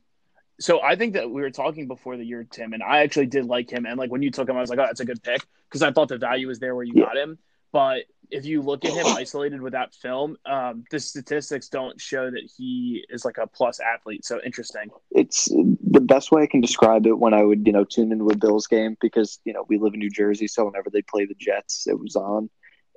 so 0.59 0.81
I 0.81 0.95
think 0.95 1.13
that 1.13 1.29
we 1.29 1.41
were 1.41 1.51
talking 1.51 1.87
before 1.87 2.17
the 2.17 2.25
year, 2.25 2.43
Tim, 2.49 2.73
and 2.73 2.81
I 2.81 2.99
actually 3.03 3.27
did 3.27 3.45
like 3.45 3.69
him. 3.69 3.85
And 3.85 3.99
like 3.99 4.09
when 4.09 4.23
you 4.23 4.31
took 4.31 4.49
him, 4.49 4.57
I 4.57 4.61
was 4.61 4.71
like, 4.71 4.79
oh, 4.79 4.85
that's 4.87 5.01
a 5.01 5.05
good 5.05 5.21
pick 5.21 5.45
because 5.69 5.83
I 5.83 5.91
thought 5.91 6.07
the 6.07 6.17
value 6.17 6.47
was 6.47 6.57
there 6.59 6.73
where 6.73 6.83
you 6.83 6.93
Yeah. 6.95 7.05
got 7.05 7.17
him. 7.17 7.37
But 7.71 8.05
if 8.31 8.45
you 8.45 8.63
look 8.63 8.83
at 8.83 8.91
him 8.93 9.05
isolated 9.15 9.61
with 9.61 9.73
that 9.73 9.93
film, 9.93 10.35
um, 10.47 10.83
the 10.89 10.99
statistics 10.99 11.67
don't 11.69 12.01
show 12.01 12.31
that 12.31 12.49
he 12.57 13.05
is 13.09 13.23
like 13.23 13.37
a 13.37 13.45
plus 13.45 13.79
athlete. 13.79 14.25
So 14.25 14.41
interesting. 14.43 14.89
it's 15.11 15.47
the 15.89 16.01
best 16.01 16.31
way 16.31 16.43
I 16.43 16.47
can 16.47 16.61
describe 16.61 17.05
it 17.05 17.17
when 17.17 17.33
I 17.33 17.43
would, 17.43 17.65
you 17.65 17.73
know, 17.73 17.83
tune 17.83 18.11
into 18.11 18.27
a 18.29 18.35
Bills 18.35 18.67
game 18.67 18.97
because, 18.99 19.39
you 19.45 19.53
know, 19.53 19.65
we 19.67 19.77
live 19.77 19.93
in 19.93 19.99
New 19.99 20.09
Jersey. 20.09 20.47
So 20.47 20.65
whenever 20.65 20.89
they 20.89 21.01
play 21.01 21.25
the 21.25 21.35
Jets, 21.35 21.87
it 21.87 21.99
was 21.99 22.15
on. 22.15 22.49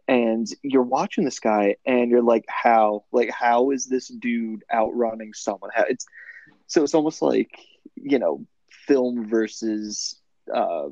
And 0.09 0.47
you're 0.63 0.83
watching 0.83 1.25
this 1.25 1.39
guy 1.39 1.77
and 1.87 2.11
you're 2.11 2.23
like, 2.23 2.45
how? 2.49 3.05
Like, 3.13 3.31
how 3.31 3.71
is 3.71 3.87
this 3.87 4.09
dude 4.09 4.65
outrunning 4.73 5.35
someone? 5.35 5.71
How, 5.73 5.85
it's 5.89 6.05
so 6.67 6.83
it's 6.83 6.95
almost 6.95 7.23
like, 7.23 7.51
you 7.95 8.19
know, 8.19 8.45
film 8.87 9.29
versus, 9.29 10.21
uh, 10.53 10.89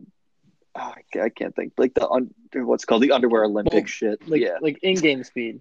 ah, 0.77 0.95
I 1.15 1.21
I 1.21 1.29
can't 1.31 1.55
think 1.57 1.73
like 1.79 1.95
the 1.95 2.09
un, 2.09 2.33
what's 2.55 2.85
called 2.85 3.03
the 3.03 3.13
underwear 3.13 3.45
Olympic 3.45 3.75
Well, 3.75 3.87
shit. 3.87 4.29
Like 4.29 4.41
yeah, 4.41 4.59
like 4.61 4.79
in 4.83 4.95
game 4.97 5.25
speed. 5.25 5.61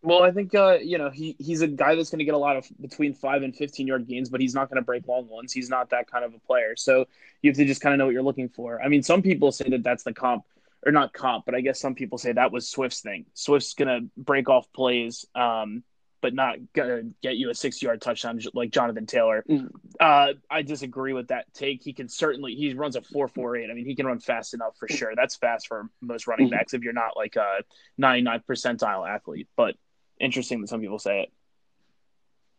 Well, 0.00 0.22
I 0.22 0.30
think 0.30 0.54
uh, 0.54 0.78
you 0.80 0.96
know 0.96 1.10
he 1.10 1.34
he's 1.38 1.60
a 1.60 1.66
guy 1.66 1.94
that's 1.96 2.10
going 2.10 2.20
to 2.20 2.24
get 2.24 2.34
a 2.34 2.38
lot 2.38 2.56
of 2.56 2.66
between 2.80 3.14
five 3.14 3.42
and 3.42 3.54
fifteen 3.54 3.86
yard 3.86 4.06
gains, 4.06 4.28
but 4.28 4.40
he's 4.40 4.54
not 4.54 4.68
going 4.68 4.76
to 4.76 4.84
break 4.84 5.08
long 5.08 5.28
ones. 5.28 5.52
He's 5.52 5.68
not 5.68 5.90
that 5.90 6.08
kind 6.10 6.24
of 6.24 6.34
a 6.34 6.38
player. 6.40 6.76
So 6.76 7.06
you 7.42 7.50
have 7.50 7.56
to 7.56 7.64
just 7.64 7.80
kind 7.80 7.92
of 7.94 7.98
know 7.98 8.04
what 8.06 8.14
you're 8.14 8.22
looking 8.22 8.48
for. 8.48 8.80
I 8.80 8.88
mean, 8.88 9.02
some 9.02 9.22
people 9.22 9.50
say 9.50 9.68
that 9.70 9.82
that's 9.82 10.04
the 10.04 10.12
comp 10.12 10.44
or 10.86 10.92
not 10.92 11.12
comp, 11.12 11.44
but 11.44 11.56
I 11.56 11.60
guess 11.60 11.80
some 11.80 11.96
people 11.96 12.16
say 12.18 12.32
that 12.32 12.52
was 12.52 12.68
Swift's 12.68 13.00
thing. 13.00 13.26
Swift's 13.34 13.74
going 13.74 13.88
to 13.88 14.08
break 14.16 14.48
off 14.48 14.72
plays, 14.72 15.26
um, 15.34 15.82
but 16.20 16.32
not 16.32 16.58
going 16.72 16.88
to 16.88 17.14
get 17.20 17.36
you 17.36 17.50
a 17.50 17.54
six 17.54 17.82
yard 17.82 18.00
touchdown 18.00 18.40
like 18.54 18.70
Jonathan 18.70 19.04
Taylor. 19.06 19.44
Mhm. 19.48 19.68
Uh, 19.98 20.34
I 20.48 20.62
disagree 20.62 21.12
with 21.12 21.28
that 21.28 21.52
take. 21.54 21.82
He 21.82 21.92
can 21.92 22.08
certainly 22.08 22.54
he 22.54 22.72
runs 22.74 22.94
a 22.94 23.02
four 23.02 23.26
four 23.26 23.56
eight. 23.56 23.68
I 23.68 23.74
mean, 23.74 23.84
he 23.86 23.96
can 23.96 24.06
run 24.06 24.20
fast 24.20 24.54
enough 24.54 24.76
for 24.78 24.86
sure. 24.86 25.12
That's 25.16 25.34
fast 25.34 25.66
for 25.66 25.90
most 26.00 26.28
running 26.28 26.46
Mhm. 26.46 26.52
backs 26.52 26.74
if 26.74 26.84
you're 26.84 26.92
not 26.92 27.16
like 27.16 27.34
a 27.34 27.64
99 27.96 28.44
percentile 28.48 29.08
athlete. 29.08 29.48
But 29.56 29.74
interesting 30.20 30.60
that 30.60 30.68
some 30.68 30.80
people 30.80 30.98
say 30.98 31.22
it. 31.22 31.32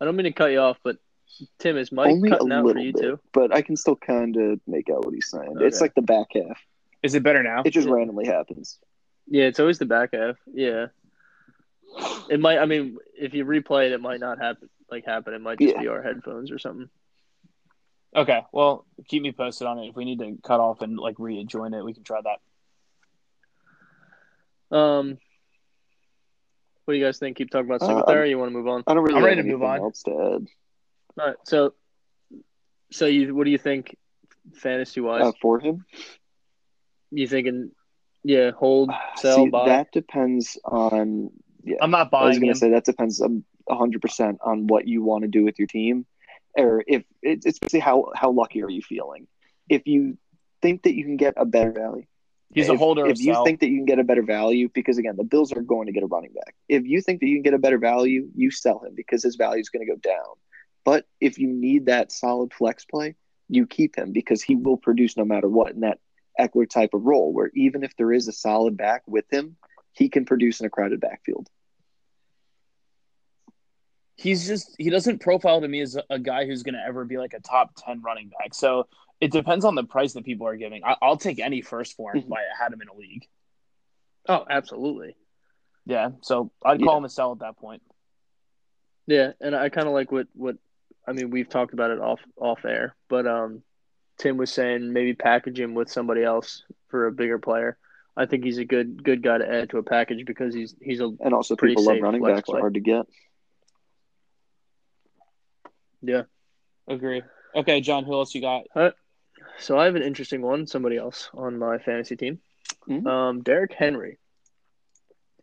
I 0.02 0.06
don't 0.06 0.16
mean 0.16 0.26
to 0.26 0.32
cut 0.32 0.52
you 0.52 0.60
off, 0.60 0.78
but 0.84 0.98
Tim 1.60 1.78
is 1.78 1.92
Mike 1.92 2.12
only 2.12 2.30
a 2.30 2.34
cutting 2.34 2.52
out 2.52 2.72
for 2.72 2.80
you 2.80 2.94
bit, 2.94 3.02
too. 3.02 3.20
but 3.34 3.54
I 3.54 3.62
can 3.62 3.76
still 3.76 3.96
kind 3.96 4.36
of 4.38 4.60
make 4.66 4.90
out 4.90 5.06
what 5.06 5.14
he's 5.14 5.30
saying. 5.30 5.56
It's 5.60 5.82
like 5.82 5.94
the 5.94 6.02
back 6.02 6.28
half. 6.34 6.60
Is 7.04 7.16
it 7.16 7.24
better 7.24 7.44
now? 7.44 7.64
It 7.66 7.72
just 7.72 7.88
Yeah. 7.88 7.94
randomly 7.94 8.26
happens. 8.26 8.80
Yeah, 9.28 9.46
it's 9.46 9.60
always 9.60 9.78
the 9.78 9.86
back 9.86 10.14
half. 10.14 10.38
Yeah. 10.52 10.88
It 12.30 12.40
might 12.40 12.60
I 12.60 12.66
mean, 12.66 12.98
if 13.18 13.34
you 13.34 13.46
replay 13.46 13.88
it, 13.88 13.92
it 13.94 14.02
might 14.02 14.20
not 14.20 14.40
happen 14.40 14.70
like 14.92 15.06
happen. 15.06 15.34
It 15.34 15.42
might 15.42 15.60
just 15.60 15.76
Yeah. 15.76 15.82
be 15.82 15.88
our 15.88 16.02
headphones 16.02 16.52
or 16.52 16.60
something. 16.60 16.90
Okay, 18.16 18.42
well, 18.52 18.86
keep 19.08 19.22
me 19.22 19.32
posted 19.32 19.68
on 19.68 19.78
it. 19.80 19.90
If 19.90 19.96
we 19.96 20.04
need 20.06 20.20
to 20.20 20.38
cut 20.44 20.60
off 20.60 20.82
and 20.82 20.98
like 20.98 21.16
rejoin 21.20 21.74
it, 21.76 21.86
we 21.86 21.94
can 21.94 22.04
try 22.04 22.22
that. 22.22 22.40
Um 24.76 25.20
what 26.90 26.94
do 26.94 27.00
you 27.00 27.06
guys 27.06 27.20
think? 27.20 27.38
Keep 27.38 27.52
talking 27.52 27.68
about 27.70 27.84
Uh, 27.84 27.86
Singletary 27.86 28.22
or 28.24 28.26
you 28.26 28.40
want 28.40 28.50
to 28.52 28.58
move 28.58 28.68
on? 28.68 28.84
I 28.88 28.96
don't 28.96 29.04
really 29.04 29.20
I'm 29.20 29.24
ready 29.24 29.44
to 29.44 29.48
move 29.48 29.62
on. 29.62 29.78
else 29.78 30.02
to 30.04 30.12
add. 30.12 30.48
All 31.22 31.28
right. 31.28 31.36
So 31.44 31.76
so 32.90 33.06
you 33.06 33.36
what 33.36 33.44
do 33.44 33.52
you 33.52 33.60
think 33.60 33.96
fantasy 34.56 35.00
wise? 35.00 35.22
Uh, 35.22 35.32
for 35.40 35.60
him, 35.60 35.86
you 37.12 37.28
thinking 37.28 37.70
yeah, 38.24 38.50
hold, 38.58 38.90
sell, 39.18 39.46
see, 39.46 39.50
buy? 39.50 39.68
that 39.68 39.92
depends 39.92 40.58
on. 40.66 41.30
Yeah, 41.64 41.78
I'm 41.80 41.92
not 41.92 42.10
buying. 42.10 42.24
I 42.24 42.28
was 42.30 42.36
buying 42.38 42.42
going 42.42 42.50
him. 42.50 42.54
to 42.56 42.60
say 42.60 42.70
that 42.72 42.86
depends 42.86 43.22
um, 43.22 43.46
hundred 43.70 44.02
percent 44.02 44.40
on 44.44 44.66
what 44.66 44.88
you 44.88 45.04
want 45.04 45.22
to 45.22 45.28
do 45.28 45.44
with 45.44 45.60
your 45.60 45.68
team, 45.68 46.08
or 46.58 46.84
if 46.88 47.04
it's 47.22 47.46
it's 47.46 47.60
basically 47.60 47.82
how 47.82 48.12
how 48.16 48.32
lucky 48.32 48.64
are 48.64 48.70
you 48.70 48.82
feeling. 48.82 49.28
If 49.70 49.86
you 49.86 50.18
think 50.64 50.82
that 50.84 50.96
you 50.96 51.04
can 51.06 51.18
get 51.18 51.36
a 51.38 51.46
better 51.46 51.72
value, 51.72 52.06
He's 52.54 52.70
a 52.70 52.76
holder 52.76 53.06
If 53.06 53.14
of 53.14 53.22
you 53.22 53.34
sell. 53.34 53.46
think 53.46 53.60
that 53.60 53.70
you 53.70 53.78
can 53.78 53.86
get 53.86 54.00
a 54.00 54.04
better 54.04 54.24
value, 54.24 54.70
because 54.74 54.98
again, 54.98 55.16
the 55.18 55.24
Bills 55.24 55.52
are 55.54 55.62
going 55.62 55.86
to 55.86 55.92
get 55.92 56.04
a 56.04 56.08
running 56.08 56.34
back. 56.34 56.56
If 56.68 56.86
you 56.86 57.02
think 57.02 57.20
that 57.20 57.28
you 57.28 57.36
can 57.36 57.44
get 57.44 57.54
a 57.54 57.60
better 57.60 57.78
value, 57.78 58.28
you 58.36 58.50
sell 58.50 58.80
him 58.80 58.94
because 58.96 59.22
his 59.22 59.36
value 59.36 59.62
is 59.62 59.70
going 59.70 59.86
to 59.86 59.92
go 59.92 59.98
down. 59.98 60.36
But 60.84 61.06
if 61.22 61.38
you 61.38 61.48
need 61.48 61.86
that 61.86 62.12
solid 62.12 62.54
flex 62.54 62.86
play, 62.86 63.16
you 63.50 63.68
keep 63.68 63.96
him 63.96 64.12
because 64.12 64.42
he 64.42 64.56
will 64.56 64.78
produce 64.78 65.16
no 65.16 65.26
matter 65.26 65.48
what 65.48 65.72
in 65.74 65.82
that 65.82 66.00
Ekeler 66.40 66.70
type 66.70 66.94
of 66.94 67.04
role, 67.04 67.34
where 67.34 67.52
even 67.54 67.84
if 67.84 67.96
there 67.98 68.12
is 68.12 68.28
a 68.28 68.32
solid 68.32 68.78
back 68.78 69.04
with 69.06 69.26
him, 69.32 69.58
he 69.92 70.10
can 70.10 70.26
produce 70.26 70.60
in 70.60 70.66
a 70.66 70.70
crowded 70.70 71.02
backfield. 71.02 71.48
he's 74.20 74.48
just 74.48 74.76
he 74.78 74.90
doesn't 74.90 75.22
profile 75.22 75.62
to 75.62 75.68
me 75.68 75.82
as 75.82 75.96
a, 75.96 76.04
a 76.10 76.20
guy 76.20 76.46
who's 76.46 76.64
going 76.64 76.76
to 76.76 76.86
ever 76.86 77.06
be 77.06 77.18
like 77.18 77.34
a 77.34 77.40
top 77.40 77.72
10 77.86 78.02
running 78.02 78.30
back 78.30 78.54
so 78.54 78.86
it 79.22 79.32
depends 79.32 79.66
on 79.66 79.76
the 79.76 79.84
price 79.84 80.14
that 80.14 80.24
people 80.26 80.48
are 80.48 80.56
giving 80.56 80.84
I, 80.84 80.96
i'll 81.02 81.18
take 81.18 81.40
any 81.40 81.62
first 81.62 81.96
for 81.96 82.16
him 82.16 82.24
if 82.26 82.32
i 82.32 82.40
had 82.64 82.72
him 82.74 82.82
in 82.82 82.88
a 82.88 82.94
league 82.96 83.28
oh, 84.28 84.46
absolutely. 84.50 85.16
yeah 85.86 86.10
so 86.22 86.52
i'd 86.66 86.80
call 86.82 86.94
Yeah. 86.94 86.98
him 87.00 87.06
a 87.06 87.10
sell 87.10 87.32
at 87.34 87.40
that 87.40 87.58
point 87.58 87.82
Yeah, 89.08 89.32
and 89.42 89.56
I 89.56 89.70
kind 89.70 89.88
of 89.88 89.94
like 89.94 90.12
what 90.12 90.28
what 90.36 90.58
I 91.08 91.14
mean. 91.14 91.32
We've 91.32 91.50
talked 91.50 91.74
about 91.74 91.90
it 91.90 92.00
off 92.00 92.20
off 92.38 92.64
air, 92.64 92.96
but 93.10 93.26
um, 93.26 93.64
Tim 94.20 94.38
was 94.38 94.52
saying 94.52 94.94
maybe 94.94 95.16
package 95.16 95.60
him 95.60 95.74
with 95.74 95.90
somebody 95.90 96.24
else 96.24 96.64
for 96.90 97.08
a 97.08 97.12
bigger 97.12 97.40
player. 97.40 97.80
I 98.16 98.28
think 98.28 98.44
he's 98.44 98.60
a 98.60 98.66
good 98.66 99.04
good 99.04 99.24
guy 99.24 99.40
to 99.40 99.50
add 99.52 99.72
to 99.72 99.80
a 99.80 99.84
package 99.84 100.26
because 100.28 100.54
he's 100.54 100.76
he's 100.80 101.00
a 101.02 101.10
And 101.26 101.34
also, 101.34 101.56
Pretty 101.56 101.74
people 101.74 101.86
love 101.86 102.02
running 102.04 102.22
backs; 102.22 102.46
play. 102.46 102.58
are 102.60 102.62
hard 102.62 102.76
to 102.76 102.80
get. 102.82 103.06
yeah. 106.02 106.24
agree 106.88 107.22
okay 107.56 107.82
john 107.82 108.04
who 108.06 108.14
else 108.14 108.34
you 108.36 108.42
got 108.42 108.64
So 109.60 109.78
I 109.78 109.86
have 109.86 109.96
an 109.96 110.04
interesting 110.04 110.42
one. 110.42 110.68
Somebody 110.68 110.98
else 110.98 111.30
on 111.34 111.58
my 111.60 111.78
fantasy 111.78 112.16
team, 112.16 112.40
Mhm. 112.88 113.06
um, 113.06 113.42
Derrick 113.44 113.74
Henry. 113.74 114.18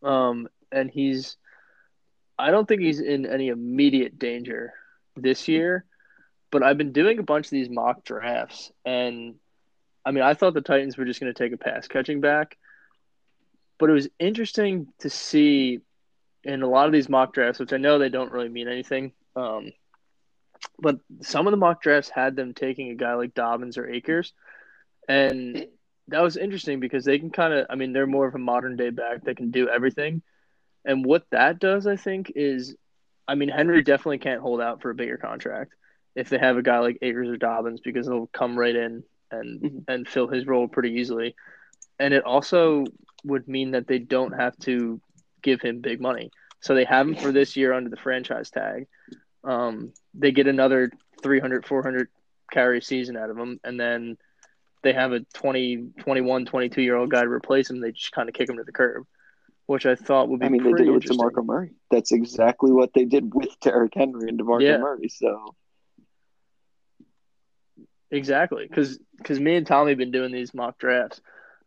Um, 0.02 0.48
and 0.72 0.90
he's, 0.90 1.36
I 2.38 2.50
don't 2.50 2.66
think 2.66 2.82
he's 2.82 3.00
in 3.00 3.26
any 3.26 3.48
immediate 3.48 4.18
danger 4.18 4.74
this 5.16 5.48
year, 5.48 5.84
but 6.50 6.62
I've 6.62 6.78
been 6.78 6.92
doing 6.92 7.18
a 7.18 7.22
bunch 7.22 7.46
of 7.46 7.50
these 7.50 7.70
mock 7.70 8.04
drafts, 8.04 8.72
and 8.84 9.38
I 10.04 10.12
mean, 10.12 10.22
I 10.22 10.34
thought 10.34 10.54
the 10.54 10.60
Titans 10.60 10.96
were 10.96 11.04
just 11.04 11.20
going 11.20 11.32
to 11.32 11.38
take 11.38 11.52
a 11.52 11.56
pass 11.56 11.88
catching 11.88 12.20
back, 12.20 12.56
but 13.78 13.90
it 13.90 13.94
was 13.94 14.08
interesting 14.18 14.92
to 15.00 15.10
see 15.10 15.80
in 16.44 16.62
a 16.62 16.68
lot 16.68 16.86
of 16.86 16.92
these 16.92 17.08
mock 17.08 17.32
drafts, 17.32 17.58
which 17.58 17.72
I 17.72 17.78
know 17.78 17.98
they 17.98 18.08
don't 18.08 18.30
really 18.30 18.48
mean 18.48 18.68
anything. 18.68 19.12
Um, 19.34 19.72
but 20.78 20.98
some 21.22 21.46
of 21.46 21.50
the 21.50 21.56
mock 21.56 21.82
drafts 21.82 22.08
had 22.10 22.36
them 22.36 22.54
taking 22.54 22.90
a 22.90 22.94
guy 22.94 23.14
like 23.14 23.34
Dobbins 23.34 23.78
or 23.78 23.88
Akers, 23.88 24.32
and 25.08 25.66
that 26.08 26.22
was 26.22 26.36
interesting 26.36 26.80
because 26.80 27.04
they 27.04 27.18
can 27.18 27.30
kind 27.30 27.52
of, 27.52 27.66
I 27.70 27.74
mean, 27.74 27.92
they're 27.92 28.06
more 28.06 28.26
of 28.26 28.34
a 28.34 28.38
modern 28.38 28.76
day 28.76 28.90
back. 28.90 29.24
that 29.24 29.36
can 29.36 29.50
do 29.50 29.68
everything, 29.68 30.22
and 30.84 31.04
what 31.04 31.24
that 31.30 31.58
does, 31.58 31.86
I 31.86 31.96
think, 31.96 32.32
is, 32.34 32.76
I 33.26 33.34
mean, 33.34 33.48
Henry 33.48 33.82
definitely 33.82 34.18
can't 34.18 34.40
hold 34.40 34.60
out 34.60 34.82
for 34.82 34.90
a 34.90 34.94
bigger 34.94 35.16
contract 35.16 35.72
if 36.14 36.28
they 36.28 36.38
have 36.38 36.56
a 36.56 36.62
guy 36.62 36.78
like 36.78 36.98
Akers 37.02 37.28
or 37.28 37.36
Dobbins 37.36 37.80
because 37.80 38.06
they'll 38.06 38.28
come 38.28 38.58
right 38.58 38.74
in 38.74 39.04
and 39.30 39.60
Mhm. 39.60 39.84
and 39.88 40.08
fill 40.08 40.28
his 40.28 40.46
role 40.46 40.68
pretty 40.68 40.92
easily, 40.92 41.34
and 41.98 42.14
it 42.14 42.24
also 42.24 42.84
would 43.24 43.48
mean 43.48 43.72
that 43.72 43.86
they 43.86 43.98
don't 43.98 44.32
have 44.32 44.56
to 44.60 45.00
give 45.42 45.60
him 45.60 45.80
big 45.80 46.00
money. 46.00 46.30
So 46.60 46.74
they 46.74 46.84
have 46.84 47.08
him 47.08 47.14
for 47.16 47.32
this 47.32 47.56
year 47.56 47.72
under 47.72 47.90
the 47.90 47.96
franchise 47.96 48.50
tag. 48.50 48.86
Um, 49.44 49.92
they 50.18 50.32
get 50.32 50.46
another 50.46 50.90
300, 51.22 51.66
400 51.66 52.08
carry 52.52 52.80
season 52.80 53.16
out 53.16 53.30
of 53.30 53.38
him, 53.38 53.60
and 53.64 53.78
then 53.78 54.16
they 54.82 54.92
have 54.92 55.12
a 55.12 55.20
20, 55.34 55.90
21, 55.98 56.46
22 56.46 56.82
year 56.82 56.96
old 56.96 57.10
guy 57.10 57.22
to 57.22 57.28
replace 57.28 57.70
him. 57.70 57.80
They 57.80 57.92
just 57.92 58.12
kind 58.12 58.28
of 58.28 58.34
kick 58.34 58.48
him 58.48 58.56
to 58.56 58.64
the 58.64 58.72
curb, 58.72 59.04
which 59.66 59.86
I 59.86 59.94
thought 59.94 60.28
would 60.28 60.40
be 60.40 60.46
I 60.46 60.48
mean, 60.48 60.62
they 60.62 60.72
did 60.72 60.88
it 60.88 60.90
with. 60.90 61.04
DeMarco 61.04 61.44
Murray. 61.44 61.72
That's 61.90 62.12
exactly 62.12 62.72
what 62.72 62.92
they 62.94 63.04
did 63.04 63.34
with 63.34 63.58
Derrick 63.60 63.94
Henry 63.94 64.28
and 64.28 64.38
DeMarco 64.38 64.62
Yeah. 64.62 64.78
Murray. 64.78 65.08
So 65.08 65.54
Exactly, 68.10 68.66
because 68.68 68.98
me 69.40 69.56
and 69.56 69.66
Tommy 69.66 69.90
have 69.90 69.98
been 69.98 70.12
doing 70.12 70.30
these 70.30 70.54
mock 70.54 70.78
drafts, 70.78 71.20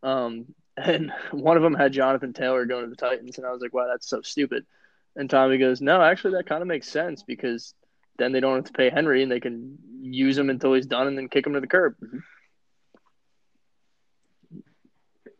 um, 0.03 0.45
and 0.77 1.11
one 1.31 1.57
of 1.57 1.63
them 1.63 1.73
had 1.73 1.91
Jonathan 1.91 2.31
Taylor 2.31 2.65
going 2.65 2.85
to 2.85 2.89
the 2.89 2.95
Titans, 2.95 3.37
and 3.37 3.45
I 3.45 3.51
was 3.51 3.61
like, 3.61 3.73
"Wow, 3.73 3.87
that's 3.91 4.07
so 4.07 4.21
stupid." 4.21 4.65
And 5.17 5.29
Tommy 5.29 5.57
goes, 5.57 5.81
"No, 5.81 6.01
actually, 6.01 6.35
that 6.35 6.47
kind 6.47 6.61
of 6.61 6.67
makes 6.67 6.87
sense 6.87 7.23
because 7.23 7.73
then 8.19 8.31
they 8.31 8.39
don't 8.39 8.55
have 8.55 8.65
to 8.65 8.73
pay 8.73 8.89
Henry, 8.89 9.23
and 9.23 9.31
they 9.31 9.39
can 9.39 9.77
use 10.01 10.37
him 10.37 10.49
until 10.49 10.73
he's 10.73 10.85
done, 10.85 11.07
and 11.07 11.17
then 11.17 11.29
kick 11.29 11.47
him 11.47 11.53
to 11.53 11.59
the 11.61 11.67
curb." 11.67 11.95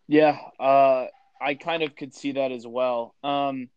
Yeah, 0.08 0.38
uh, 0.60 1.06
I 1.40 1.54
kind 1.54 1.84
of 1.84 1.96
could 1.96 2.16
see 2.16 2.32
that 2.34 2.52
as 2.52 2.66
well. 2.66 3.14
Um, 3.24 3.70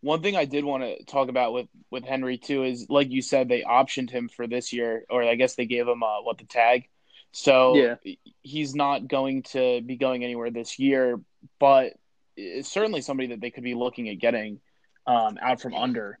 one 0.00 0.22
thing 0.22 0.34
I 0.34 0.46
did 0.46 0.64
want 0.64 0.82
to 0.82 1.04
talk 1.04 1.28
about 1.28 1.52
with 1.52 1.66
with 1.90 2.04
Henry 2.04 2.38
too 2.38 2.64
is, 2.64 2.86
like 2.88 3.10
you 3.10 3.20
said, 3.20 3.48
they 3.48 3.62
optioned 3.62 4.10
him 4.10 4.28
for 4.28 4.46
this 4.46 4.72
year, 4.72 5.04
or 5.10 5.22
I 5.22 5.34
guess 5.34 5.56
they 5.56 5.66
gave 5.66 5.86
him 5.86 6.02
uh, 6.02 6.22
what 6.22 6.38
the 6.38 6.44
tag. 6.44 6.88
So 7.32 7.76
Yeah. 7.76 7.96
he's 8.42 8.74
not 8.74 9.06
going 9.06 9.42
to 9.52 9.82
be 9.82 9.96
going 9.96 10.24
anywhere 10.24 10.50
this 10.50 10.78
year, 10.78 11.20
but 11.58 11.92
it's 12.36 12.72
certainly 12.72 13.02
somebody 13.02 13.28
that 13.28 13.40
they 13.40 13.50
could 13.50 13.62
be 13.62 13.74
looking 13.74 14.08
at 14.08 14.18
getting 14.18 14.60
um, 15.06 15.38
out 15.40 15.60
from 15.60 15.74
under 15.74 16.18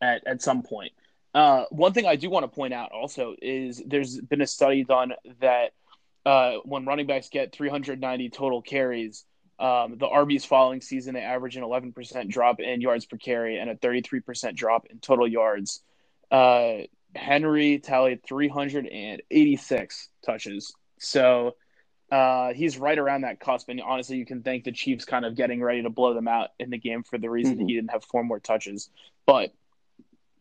at 0.00 0.26
at 0.26 0.42
some 0.42 0.62
point. 0.62 0.92
Uh, 1.34 1.64
one 1.70 1.92
thing 1.92 2.06
I 2.06 2.16
do 2.16 2.30
want 2.30 2.44
to 2.44 2.48
point 2.48 2.72
out 2.72 2.90
also 2.92 3.34
is 3.40 3.82
there's 3.86 4.18
been 4.20 4.40
a 4.40 4.46
study 4.46 4.84
done 4.84 5.12
that 5.40 5.72
uh, 6.24 6.54
when 6.64 6.84
running 6.86 7.06
backs 7.06 7.28
get 7.28 7.52
390 7.52 8.30
total 8.30 8.62
carries, 8.62 9.24
um, 9.58 9.98
the 9.98 10.06
RBs 10.06 10.46
following 10.46 10.80
season 10.80 11.14
they 11.14 11.20
average 11.20 11.56
an 11.56 11.62
11% 11.62 12.28
drop 12.28 12.60
in 12.60 12.80
yards 12.80 13.06
per 13.06 13.16
carry 13.16 13.58
and 13.58 13.68
a 13.70 13.74
33% 13.74 14.54
drop 14.54 14.86
in 14.86 14.98
total 15.00 15.26
yards. 15.28 15.82
Uh, 16.30 16.78
Henry 17.14 17.78
tallied 17.78 18.22
386 18.24 20.08
touches, 20.24 20.74
so 20.98 21.56
uh, 22.10 22.52
he's 22.52 22.78
right 22.78 22.98
around 22.98 23.22
that 23.22 23.40
cusp. 23.40 23.68
And 23.68 23.80
honestly, 23.80 24.16
you 24.16 24.26
can 24.26 24.42
thank 24.42 24.64
the 24.64 24.72
Chiefs 24.72 25.04
kind 25.04 25.24
of 25.24 25.34
getting 25.34 25.62
ready 25.62 25.82
to 25.82 25.90
blow 25.90 26.14
them 26.14 26.28
out 26.28 26.50
in 26.58 26.70
the 26.70 26.78
game 26.78 27.02
for 27.02 27.18
the 27.18 27.28
reason 27.28 27.58
Mhm. 27.58 27.68
he 27.68 27.74
didn't 27.74 27.90
have 27.90 28.04
four 28.04 28.24
more 28.24 28.40
touches. 28.40 28.90
But 29.26 29.52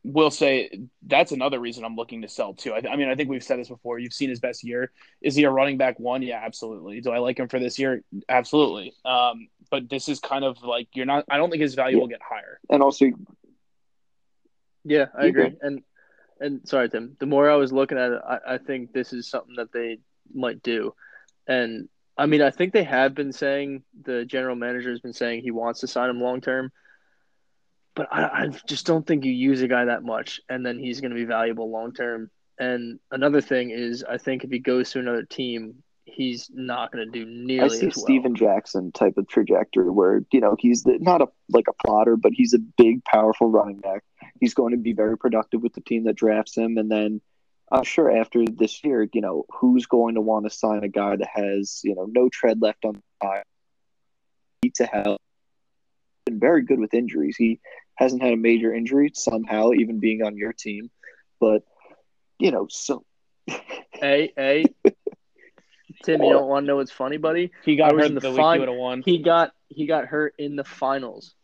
will 0.07 0.31
say 0.31 0.87
that's 1.05 1.31
another 1.33 1.59
reason 1.59 1.83
I'm 1.83 1.95
looking 1.95 2.21
to 2.21 2.29
sell 2.29 2.53
too. 2.53 2.73
I, 2.73 2.81
I, 2.89 2.95
mean, 2.95 3.09
I 3.09 3.15
think 3.15 3.29
we've 3.29 3.43
said 3.43 3.59
this 3.59 3.67
before. 3.67 3.99
You've 3.99 4.13
seen 4.13 4.29
his 4.29 4.39
best 4.39 4.63
year. 4.63 4.91
Is 5.21 5.35
he 5.35 5.43
a 5.43 5.51
running 5.51 5.77
back 5.77 5.99
one? 5.99 6.21
Yeah, 6.21 6.41
absolutely. 6.43 7.01
Do 7.01 7.11
I 7.11 7.17
like 7.19 7.39
him 7.39 7.49
for 7.49 7.59
this 7.59 7.77
year? 7.77 8.03
Absolutely. 8.29 8.93
Um, 9.03 9.49
but 9.69 9.89
this 9.89 10.07
is 10.07 10.19
kind 10.19 10.45
of 10.45 10.63
like 10.63 10.87
you're 10.93 11.05
not. 11.05 11.25
I 11.29 11.37
don't 11.37 11.49
think 11.49 11.61
his 11.61 11.75
value 11.75 11.97
yeah. 11.97 12.01
will 12.01 12.07
get 12.07 12.21
higher. 12.21 12.59
And 12.69 12.81
also, 12.81 13.07
yeah, 14.85 15.07
I 15.17 15.25
agree. 15.25 15.55
And 15.61 15.83
and 16.39 16.61
sorry, 16.67 16.89
Tim. 16.89 17.17
The 17.19 17.25
more 17.25 17.49
I 17.49 17.55
was 17.55 17.73
looking 17.73 17.97
at 17.97 18.11
it, 18.11 18.21
I, 18.25 18.53
I 18.53 18.57
think 18.59 18.93
this 18.93 19.11
is 19.11 19.27
something 19.27 19.55
that 19.57 19.73
they 19.73 19.99
might 20.33 20.63
do. 20.63 20.93
And 21.47 21.89
I 22.17 22.27
mean, 22.27 22.41
I 22.41 22.51
think 22.51 22.71
they 22.71 22.83
have 22.83 23.13
been 23.13 23.33
saying 23.33 23.83
the 24.03 24.23
general 24.23 24.55
manager 24.55 24.89
has 24.89 25.01
been 25.01 25.13
saying 25.13 25.41
he 25.41 25.51
wants 25.51 25.81
to 25.81 25.87
sign 25.87 26.09
him 26.09 26.21
long 26.21 26.39
term 26.39 26.71
but 27.97 28.07
I, 28.11 28.43
I 28.43 28.47
just 28.67 28.85
don't 28.85 29.05
think 29.05 29.25
you 29.25 29.31
use 29.31 29.61
a 29.61 29.67
guy 29.67 29.85
that 29.85 30.03
much 30.03 30.39
and 30.47 30.63
then 30.63 30.77
he's 30.77 31.01
going 31.01 31.09
to 31.09 31.15
be 31.15 31.25
valuable 31.25 31.71
long 31.71 31.93
term. 31.93 32.29
And 32.59 32.99
another 33.11 33.41
thing 33.41 33.71
is, 33.71 34.03
I 34.07 34.19
think 34.19 34.43
if 34.43 34.51
he 34.51 34.59
goes 34.59 34.91
to 34.91 34.99
another 34.99 35.23
team, 35.23 35.83
he's 36.05 36.49
not 36.53 36.91
going 36.91 37.05
to 37.05 37.11
do 37.11 37.25
nearly. 37.25 37.65
I 37.65 37.79
see 37.79 37.87
as 37.87 37.97
well. 37.97 38.05
Steven 38.05 38.35
Jackson 38.35 38.91
type 38.91 39.17
of 39.17 39.27
trajectory 39.27 39.89
where 39.89 40.21
you 40.31 40.39
know 40.39 40.55
he's 40.59 40.83
the, 40.83 40.97
not 40.99 41.21
a 41.21 41.27
like 41.49 41.65
a 41.67 41.73
plotter, 41.85 42.15
but 42.15 42.33
he's 42.33 42.53
a 42.53 42.59
big, 42.59 43.03
powerful 43.03 43.47
running 43.49 43.79
back. 43.79 44.03
He's 44.39 44.53
going 44.53 44.71
to 44.71 44.77
be 44.77 44.93
very 44.93 45.17
productive 45.17 45.61
with 45.61 45.73
the 45.73 45.81
team 45.81 46.05
that 46.05 46.15
drafts 46.15 46.55
him, 46.55 46.77
and 46.77 46.89
then 46.89 47.21
I'm 47.71 47.83
sure 47.83 48.15
after 48.15 48.43
this 48.45 48.83
year, 48.83 49.07
you 49.11 49.21
know, 49.21 49.45
who's 49.49 49.85
going 49.85 50.15
to 50.15 50.21
want 50.21 50.45
to 50.45 50.55
sign 50.55 50.83
a 50.83 50.89
guy 50.89 51.15
that 51.15 51.29
has 51.31 51.81
you 51.83 51.95
know 51.95 52.07
no 52.09 52.29
tread 52.29 52.61
left 52.61 52.85
on 52.85 52.93
the 52.93 53.01
tire, 53.21 53.43
to 54.75 54.85
hell, 54.85 55.17
been 56.27 56.39
very 56.39 56.63
good 56.63 56.79
with 56.79 56.93
injuries. 56.93 57.35
He 57.37 57.59
hasn't 57.97 58.21
had 58.21 58.33
a 58.33 58.37
major 58.37 58.73
injury 58.73 59.11
somehow, 59.13 59.71
even 59.71 59.99
being 59.99 60.23
on 60.23 60.37
your 60.37 60.53
team. 60.53 60.89
But 61.39 61.63
you 62.39 62.51
know, 62.51 62.67
so 62.69 63.03
hey, 63.47 64.31
hey, 64.35 64.65
Tim, 66.03 66.21
you 66.21 66.31
don't 66.31 66.47
want 66.47 66.63
to 66.63 66.67
know 66.67 66.77
what's 66.77 66.91
funny, 66.91 67.17
buddy? 67.17 67.51
He 67.63 67.75
got 67.75 67.93
hurt 67.93 68.05
in 68.05 68.15
the, 68.15 68.21
the 68.21 68.33
final. 68.33 69.01
He 69.03 69.19
got 69.19 69.51
he 69.69 69.85
got 69.85 70.05
hurt 70.05 70.35
in 70.37 70.55
the 70.55 70.63
finals 70.63 71.35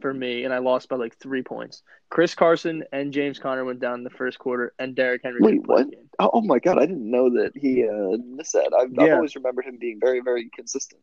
for 0.00 0.12
me, 0.12 0.44
and 0.44 0.54
I 0.54 0.58
lost 0.58 0.88
by 0.88 0.96
like 0.96 1.16
three 1.18 1.42
points. 1.42 1.82
Chris 2.10 2.34
Carson 2.34 2.84
and 2.92 3.12
James 3.12 3.38
Conner 3.38 3.64
went 3.64 3.80
down 3.80 3.94
in 3.94 4.04
the 4.04 4.10
first 4.10 4.38
quarter, 4.38 4.72
and 4.78 4.94
Derrick 4.94 5.22
Henry. 5.22 5.40
Wait, 5.40 5.66
what? 5.66 5.86
Oh 6.18 6.40
my 6.40 6.58
god, 6.58 6.78
I 6.78 6.86
didn't 6.86 7.10
know 7.10 7.30
that 7.30 7.52
he 7.54 7.84
uh, 7.84 8.16
missed 8.24 8.54
that. 8.54 8.72
I've, 8.76 8.92
yeah. 8.92 9.02
I've 9.02 9.14
always 9.14 9.36
remembered 9.36 9.66
him 9.66 9.78
being 9.78 9.98
very, 10.00 10.20
very 10.20 10.48
consistent. 10.54 11.00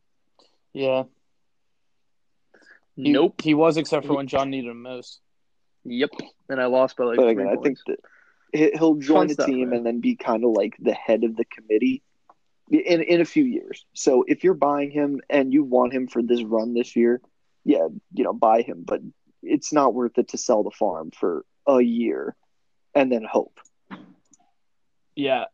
Yeah, 0.74 1.03
he, 2.96 3.12
nope. 3.12 3.41
He 3.41 3.54
was, 3.54 3.78
except 3.78 4.06
for 4.06 4.16
when 4.16 4.28
John 4.28 4.50
needed 4.50 4.70
him 4.70 4.82
most. 4.82 5.20
Yep. 5.84 6.12
And 6.50 6.62
I 6.62 6.66
lost 6.66 6.98
by 6.98 7.06
like. 7.06 7.18
But 7.18 7.28
again, 7.28 7.48
I 7.48 7.56
think 7.62 7.78
that 7.88 8.00
he'll 8.54 8.96
join 8.96 9.28
the 9.28 9.36
team 9.36 9.74
and 9.74 9.86
then 9.86 10.00
be 10.00 10.16
kind 10.16 10.43
of 10.43 10.52
like 10.52 10.76
the 10.80 10.93
head 10.93 11.24
of 11.24 11.36
the 11.36 11.46
committee 11.46 12.02
in 12.70 13.02
in 13.02 13.22
a 13.22 13.26
few 13.26 13.43
years. 13.43 13.86
So 13.93 14.24
if 14.28 14.43
you're 14.43 14.54
buying 14.54 14.91
him 14.91 15.22
and 15.30 15.54
you 15.54 15.64
want 15.64 15.93
him 15.93 16.08
for 16.08 16.22
this 16.22 16.43
run 16.43 16.74
this 16.74 16.96
year, 16.96 17.22
yeah, 17.64 17.88
you 18.14 18.24
know, 18.24 18.34
buy 18.34 18.62
him. 18.62 18.84
But 18.86 19.02
it's 19.43 19.72
not 19.72 19.93
worth 19.93 20.18
it 20.18 20.30
to 20.30 20.38
sell 20.38 20.64
the 20.64 20.72
farm 20.72 21.12
for 21.12 21.46
a 21.68 21.82
year 21.82 22.36
and 22.93 23.12
then 23.12 23.24
hope. 23.24 23.60
Yeah, 25.16 25.46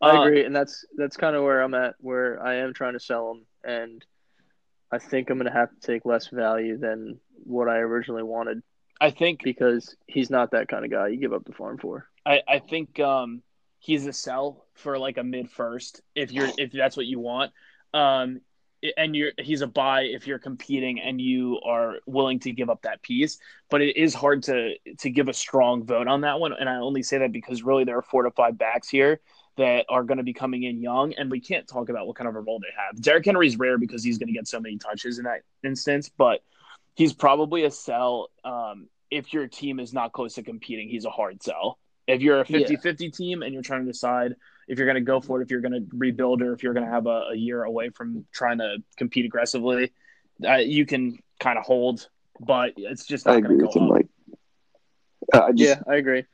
I 0.00 0.16
uh, 0.16 0.22
agree, 0.22 0.44
and 0.44 0.54
that's 0.54 0.84
that's 0.96 1.16
kind 1.16 1.36
of 1.36 1.42
where 1.42 1.60
I'm 1.60 1.74
at. 1.74 1.94
Where 2.00 2.42
I 2.42 2.56
am 2.56 2.74
trying 2.74 2.94
to 2.94 3.00
sell 3.00 3.32
him, 3.32 3.46
and 3.64 4.04
I 4.94 4.98
think 4.98 5.28
I'm 5.28 5.38
going 5.38 5.50
to 5.50 5.58
have 5.58 5.70
to 5.70 5.86
take 5.86 6.04
less 6.04 6.28
value 6.28 6.78
than 6.78 7.18
what 7.42 7.68
I 7.68 7.78
originally 7.78 8.22
wanted. 8.22 8.62
I 9.00 9.10
think 9.10 9.42
because 9.42 9.96
he's 10.06 10.30
not 10.30 10.52
that 10.52 10.68
kind 10.68 10.84
of 10.84 10.90
guy 10.90 11.08
you 11.08 11.16
give 11.16 11.32
up 11.32 11.44
the 11.44 11.52
farm 11.52 11.78
for. 11.78 12.08
I, 12.24 12.42
I 12.46 12.58
think 12.60 13.00
um, 13.00 13.42
he's 13.80 14.06
a 14.06 14.12
sell 14.12 14.66
for 14.74 14.96
like 14.96 15.18
a 15.18 15.24
mid 15.24 15.50
first 15.50 16.00
if 16.14 16.30
you're 16.30 16.48
if 16.56 16.70
that's 16.70 16.96
what 16.96 17.06
you 17.06 17.18
want. 17.18 17.52
Um, 17.92 18.40
and 18.96 19.16
you're 19.16 19.32
he's 19.38 19.62
a 19.62 19.66
buy 19.66 20.02
if 20.02 20.28
you're 20.28 20.38
competing 20.38 21.00
and 21.00 21.20
you 21.20 21.58
are 21.66 21.96
willing 22.06 22.38
to 22.40 22.52
give 22.52 22.70
up 22.70 22.82
that 22.82 23.02
piece. 23.02 23.38
But 23.70 23.82
it 23.82 23.96
is 23.96 24.14
hard 24.14 24.44
to 24.44 24.74
to 25.00 25.10
give 25.10 25.28
a 25.28 25.34
strong 25.34 25.84
vote 25.84 26.06
on 26.06 26.20
that 26.20 26.38
one. 26.38 26.52
And 26.52 26.68
I 26.68 26.76
only 26.76 27.02
say 27.02 27.18
that 27.18 27.32
because 27.32 27.64
really 27.64 27.82
there 27.82 27.98
are 27.98 28.02
four 28.02 28.22
to 28.22 28.30
five 28.30 28.56
backs 28.56 28.88
here 28.88 29.20
that 29.56 29.86
are 29.88 30.02
going 30.02 30.18
to 30.18 30.24
be 30.24 30.32
coming 30.32 30.64
in 30.64 30.80
young, 30.80 31.14
and 31.14 31.30
we 31.30 31.40
can't 31.40 31.66
talk 31.66 31.88
about 31.88 32.06
what 32.06 32.16
kind 32.16 32.28
of 32.28 32.34
a 32.34 32.40
role 32.40 32.58
they 32.58 32.72
have. 32.76 33.00
Derrick 33.00 33.24
Henry's 33.24 33.56
rare 33.56 33.78
because 33.78 34.02
he's 34.02 34.18
going 34.18 34.28
to 34.28 34.32
get 34.32 34.48
so 34.48 34.60
many 34.60 34.78
touches 34.78 35.18
in 35.18 35.24
that 35.24 35.42
instance, 35.62 36.08
but 36.08 36.42
he's 36.94 37.12
probably 37.12 37.64
a 37.64 37.70
sell. 37.70 38.30
Um, 38.44 38.88
if 39.10 39.32
your 39.32 39.46
team 39.46 39.78
is 39.78 39.92
not 39.92 40.12
close 40.12 40.34
to 40.34 40.42
competing, 40.42 40.88
he's 40.88 41.04
a 41.04 41.10
hard 41.10 41.42
sell. 41.42 41.78
If 42.06 42.20
you're 42.20 42.40
a 42.40 42.44
50 42.44 42.74
yeah. 42.74 42.80
50 42.80 43.10
team 43.10 43.42
and 43.42 43.54
you're 43.54 43.62
trying 43.62 43.86
to 43.86 43.90
decide 43.90 44.34
if 44.68 44.78
you're 44.78 44.86
going 44.86 44.96
to 44.96 45.00
go 45.00 45.20
for 45.20 45.40
it, 45.40 45.44
if 45.44 45.50
you're 45.50 45.60
going 45.60 45.72
to 45.72 45.86
rebuild, 45.96 46.42
or 46.42 46.52
if 46.52 46.62
you're 46.62 46.74
going 46.74 46.86
to 46.86 46.92
have 46.92 47.06
a, 47.06 47.28
a, 47.32 47.34
year 47.34 47.64
away 47.64 47.90
from 47.90 48.26
trying 48.32 48.58
to 48.58 48.78
compete 48.96 49.24
aggressively, 49.24 49.92
uh, 50.46 50.56
you 50.56 50.84
can 50.86 51.18
kind 51.40 51.58
of 51.58 51.64
hold, 51.64 52.08
but 52.40 52.72
it's 52.76 53.06
just 53.06 53.26
not 53.26 53.42
going 53.42 53.58
to 53.58 53.64
go. 53.64 53.84
Like, 53.86 54.08
uh, 55.32 55.52
just, 55.52 55.58
yeah, 55.58 55.80
I 55.86 55.96
agree. 55.96 56.24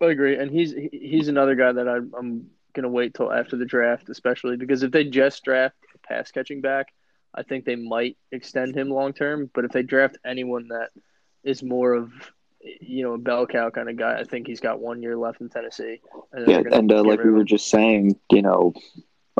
I 0.00 0.06
agree, 0.06 0.36
and 0.36 0.50
he's 0.50 0.74
he's 0.92 1.28
another 1.28 1.54
guy 1.54 1.72
that 1.72 1.88
I, 1.88 1.96
I'm 1.96 2.50
gonna 2.74 2.88
wait 2.88 3.14
till 3.14 3.32
after 3.32 3.56
the 3.56 3.64
draft, 3.64 4.08
especially 4.08 4.56
because 4.56 4.82
if 4.82 4.90
they 4.90 5.04
just 5.04 5.44
draft 5.44 5.76
a 5.94 5.98
pass 6.06 6.30
catching 6.30 6.60
back, 6.60 6.88
I 7.34 7.42
think 7.42 7.64
they 7.64 7.76
might 7.76 8.16
extend 8.32 8.76
him 8.76 8.90
long 8.90 9.12
term. 9.12 9.50
But 9.54 9.64
if 9.64 9.72
they 9.72 9.82
draft 9.82 10.18
anyone 10.24 10.68
that 10.68 10.90
is 11.42 11.62
more 11.62 11.94
of 11.94 12.12
you 12.60 13.04
know 13.04 13.14
a 13.14 13.18
bell 13.18 13.46
cow 13.46 13.70
kind 13.70 13.88
of 13.88 13.96
guy, 13.96 14.18
I 14.18 14.24
think 14.24 14.46
he's 14.46 14.60
got 14.60 14.80
one 14.80 15.02
year 15.02 15.16
left 15.16 15.40
in 15.40 15.48
Tennessee. 15.48 16.00
And 16.32 16.48
yeah, 16.48 16.62
and 16.72 16.92
uh, 16.92 17.02
like 17.02 17.22
we 17.22 17.30
were 17.30 17.44
just 17.44 17.68
saying, 17.70 18.18
you 18.30 18.42
know, 18.42 18.74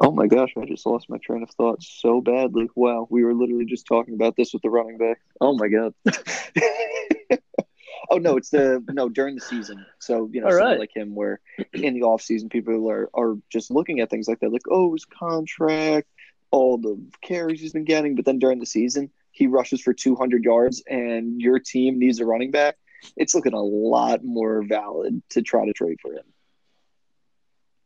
oh 0.00 0.12
my 0.12 0.26
gosh, 0.26 0.50
I 0.56 0.64
just 0.64 0.86
lost 0.86 1.10
my 1.10 1.18
train 1.18 1.42
of 1.42 1.50
thought 1.50 1.82
so 1.82 2.20
badly. 2.20 2.68
Wow, 2.74 3.06
we 3.10 3.24
were 3.24 3.34
literally 3.34 3.66
just 3.66 3.86
talking 3.86 4.14
about 4.14 4.36
this 4.36 4.52
with 4.52 4.62
the 4.62 4.70
running 4.70 4.98
back. 4.98 5.20
Oh 5.40 5.56
my 5.56 5.68
god. 5.68 5.94
Oh 8.10 8.18
no, 8.18 8.36
it's 8.36 8.50
the 8.50 8.84
no 8.90 9.08
during 9.08 9.34
the 9.34 9.40
season. 9.40 9.84
So 9.98 10.28
you 10.32 10.40
know, 10.40 10.48
something 10.50 10.66
right. 10.66 10.78
like 10.78 10.94
him, 10.94 11.14
where 11.14 11.40
in 11.72 11.94
the 11.94 12.02
off 12.02 12.22
season, 12.22 12.48
people 12.48 12.90
are 12.90 13.10
are 13.14 13.36
just 13.50 13.70
looking 13.70 14.00
at 14.00 14.10
things 14.10 14.28
like 14.28 14.40
that, 14.40 14.52
like 14.52 14.68
oh, 14.70 14.92
his 14.92 15.04
contract, 15.04 16.08
all 16.50 16.78
the 16.78 17.00
carries 17.22 17.60
he's 17.60 17.72
been 17.72 17.84
getting, 17.84 18.14
but 18.14 18.24
then 18.24 18.38
during 18.38 18.60
the 18.60 18.66
season, 18.66 19.10
he 19.32 19.46
rushes 19.46 19.80
for 19.80 19.92
200 19.92 20.44
yards, 20.44 20.82
and 20.88 21.40
your 21.40 21.58
team 21.58 21.98
needs 21.98 22.20
a 22.20 22.24
running 22.24 22.50
back. 22.50 22.76
It's 23.16 23.34
looking 23.34 23.54
a 23.54 23.62
lot 23.62 24.24
more 24.24 24.62
valid 24.62 25.22
to 25.30 25.42
try 25.42 25.66
to 25.66 25.72
trade 25.72 25.98
for 26.00 26.12
him. 26.12 26.24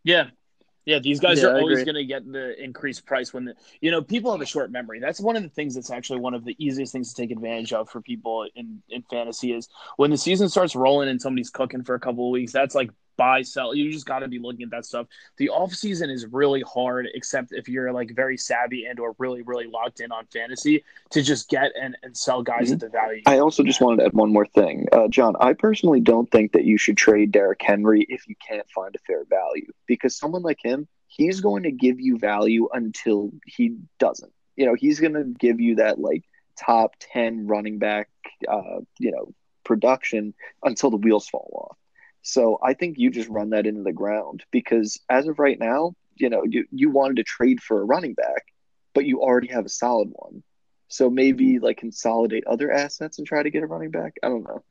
Yeah, 0.04 0.28
yeah, 0.88 0.98
these 0.98 1.20
guys 1.20 1.42
yeah, 1.42 1.48
are 1.48 1.58
always 1.58 1.84
going 1.84 1.96
to 1.96 2.04
get 2.06 2.24
the 2.32 2.58
increased 2.62 3.04
price 3.04 3.34
when 3.34 3.44
the, 3.44 3.54
you 3.82 3.90
know 3.90 4.00
people 4.00 4.32
have 4.32 4.40
a 4.40 4.46
short 4.46 4.70
memory. 4.70 5.00
That's 5.00 5.20
one 5.20 5.36
of 5.36 5.42
the 5.42 5.50
things 5.50 5.74
that's 5.74 5.90
actually 5.90 6.20
one 6.20 6.32
of 6.32 6.46
the 6.46 6.56
easiest 6.58 6.92
things 6.92 7.12
to 7.12 7.22
take 7.22 7.30
advantage 7.30 7.74
of 7.74 7.90
for 7.90 8.00
people 8.00 8.46
in 8.54 8.82
in 8.88 9.02
fantasy 9.02 9.52
is 9.52 9.68
when 9.98 10.10
the 10.10 10.16
season 10.16 10.48
starts 10.48 10.74
rolling 10.74 11.10
and 11.10 11.20
somebody's 11.20 11.50
cooking 11.50 11.84
for 11.84 11.94
a 11.94 12.00
couple 12.00 12.26
of 12.26 12.32
weeks. 12.32 12.52
That's 12.52 12.74
like 12.74 12.90
buy 13.18 13.42
sell. 13.42 13.74
You 13.74 13.92
just 13.92 14.06
got 14.06 14.20
to 14.20 14.28
be 14.28 14.38
looking 14.38 14.62
at 14.62 14.70
that 14.70 14.86
stuff. 14.86 15.06
The 15.36 15.50
off 15.50 15.74
season 15.74 16.08
is 16.08 16.24
really 16.26 16.62
hard, 16.62 17.06
except 17.12 17.52
if 17.52 17.68
you're 17.68 17.92
like 17.92 18.14
very 18.14 18.38
savvy 18.38 18.86
and 18.86 18.98
or 18.98 19.14
really 19.18 19.42
really 19.42 19.66
locked 19.66 20.00
in 20.00 20.10
on 20.10 20.24
fantasy 20.32 20.82
to 21.10 21.22
just 21.22 21.50
get 21.50 21.72
and, 21.78 21.94
and 22.02 22.16
sell 22.16 22.42
guys 22.42 22.66
mm-hmm. 22.66 22.74
at 22.74 22.80
the 22.80 22.88
value. 22.88 23.22
I 23.26 23.40
also 23.40 23.62
just 23.62 23.82
wanted 23.82 23.98
to 23.98 24.06
add 24.06 24.14
one 24.14 24.32
more 24.32 24.46
thing, 24.46 24.86
uh, 24.92 25.08
John. 25.08 25.34
I 25.40 25.52
personally 25.52 26.00
don't 26.00 26.30
think 26.30 26.52
that 26.52 26.64
you 26.64 26.78
should 26.78 26.96
trade 26.96 27.32
Derrick 27.32 27.60
Henry 27.60 28.06
if 28.08 28.26
you 28.26 28.36
can't 28.46 28.68
find 28.70 28.94
a 28.94 28.98
fair 29.00 29.24
value 29.28 29.70
because 29.86 30.16
someone 30.16 30.42
like 30.42 30.60
him, 30.62 30.88
he's 31.08 31.40
going 31.40 31.64
to 31.64 31.72
give 31.72 32.00
you 32.00 32.16
value 32.16 32.68
until 32.72 33.32
he 33.44 33.76
doesn't. 33.98 34.32
You 34.56 34.66
know, 34.66 34.74
he's 34.74 35.00
going 35.00 35.14
to 35.14 35.24
give 35.24 35.60
you 35.60 35.76
that 35.76 35.98
like 35.98 36.24
top 36.58 36.94
10 37.12 37.46
running 37.46 37.78
back, 37.78 38.08
uh, 38.48 38.80
you 38.98 39.10
know, 39.10 39.32
production 39.64 40.34
until 40.62 40.90
the 40.90 40.96
wheels 40.96 41.28
fall 41.28 41.68
off. 41.70 41.78
So 42.22 42.58
I 42.62 42.74
think 42.74 42.98
you 42.98 43.10
just 43.10 43.28
run 43.28 43.50
that 43.50 43.66
into 43.66 43.82
the 43.82 43.92
ground 43.92 44.44
because 44.50 45.00
as 45.08 45.28
of 45.28 45.38
right 45.38 45.58
now, 45.58 45.94
you 46.16 46.28
know, 46.28 46.42
you, 46.44 46.66
you 46.70 46.90
wanted 46.90 47.16
to 47.16 47.22
trade 47.24 47.62
for 47.62 47.80
a 47.80 47.84
running 47.84 48.14
back, 48.14 48.46
but 48.94 49.06
you 49.06 49.22
already 49.22 49.48
have 49.48 49.66
a 49.66 49.70
solid 49.70 50.08
one. 50.12 50.42
So 50.88 51.10
maybe 51.10 51.58
like 51.58 51.76
consolidate 51.76 52.46
other 52.46 52.72
assets 52.72 53.18
and 53.18 53.26
try 53.26 53.42
to 53.42 53.50
get 53.50 53.62
a 53.62 53.66
running 53.66 53.90
back. 53.90 54.14
I 54.22 54.28
don't 54.28 54.42
know. 54.42 54.62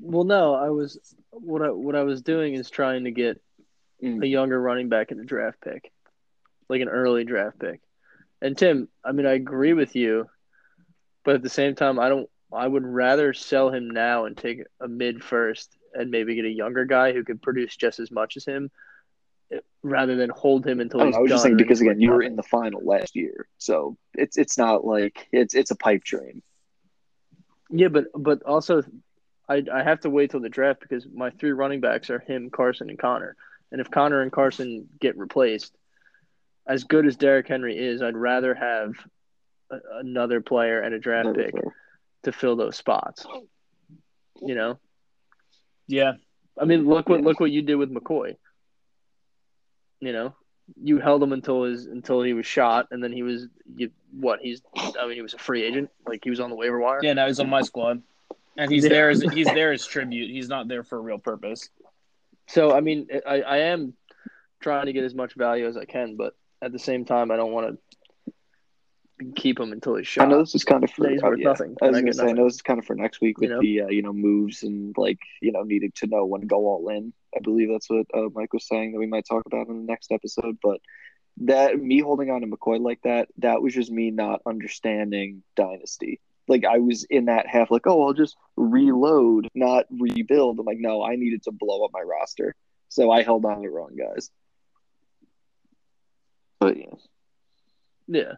Well, 0.00 0.24
no, 0.24 0.54
I 0.54 0.68
was 0.70 0.98
what 1.30 1.62
I 1.62 1.70
what 1.70 1.96
I 1.96 2.02
was 2.02 2.20
doing 2.20 2.54
is 2.54 2.68
trying 2.68 3.04
to 3.04 3.10
get 3.10 3.40
mm. 4.02 4.22
a 4.22 4.26
younger 4.26 4.60
running 4.60 4.90
back 4.90 5.10
in 5.10 5.16
the 5.16 5.24
draft 5.24 5.60
pick, 5.62 5.90
like 6.68 6.82
an 6.82 6.88
early 6.88 7.24
draft 7.24 7.58
pick. 7.58 7.80
And 8.42 8.56
Tim, 8.56 8.88
I 9.02 9.12
mean, 9.12 9.26
I 9.26 9.32
agree 9.32 9.72
with 9.72 9.96
you, 9.96 10.28
but 11.24 11.34
at 11.34 11.42
the 11.42 11.48
same 11.48 11.74
time, 11.74 11.98
I 11.98 12.10
don't. 12.10 12.28
I 12.52 12.66
would 12.66 12.84
rather 12.84 13.32
sell 13.32 13.70
him 13.70 13.90
now 13.90 14.24
and 14.24 14.36
take 14.36 14.62
a 14.80 14.88
mid 14.88 15.22
first 15.22 15.76
and 15.94 16.10
maybe 16.10 16.34
get 16.34 16.44
a 16.44 16.50
younger 16.50 16.84
guy 16.84 17.12
who 17.12 17.24
could 17.24 17.42
produce 17.42 17.76
just 17.76 18.00
as 18.00 18.10
much 18.10 18.36
as 18.36 18.44
him, 18.44 18.70
rather 19.82 20.16
than 20.16 20.30
hold 20.30 20.66
him 20.66 20.80
until 20.80 21.04
he's. 21.04 21.14
I, 21.14 21.18
I 21.18 21.22
was 21.22 21.30
just 21.30 21.42
saying 21.42 21.56
because 21.56 21.80
again, 21.80 22.00
you 22.00 22.10
were 22.10 22.22
in 22.22 22.36
the 22.36 22.42
final 22.42 22.84
last 22.84 23.16
year, 23.16 23.46
so 23.58 23.96
it's 24.14 24.36
it's 24.36 24.58
not 24.58 24.84
like 24.84 25.28
it's 25.32 25.54
it's 25.54 25.70
a 25.70 25.76
pipe 25.76 26.04
dream. 26.04 26.42
Yeah, 27.70 27.88
but 27.88 28.06
but 28.14 28.42
also, 28.42 28.82
I 29.48 29.64
I 29.72 29.82
have 29.82 30.00
to 30.00 30.10
wait 30.10 30.30
till 30.30 30.40
the 30.40 30.48
draft 30.48 30.80
because 30.80 31.06
my 31.12 31.30
three 31.30 31.52
running 31.52 31.80
backs 31.80 32.10
are 32.10 32.18
him, 32.18 32.50
Carson, 32.50 32.90
and 32.90 32.98
Conner. 32.98 33.36
And 33.70 33.80
if 33.80 33.90
Conner 33.90 34.22
and 34.22 34.32
Carson 34.32 34.88
get 34.98 35.18
replaced, 35.18 35.76
as 36.66 36.84
good 36.84 37.06
as 37.06 37.16
Derrick 37.16 37.48
Henry 37.48 37.76
is, 37.76 38.00
I'd 38.00 38.16
rather 38.16 38.54
have 38.54 38.94
a, 39.70 39.78
another 39.98 40.40
player 40.40 40.80
and 40.80 40.94
a 40.94 40.98
draft 40.98 41.28
Very 41.34 41.46
pick 41.46 41.52
fair. 41.54 41.74
to 42.24 42.32
fill 42.32 42.56
those 42.56 42.76
spots. 42.76 43.26
You 44.40 44.54
know, 44.54 44.78
Yeah, 45.88 46.12
I 46.60 46.64
mean, 46.64 46.86
look 46.86 47.08
what 47.08 47.22
look 47.22 47.40
what 47.40 47.50
you 47.50 47.62
did 47.62 47.76
with 47.76 47.92
McCoy. 47.92 48.36
You 50.00 50.12
know, 50.12 50.34
you 50.80 50.98
held 50.98 51.22
him 51.22 51.32
until 51.32 51.64
his 51.64 51.86
until 51.86 52.22
he 52.22 52.32
was 52.34 52.46
shot, 52.46 52.86
and 52.90 53.02
then 53.02 53.12
he 53.12 53.22
was 53.22 53.48
you, 53.76 53.90
what? 54.12 54.40
He's 54.40 54.62
I 54.76 55.06
mean, 55.06 55.14
he 55.16 55.22
was 55.22 55.34
a 55.34 55.38
free 55.38 55.64
agent, 55.64 55.90
like 56.06 56.20
he 56.22 56.30
was 56.30 56.40
on 56.40 56.50
the 56.50 56.56
waiver 56.56 56.78
wire. 56.78 57.00
yeah. 57.02 57.14
Now 57.14 57.26
he's 57.26 57.40
on 57.40 57.48
my 57.48 57.62
squad, 57.62 58.02
and 58.56 58.70
he's 58.70 58.84
Yeah. 58.84 58.90
there 58.90 59.10
as 59.10 59.22
he's 59.32 59.46
there 59.46 59.72
as 59.72 59.84
tribute. 59.84 60.30
He's 60.30 60.48
not 60.48 60.68
there 60.68 60.84
for 60.84 60.98
a 60.98 61.00
real 61.00 61.18
purpose. 61.18 61.68
So 62.48 62.72
I 62.72 62.80
mean, 62.80 63.08
I, 63.26 63.40
I 63.42 63.56
am 63.58 63.94
trying 64.60 64.86
to 64.86 64.92
get 64.92 65.04
as 65.04 65.14
much 65.14 65.34
value 65.34 65.66
as 65.66 65.76
I 65.76 65.84
can, 65.84 66.16
but 66.16 66.34
at 66.62 66.72
the 66.72 66.78
same 66.78 67.04
time, 67.04 67.30
I 67.30 67.36
don't 67.36 67.52
want 67.52 67.68
to 67.72 67.87
keep 69.34 69.58
him 69.58 69.72
until 69.72 69.96
he's 69.96 70.16
I 70.18 70.26
know 70.26 70.38
this 70.40 70.54
is 70.54 70.64
kind 70.64 70.84
of 70.84 70.90
for 70.90 71.06
uh, 71.06 71.10
yeah. 71.10 71.44
nothing, 71.44 71.76
I 71.82 71.88
was 71.88 71.96
I 71.96 72.00
gonna 72.00 72.12
say 72.12 72.28
I 72.28 72.32
know 72.32 72.44
this 72.44 72.54
is 72.54 72.62
kind 72.62 72.78
of 72.78 72.86
for 72.86 72.94
next 72.94 73.20
week 73.20 73.38
with 73.38 73.50
You 73.50 73.54
know? 73.54 73.60
the 73.60 73.80
uh, 73.82 73.88
you 73.88 74.02
know 74.02 74.12
moves 74.12 74.62
and 74.62 74.94
like 74.96 75.18
you 75.40 75.52
know 75.52 75.62
needing 75.62 75.92
to 75.96 76.06
know 76.06 76.24
when 76.24 76.42
to 76.42 76.46
go 76.46 76.66
all 76.66 76.88
in. 76.88 77.12
I 77.36 77.40
believe 77.40 77.68
that's 77.70 77.90
what 77.90 78.06
uh, 78.14 78.28
Mike 78.34 78.52
was 78.52 78.66
saying 78.66 78.92
that 78.92 78.98
we 78.98 79.06
might 79.06 79.26
talk 79.26 79.44
about 79.46 79.68
in 79.68 79.86
the 79.86 79.92
next 79.92 80.12
episode. 80.12 80.58
But 80.62 80.80
that 81.38 81.78
me 81.78 82.00
holding 82.00 82.30
on 82.30 82.40
to 82.40 82.46
McCoy 82.46 82.80
like 82.80 83.00
that, 83.02 83.28
that 83.38 83.62
was 83.62 83.74
just 83.74 83.90
me 83.90 84.10
not 84.10 84.40
understanding 84.46 85.42
dynasty. 85.56 86.20
Like 86.46 86.64
I 86.64 86.78
was 86.78 87.04
in 87.04 87.26
that 87.26 87.46
half, 87.46 87.70
like 87.70 87.86
oh 87.86 88.06
I'll 88.06 88.14
just 88.14 88.36
reload, 88.56 89.48
not 89.54 89.86
rebuild. 89.90 90.58
I'm 90.58 90.66
like 90.66 90.78
no, 90.78 91.02
I 91.02 91.16
needed 91.16 91.42
to 91.44 91.52
blow 91.52 91.84
up 91.84 91.90
my 91.92 92.02
roster, 92.02 92.54
so 92.88 93.10
I 93.10 93.22
held 93.22 93.44
on 93.44 93.62
to 93.62 93.70
wrong 93.70 93.96
guys. 93.96 94.30
But 96.60 96.76
yeah, 96.76 96.94
Yeah, 98.08 98.32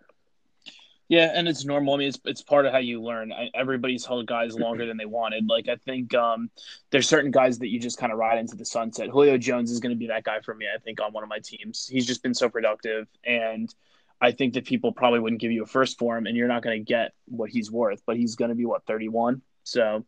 Yeah, 1.11 1.32
and 1.34 1.48
it's 1.48 1.64
normal. 1.64 1.94
I 1.94 1.96
mean, 1.96 2.08
it's 2.08 2.20
it's 2.24 2.40
part 2.40 2.66
of 2.66 2.72
how 2.72 2.78
you 2.78 3.02
learn. 3.02 3.32
I, 3.32 3.50
everybody's 3.52 4.06
held 4.06 4.26
guys 4.26 4.56
longer 4.56 4.86
than 4.86 4.96
they 4.96 5.06
wanted. 5.06 5.48
Like 5.48 5.68
I 5.68 5.74
think 5.74 6.14
um, 6.14 6.52
there's 6.92 7.08
certain 7.08 7.32
guys 7.32 7.58
that 7.58 7.68
you 7.68 7.80
just 7.80 7.98
kind 7.98 8.12
of 8.12 8.18
ride 8.18 8.38
into 8.38 8.54
the 8.54 8.64
sunset. 8.64 9.08
Julio 9.08 9.36
Jones 9.36 9.72
is 9.72 9.80
going 9.80 9.90
to 9.90 9.98
be 9.98 10.06
that 10.06 10.22
guy 10.22 10.38
for 10.38 10.54
me. 10.54 10.66
I 10.72 10.78
think 10.78 11.00
on 11.00 11.12
one 11.12 11.24
of 11.24 11.28
my 11.28 11.40
teams, 11.40 11.88
he's 11.88 12.06
just 12.06 12.22
been 12.22 12.32
so 12.32 12.48
productive, 12.48 13.08
and 13.24 13.74
I 14.20 14.30
think 14.30 14.54
that 14.54 14.64
people 14.64 14.92
probably 14.92 15.18
wouldn't 15.18 15.40
give 15.40 15.50
you 15.50 15.64
a 15.64 15.66
first 15.66 15.98
for 15.98 16.16
him, 16.16 16.26
and 16.26 16.36
you're 16.36 16.46
not 16.46 16.62
going 16.62 16.78
to 16.78 16.84
get 16.84 17.11
what 17.26 17.50
he's 17.50 17.72
worth. 17.72 18.02
But 18.06 18.16
he's 18.16 18.36
going 18.36 18.50
to 18.50 18.54
be 18.54 18.64
what 18.64 18.86
31. 18.86 19.42
So, 19.64 20.06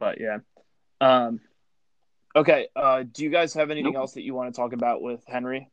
but 0.00 0.22
yeah. 0.22 0.38
Um, 1.02 1.38
okay. 2.34 2.68
Uh, 2.74 3.02
do 3.02 3.24
you 3.24 3.28
guys 3.28 3.52
have 3.52 3.70
anything 3.70 3.92
Nope. 3.92 4.00
else 4.00 4.14
that 4.14 4.22
you 4.22 4.34
want 4.34 4.54
to 4.54 4.58
talk 4.58 4.72
about 4.72 5.02
with 5.02 5.22
Henry? 5.26 5.68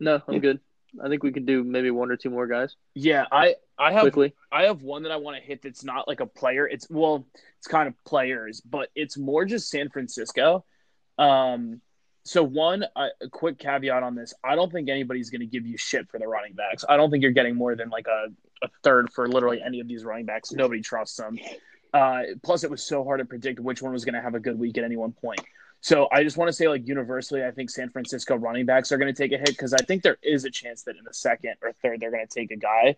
no, 0.00 0.20
I'm 0.26 0.40
good. 0.40 0.58
I 1.02 1.08
think 1.08 1.22
we 1.22 1.32
could 1.32 1.46
do 1.46 1.64
maybe 1.64 1.90
one 1.90 2.10
or 2.10 2.16
two 2.16 2.30
more 2.30 2.46
guys 2.46 2.76
Yeah, 2.94 3.26
I 3.30 3.56
I 3.78 3.92
have 3.92 4.02
quickly. 4.02 4.34
I 4.52 4.64
have 4.64 4.82
one 4.82 5.02
that 5.02 5.12
I 5.12 5.16
want 5.16 5.36
to 5.36 5.42
hit 5.42 5.62
that's 5.62 5.84
not 5.84 6.06
like 6.06 6.20
a 6.20 6.26
player. 6.26 6.66
It's 6.66 6.88
well, 6.88 7.26
it's 7.58 7.66
kind 7.66 7.88
of 7.88 7.94
players, 8.04 8.60
but 8.60 8.88
it's 8.94 9.18
more 9.18 9.44
just 9.44 9.68
San 9.68 9.88
Francisco. 9.88 10.64
Um, 11.18 11.80
so 12.24 12.42
one, 12.42 12.84
I, 12.96 13.10
a 13.20 13.28
quick 13.28 13.58
caveat 13.58 14.02
on 14.02 14.14
this: 14.14 14.32
I 14.42 14.54
don't 14.54 14.72
think 14.72 14.88
anybody's 14.88 15.30
going 15.30 15.40
to 15.40 15.46
give 15.46 15.66
you 15.66 15.76
shit 15.76 16.08
for 16.08 16.18
the 16.18 16.26
running 16.26 16.54
backs. 16.54 16.84
I 16.88 16.96
don't 16.96 17.10
think 17.10 17.22
you're 17.22 17.32
getting 17.32 17.56
more 17.56 17.74
than 17.74 17.90
like 17.90 18.06
a, 18.06 18.28
a 18.64 18.68
third 18.82 19.12
for 19.12 19.28
literally 19.28 19.60
any 19.64 19.80
of 19.80 19.88
these 19.88 20.04
running 20.04 20.26
backs. 20.26 20.52
Nobody 20.52 20.80
trusts 20.80 21.16
them. 21.16 21.38
Uh, 21.92 22.22
plus, 22.42 22.64
it 22.64 22.70
was 22.70 22.82
so 22.82 23.04
hard 23.04 23.20
to 23.20 23.24
predict 23.24 23.60
which 23.60 23.82
one 23.82 23.92
was 23.92 24.04
going 24.04 24.14
to 24.14 24.22
have 24.22 24.34
a 24.34 24.40
good 24.40 24.58
week 24.58 24.78
at 24.78 24.84
any 24.84 24.96
one 24.96 25.12
point. 25.12 25.40
So 25.84 26.08
I 26.10 26.24
just 26.24 26.38
want 26.38 26.48
to 26.48 26.52
say, 26.54 26.66
like 26.66 26.88
universally, 26.88 27.44
I 27.44 27.50
think 27.50 27.68
San 27.68 27.90
Francisco 27.90 28.36
running 28.36 28.64
backs 28.64 28.90
are 28.90 28.96
going 28.96 29.14
to 29.14 29.22
take 29.22 29.32
a 29.32 29.36
hit 29.36 29.48
because 29.48 29.74
I 29.74 29.82
think 29.82 30.02
there 30.02 30.16
is 30.22 30.46
a 30.46 30.50
chance 30.50 30.84
that 30.84 30.96
in 30.96 31.04
the 31.04 31.12
second 31.12 31.56
or 31.60 31.72
third 31.72 32.00
they're 32.00 32.10
going 32.10 32.26
to 32.26 32.34
take 32.34 32.50
a 32.50 32.56
guy. 32.56 32.96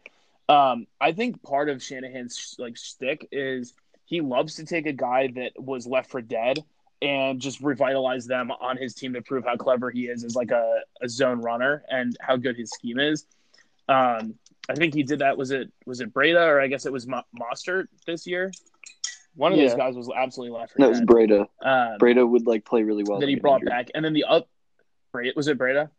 Um, 0.49 0.87
I 1.01 1.11
think 1.11 1.43
part 1.43 1.69
of 1.69 1.83
Shanahan's 1.83 2.55
like 2.61 2.77
shtick 2.77 3.27
is 3.33 3.75
he 4.05 4.21
loves 4.21 4.55
to 4.55 4.65
take 4.65 4.87
a 4.87 4.93
guy 4.93 5.33
that 5.35 5.61
was 5.61 5.85
left 5.85 6.13
for 6.13 6.23
dead 6.23 6.61
and 7.03 7.41
just 7.41 7.61
revitalize 7.61 8.25
them 8.25 8.53
on 8.53 8.77
his 8.77 8.95
team 8.95 9.15
to 9.15 9.21
prove 9.21 9.45
how 9.45 9.57
clever 9.57 9.91
he 9.91 10.03
is 10.03 10.23
as 10.23 10.37
like 10.37 10.53
a, 10.53 10.79
a 11.03 11.09
zone 11.09 11.41
runner 11.41 11.83
and 11.91 12.17
how 12.21 12.37
good 12.37 12.57
his 12.57 12.71
scheme 12.71 13.01
is. 13.01 13.27
Um, 13.89 14.37
I 14.69 14.77
think 14.77 14.95
he 14.95 15.03
did 15.03 15.19
that. 15.19 15.37
Was 15.37 15.51
it 15.51 15.73
was 15.87 16.01
it 16.01 16.15
Breida 16.15 16.47
or 16.47 16.61
I 16.61 16.69
guess 16.69 16.87
it 16.87 16.93
was 16.93 17.09
Mo- 17.09 17.27
Mostert 17.37 17.89
this 18.07 18.29
year? 18.29 18.53
One 19.37 19.53
of 19.53 19.59
those 19.59 19.75
guys 19.75 19.95
was 19.95 20.11
absolutely 20.15 20.59
left 20.59 20.75
that 20.79 20.89
was 20.89 20.99
dead. 20.99 21.09
Breida. 21.09 21.41
Um, 21.63 21.99
Breida 22.01 22.29
would 22.29 22.47
like 22.47 22.65
play 22.65 22.83
really 22.83 23.05
well. 23.07 23.21
that 23.21 23.29
he 23.29 23.37
brought 23.37 23.61
injured. 23.61 23.69
back, 23.69 23.89
and 23.95 24.05
then 24.05 24.15
the 24.15 24.25
up. 24.25 24.49
Breida 25.15 25.37
was 25.37 25.47
it 25.49 25.59
Breida? 25.59 25.91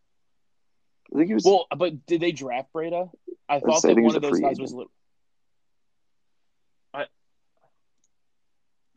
I 1.14 1.18
think 1.18 1.28
he 1.28 1.34
was. 1.34 1.46
Well, 1.46 1.68
but 1.76 2.06
did 2.06 2.20
they 2.20 2.32
draft 2.32 2.74
Breida? 2.74 3.10
I 3.48 3.60
thought 3.60 3.86
I 3.86 3.94
that 3.94 4.02
one 4.02 4.16
of 4.16 4.22
those 4.22 4.40
guys 4.40 4.52
agent. 4.54 4.62
was. 4.62 4.74
Li- 4.74 4.86
I. 6.94 7.06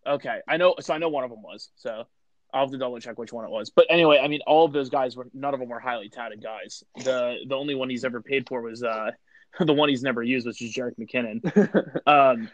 Okay, 0.07 0.41
I 0.49 0.57
know. 0.57 0.75
So 0.81 0.95
I 0.95 0.99
know 0.99 1.11
one 1.11 1.25
of 1.25 1.31
them 1.31 1.43
was. 1.43 1.71
So 1.77 2.07
I'll 2.53 2.63
have 2.63 2.71
to 2.71 2.79
double 2.79 2.99
check 2.99 3.19
which 3.19 3.33
one 3.33 3.45
it 3.45 3.51
was. 3.51 3.71
But 3.71 3.87
anyway, 3.91 4.19
I 4.23 4.29
mean, 4.29 4.41
all 4.47 4.65
of 4.65 4.73
those 4.73 4.89
guys 4.89 5.17
were. 5.17 5.29
None 5.35 5.55
of 5.55 5.61
them 5.61 5.69
were 5.69 5.81
highly 5.81 6.09
touted 6.09 6.43
guys. 6.43 6.83
The 6.97 7.37
the 7.47 7.55
only 7.55 7.75
one 7.75 7.91
he's 7.91 8.05
ever 8.05 8.21
paid 8.23 8.49
for 8.49 8.63
was 8.63 8.83
uh 8.83 9.11
the 9.61 9.73
one 9.73 9.89
he's 9.89 10.03
never 10.03 10.23
used, 10.23 10.47
which 10.47 10.63
is 10.63 10.75
Jerick 10.75 10.95
McKinnon. 10.99 12.01
Um, 12.07 12.51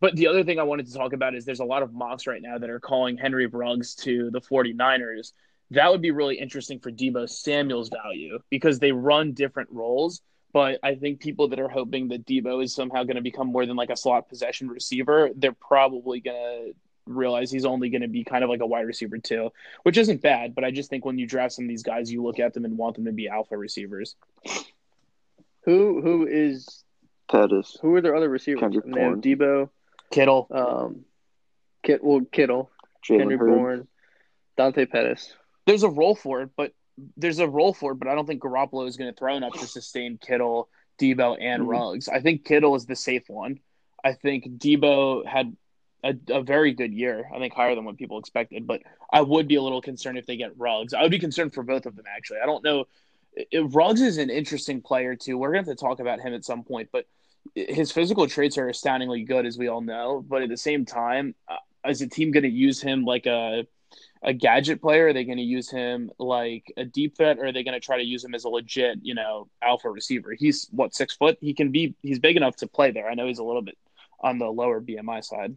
but 0.00 0.14
the 0.16 0.26
other 0.26 0.44
thing 0.44 0.58
I 0.58 0.64
wanted 0.64 0.86
to 0.86 0.94
talk 0.94 1.12
about 1.12 1.34
is 1.34 1.44
there's 1.44 1.60
a 1.60 1.64
lot 1.64 1.82
of 1.82 1.92
mocks 1.92 2.26
right 2.26 2.42
now 2.42 2.58
that 2.58 2.70
are 2.70 2.80
calling 2.80 3.16
Henry 3.16 3.46
Ruggs 3.46 3.94
to 3.96 4.30
the 4.30 4.40
49ers. 4.40 5.32
That 5.70 5.90
would 5.90 6.00
be 6.00 6.12
really 6.12 6.38
interesting 6.38 6.80
for 6.80 6.90
Deebo 6.90 7.28
Samuel's 7.28 7.90
value 7.90 8.38
because 8.48 8.78
they 8.78 8.92
run 8.92 9.32
different 9.32 9.70
roles. 9.70 10.22
But 10.52 10.78
I 10.82 10.94
think 10.94 11.20
people 11.20 11.48
that 11.48 11.60
are 11.60 11.68
hoping 11.68 12.08
that 12.08 12.24
Deebo 12.24 12.64
is 12.64 12.74
somehow 12.74 13.02
going 13.02 13.16
to 13.16 13.22
become 13.22 13.48
more 13.48 13.66
than 13.66 13.76
like 13.76 13.90
a 13.90 13.96
slot 13.96 14.28
possession 14.28 14.68
receiver, 14.68 15.30
they're 15.36 15.52
probably 15.52 16.20
going 16.20 16.36
to 16.36 16.74
realize 17.08 17.50
he's 17.50 17.64
only 17.64 17.90
going 17.90 18.02
to 18.02 18.08
be 18.08 18.24
kind 18.24 18.44
of 18.44 18.50
like 18.50 18.60
a 18.60 18.66
wide 18.66 18.86
receiver 18.86 19.18
too, 19.18 19.50
which 19.82 19.98
isn't 19.98 20.22
bad. 20.22 20.54
But 20.54 20.64
I 20.64 20.70
just 20.70 20.90
think 20.90 21.04
when 21.04 21.18
you 21.18 21.26
draft 21.26 21.54
some 21.54 21.64
of 21.64 21.68
these 21.68 21.82
guys, 21.82 22.10
you 22.10 22.22
look 22.22 22.38
at 22.38 22.54
them 22.54 22.64
and 22.64 22.78
want 22.78 22.96
them 22.96 23.04
to 23.06 23.12
be 23.12 23.28
alpha 23.28 23.56
receivers. 23.56 24.16
who 25.62 26.00
who 26.00 26.26
is 26.26 26.84
Pettis. 27.30 27.76
who 27.82 27.94
are 27.94 28.00
their 28.00 28.14
other 28.14 28.28
receivers? 28.28 28.60
Kendrick 28.60 28.84
I 28.86 28.88
mean, 28.88 28.94
they 28.94 29.00
Bourne. 29.00 29.22
Deebo, 29.22 29.70
Kittle, 30.10 30.46
um, 30.50 31.04
Kit, 31.82 32.02
well 32.02 32.20
Kittle, 32.32 32.70
Jalen 33.08 33.18
Henry 33.20 33.36
Hurd. 33.36 33.48
Bourne, 33.48 33.88
Dante 34.56 34.86
Pettis. 34.86 35.32
there's 35.66 35.82
a 35.82 35.88
role 35.88 36.14
for 36.14 36.42
it, 36.42 36.50
but 36.56 36.72
there's 37.16 37.38
a 37.38 37.48
role 37.48 37.72
for 37.74 37.92
it, 37.92 37.96
but 37.96 38.08
I 38.08 38.14
don't 38.14 38.26
think 38.26 38.42
Garoppolo 38.42 38.86
is 38.88 38.96
going 38.96 39.12
to 39.12 39.16
throw 39.18 39.36
enough 39.36 39.52
to 39.54 39.66
sustain 39.66 40.18
Kittle, 40.18 40.68
Deebo, 41.00 41.36
and 41.40 41.62
Mhm. 41.64 41.68
Ruggs. 41.68 42.08
I 42.08 42.20
think 42.20 42.44
Kittle 42.44 42.74
is 42.74 42.86
the 42.86 42.96
safe 42.96 43.28
one. 43.28 43.60
I 44.02 44.14
think 44.14 44.44
Deebo 44.58 45.24
had 45.26 45.56
a, 46.02 46.14
a 46.28 46.42
very 46.42 46.72
good 46.72 46.92
year. 46.92 47.28
I 47.32 47.38
think 47.38 47.52
higher 47.52 47.74
than 47.74 47.84
what 47.84 47.96
people 47.96 48.18
expected, 48.18 48.66
but 48.66 48.82
I 49.12 49.20
would 49.20 49.46
be 49.48 49.56
a 49.56 49.62
little 49.62 49.82
concerned 49.82 50.18
if 50.18 50.26
they 50.26 50.36
get 50.36 50.56
Ruggs. 50.58 50.94
I 50.94 51.02
would 51.02 51.10
be 51.10 51.18
concerned 51.18 51.54
for 51.54 51.62
both 51.62 51.86
of 51.86 51.94
them 51.96 52.06
actually. 52.08 52.38
I 52.42 52.46
don't 52.46 52.64
know. 52.64 52.86
If 53.34 53.74
Ruggs 53.74 54.00
is 54.00 54.18
an 54.18 54.30
interesting 54.30 54.80
player 54.80 55.14
too. 55.14 55.38
We're 55.38 55.52
going 55.52 55.64
to 55.64 55.70
have 55.70 55.76
to 55.78 55.80
talk 55.80 56.00
about 56.00 56.20
him 56.20 56.34
at 56.34 56.44
some 56.44 56.64
point, 56.64 56.88
but 56.92 57.06
his 57.54 57.90
physical 57.90 58.26
traits 58.26 58.58
are 58.58 58.68
astoundingly 58.68 59.24
good, 59.24 59.46
as 59.46 59.58
we 59.58 59.68
all 59.68 59.80
know. 59.80 60.24
But 60.26 60.42
at 60.42 60.48
the 60.48 60.56
same 60.56 60.84
time, 60.84 61.34
uh, 61.48 61.88
is 61.88 62.00
the 62.00 62.08
team 62.08 62.30
going 62.30 62.44
to 62.44 62.48
use 62.48 62.80
him 62.80 63.04
like 63.04 63.26
a 63.26 63.66
a 64.22 64.32
gadget 64.32 64.80
player? 64.80 65.08
Are 65.08 65.12
they 65.12 65.24
going 65.24 65.38
to 65.38 65.44
use 65.44 65.70
him 65.70 66.10
like 66.18 66.72
a 66.76 66.84
deep 66.84 67.16
threat, 67.16 67.38
or 67.38 67.46
are 67.46 67.52
they 67.52 67.62
going 67.62 67.74
to 67.74 67.84
try 67.84 67.98
to 67.98 68.04
use 68.04 68.24
him 68.24 68.34
as 68.34 68.44
a 68.44 68.48
legit, 68.48 68.98
you 69.02 69.14
know, 69.14 69.48
alpha 69.62 69.90
receiver? 69.90 70.34
He's 70.36 70.68
what 70.70 70.94
six 70.94 71.14
foot. 71.14 71.38
He 71.40 71.54
can 71.54 71.70
be. 71.70 71.94
He's 72.02 72.18
big 72.18 72.36
enough 72.36 72.56
to 72.56 72.66
play 72.66 72.90
there. 72.90 73.08
I 73.08 73.14
know 73.14 73.26
he's 73.26 73.38
a 73.38 73.44
little 73.44 73.62
bit 73.62 73.78
on 74.20 74.38
the 74.38 74.46
lower 74.46 74.80
BMI 74.80 75.24
side. 75.24 75.56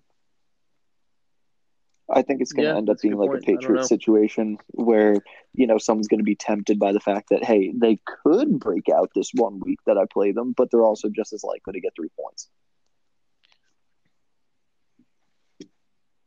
I 2.13 2.21
think 2.21 2.41
it's 2.41 2.53
going 2.53 2.67
to 2.67 2.71
Yeah, 2.71 2.77
end 2.77 2.89
up 2.89 2.99
being 3.01 3.17
like 3.17 3.29
point. 3.29 3.43
a. 3.43 3.45
Patriot 3.45 3.83
situation 3.85 4.57
where 4.69 5.15
you 5.53 5.67
know 5.67 5.77
someone's 5.77 6.07
going 6.07 6.19
to 6.19 6.23
be 6.25 6.35
tempted 6.35 6.79
by 6.79 6.91
the 6.91 6.99
fact 6.99 7.29
that 7.29 7.43
hey, 7.43 7.73
they 7.75 7.99
could 8.05 8.59
break 8.59 8.89
out 8.89 9.11
this 9.15 9.31
one 9.33 9.59
week 9.59 9.79
that 9.85 9.97
I 9.97 10.05
play 10.11 10.31
them, 10.31 10.53
but 10.55 10.69
they're 10.71 10.83
also 10.85 11.09
just 11.09 11.33
as 11.33 11.43
likely 11.43 11.73
to 11.73 11.81
get 11.81 11.93
three 11.95 12.09
points. 12.19 12.49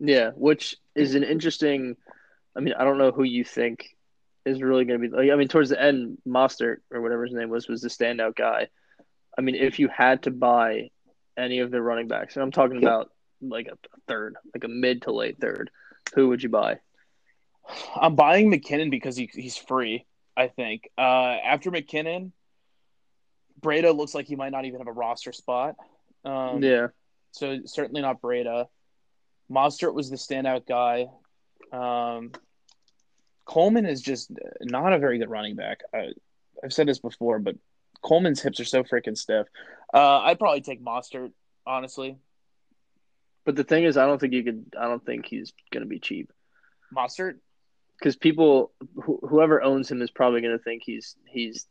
Yeah, 0.01 0.31
which 0.37 0.77
is 0.95 1.15
an 1.15 1.25
interesting. 1.25 1.97
I 2.57 2.61
mean, 2.61 2.75
I 2.79 2.85
don't 2.85 2.99
know 2.99 3.13
who 3.13 3.25
you 3.25 3.45
think 3.45 3.97
is 4.45 4.63
really 4.63 4.85
going 4.85 5.01
to 5.01 5.09
be. 5.09 5.17
Like, 5.17 5.31
I 5.31 5.37
mean, 5.37 5.49
towards 5.49 5.71
the 5.71 5.81
end, 5.81 6.19
Mostert 6.27 6.79
or 6.93 7.01
whatever 7.01 7.25
his 7.25 7.35
name 7.35 7.51
was 7.51 7.69
was 7.69 7.81
the 7.83 7.89
standout 7.89 8.37
guy. 8.37 8.69
I 9.37 9.41
mean, 9.43 9.55
if 9.57 9.79
you 9.79 9.89
had 9.89 10.23
to 10.25 10.31
buy 10.31 10.91
any 11.37 11.61
of 11.61 11.71
the 11.71 11.81
running 11.83 12.09
backs, 12.09 12.37
and 12.37 12.43
I'm 12.43 12.53
talking 12.53 12.79
Yeah. 12.81 12.89
about 12.89 13.11
like 13.49 13.69
a 13.69 13.79
third, 14.09 14.37
like 14.55 14.65
a 14.65 14.69
mid 14.69 15.03
to 15.03 15.13
late 15.13 15.39
third, 15.41 15.71
who 16.15 16.29
would 16.29 16.43
you 16.43 16.49
buy? 16.49 16.79
I'm 17.97 18.15
buying 18.15 18.53
McKinnon 18.53 18.91
because 18.91 19.17
he, 19.17 19.31
he's 19.33 19.57
free. 19.57 20.05
I 20.37 20.49
think 20.49 20.89
uh, 20.99 21.01
after 21.01 21.71
McKinnon, 21.71 22.33
Breida 23.61 23.97
looks 23.97 24.15
like 24.15 24.27
he 24.27 24.37
might 24.37 24.53
not 24.53 24.65
even 24.65 24.81
have 24.81 24.89
a 24.89 24.93
roster 24.93 25.33
spot. 25.33 25.77
Um, 26.25 26.63
yeah, 26.63 26.89
so 27.33 27.61
certainly 27.65 28.03
not 28.03 28.21
Breida. 28.21 28.67
Mostert 29.51 29.95
was 29.95 30.11
the 30.11 30.17
standout 30.17 30.67
guy. 30.67 31.07
Um, 31.73 32.33
Coleman 33.45 33.87
is 33.87 34.01
just 34.01 34.31
not 34.61 34.93
a 34.93 34.99
very 34.99 35.19
good 35.19 35.31
running 35.31 35.57
back. 35.57 35.81
I, 35.95 36.09
I've 36.63 36.73
said 36.73 36.89
this 36.89 36.99
before, 36.99 37.39
but 37.39 37.57
Coleman's 38.03 38.41
hips 38.41 38.61
are 38.61 38.65
so 38.65 38.83
freaking 38.83 39.17
stiff. 39.17 39.47
Uh, 39.93 40.21
I'd 40.21 40.39
probably 40.39 40.61
take 40.61 40.83
Mostert, 40.83 41.33
honestly. 41.67 42.17
But 43.45 43.57
the 43.57 43.65
thing 43.65 43.85
is, 43.85 43.97
I 43.97 44.07
don't 44.07 44.19
think 44.21 44.33
you 44.33 44.43
could. 44.43 44.75
I 44.79 44.87
don't 44.89 45.05
think 45.05 45.27
he's 45.27 45.53
going 45.73 45.83
to 45.83 45.89
be 45.89 45.99
cheap 45.99 46.33
Mostert? 46.95 47.35
because 47.99 48.17
people, 48.17 48.73
wh- 48.97 49.27
whoever 49.29 49.63
owns 49.63 49.91
him, 49.91 50.01
is 50.03 50.11
probably 50.11 50.41
going 50.41 50.57
to 50.57 50.63
think 50.63 50.83
he's 50.85 51.17
he's 51.27 51.67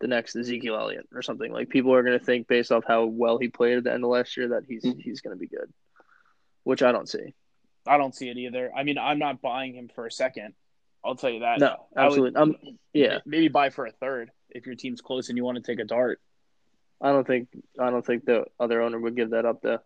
the 0.00 0.08
next 0.08 0.34
Ezekiel 0.36 0.76
Elliott 0.76 1.06
or 1.14 1.22
something. 1.22 1.52
Like 1.52 1.68
people 1.68 1.94
are 1.94 2.02
going 2.02 2.18
to 2.18 2.24
think 2.24 2.48
based 2.48 2.72
off 2.72 2.84
how 2.86 3.04
well 3.04 3.38
he 3.38 3.48
played 3.48 3.78
at 3.78 3.84
the 3.84 3.92
end 3.92 4.02
of 4.04 4.10
last 4.10 4.36
year 4.36 4.48
that 4.48 4.62
he's 4.68 4.84
Mhm. 4.84 5.00
he's 5.00 5.20
going 5.20 5.36
to 5.36 5.40
be 5.40 5.46
good, 5.46 5.72
which 6.64 6.82
I 6.82 6.90
don't 6.92 7.08
see. 7.08 7.34
I 7.86 7.98
don't 7.98 8.14
see 8.14 8.30
it 8.30 8.38
either. 8.38 8.72
I 8.74 8.82
mean, 8.82 8.96
I'm 8.96 9.18
not 9.18 9.42
buying 9.42 9.74
him 9.74 9.90
for 9.94 10.06
a 10.06 10.10
second. 10.10 10.54
I'll 11.04 11.16
tell 11.16 11.28
you 11.28 11.40
that. 11.40 11.60
No, 11.60 11.86
I 11.94 12.08
would- 12.08 12.34
absolutely. 12.34 12.40
Um, 12.40 12.56
yeah, 12.94 13.18
Maybe 13.26 13.48
buy 13.48 13.68
for 13.68 13.84
a 13.84 13.92
third 13.92 14.30
if 14.48 14.64
your 14.64 14.74
team's 14.74 15.02
close 15.02 15.28
and 15.28 15.36
you 15.36 15.44
want 15.44 15.56
to 15.56 15.62
take 15.62 15.80
a 15.80 15.84
dart. 15.84 16.18
I 17.02 17.10
don't 17.12 17.26
think 17.26 17.48
I 17.78 17.90
don't 17.90 18.04
think 18.06 18.24
the 18.24 18.46
other 18.58 18.80
owner 18.80 18.98
would 18.98 19.14
give 19.16 19.30
that 19.30 19.44
up 19.44 19.60
though. 19.60 19.80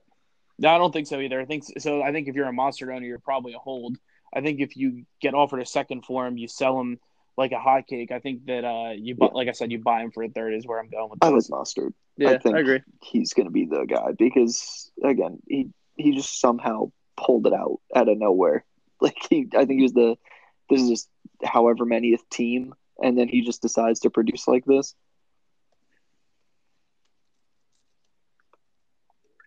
No, 0.59 0.69
I 0.71 0.79
don't 0.79 0.93
think 0.93 1.07
so 1.07 1.21
either. 1.21 1.41
I 1.41 1.45
think 1.45 1.65
so. 1.79 2.03
I 2.03 2.13
think 2.13 2.29
if 2.29 2.35
you're 2.35 2.49
a 2.49 2.53
monster 2.53 2.91
owner, 2.93 3.07
you're 3.07 3.19
probably 3.19 3.55
a 3.55 3.59
hold. 3.59 3.97
I 4.35 4.41
think 4.41 4.61
if 4.61 4.77
you 4.77 5.05
get 5.21 5.35
offered 5.35 5.61
a 5.61 5.67
second 5.67 6.05
for 6.05 6.27
him, 6.27 6.37
you 6.37 6.49
sell 6.49 6.79
him 6.81 6.99
like 7.37 7.53
a 7.53 7.57
hotcake. 7.57 8.11
I 8.11 8.19
think 8.19 8.47
that 8.47 8.65
uh, 8.65 8.91
you, 8.97 9.15
bu- 9.15 9.27
Yeah. 9.27 9.31
like 9.33 9.49
I 9.49 9.53
said, 9.53 9.71
you 9.71 9.79
buy 9.79 10.03
him 10.03 10.11
for 10.11 10.23
a 10.25 10.29
third 10.29 10.55
is 10.55 10.67
where 10.67 10.81
I'm 10.81 10.89
going 10.91 11.11
with 11.11 11.19
I 11.23 11.31
was 11.31 11.49
like 11.49 11.61
Mostert. 11.61 11.93
Yeah, 12.17 12.31
I, 12.31 12.39
think 12.39 12.57
I 12.57 12.61
agree. 12.61 12.81
He's 13.01 13.33
going 13.33 13.47
to 13.47 13.53
be 13.53 13.67
the 13.67 13.85
guy 13.85 14.13
because 14.19 14.91
again, 15.05 15.39
he 15.47 15.69
he 15.97 16.15
just 16.17 16.41
somehow 16.41 16.91
pulled 17.17 17.47
it 17.47 17.53
out 17.53 17.81
out 17.95 18.09
of 18.09 18.19
nowhere. 18.19 18.65
Like 19.01 19.17
he, 19.31 19.47
I 19.55 19.65
think 19.65 19.79
he 19.79 19.83
was 19.83 19.93
the 19.93 20.17
this 20.69 20.83
is 20.83 20.89
just 20.89 21.09
however 21.45 21.87
manyth 21.87 22.29
team, 22.31 22.75
and 23.01 23.17
then 23.17 23.29
he 23.29 23.43
just 23.43 23.63
decides 23.63 24.01
to 24.01 24.11
produce 24.11 24.49
like 24.49 24.65
this. 24.65 24.97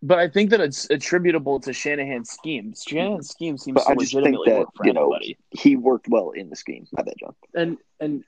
But 0.04 0.18
I 0.18 0.28
think 0.28 0.50
that 0.50 0.60
it's 0.62 0.90
attributable 0.90 1.60
to 1.60 1.74
Shanahan's 1.74 2.32
scheme. 2.32 2.74
Shanahan's 2.76 3.30
scheme 3.30 3.58
seems 3.58 3.76
But 3.76 3.84
to 3.86 3.90
I 3.92 3.96
just 3.96 4.14
think 4.14 4.26
legitimately 4.26 4.50
that, 4.52 4.60
work 4.62 4.70
for 4.76 4.88
you 4.88 4.94
know, 4.94 5.02
everybody. 5.14 5.38
He 5.52 5.76
worked 5.76 6.08
well 6.10 6.32
in 6.32 6.50
the 6.50 6.56
scheme. 6.56 6.88
I 6.98 7.04
bet, 7.04 7.18
John. 7.20 7.36
And 7.54 7.78
and 8.00 8.24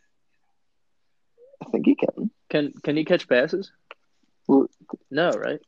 I 1.65 1.69
think 1.71 1.85
he 1.87 1.95
can. 1.95 2.29
can 2.49 2.73
can 2.83 2.95
he 2.95 3.05
catch 3.05 3.27
passes? 3.27 3.71
Well- 4.47 4.67
No, 5.09 5.31
right? 5.31 5.59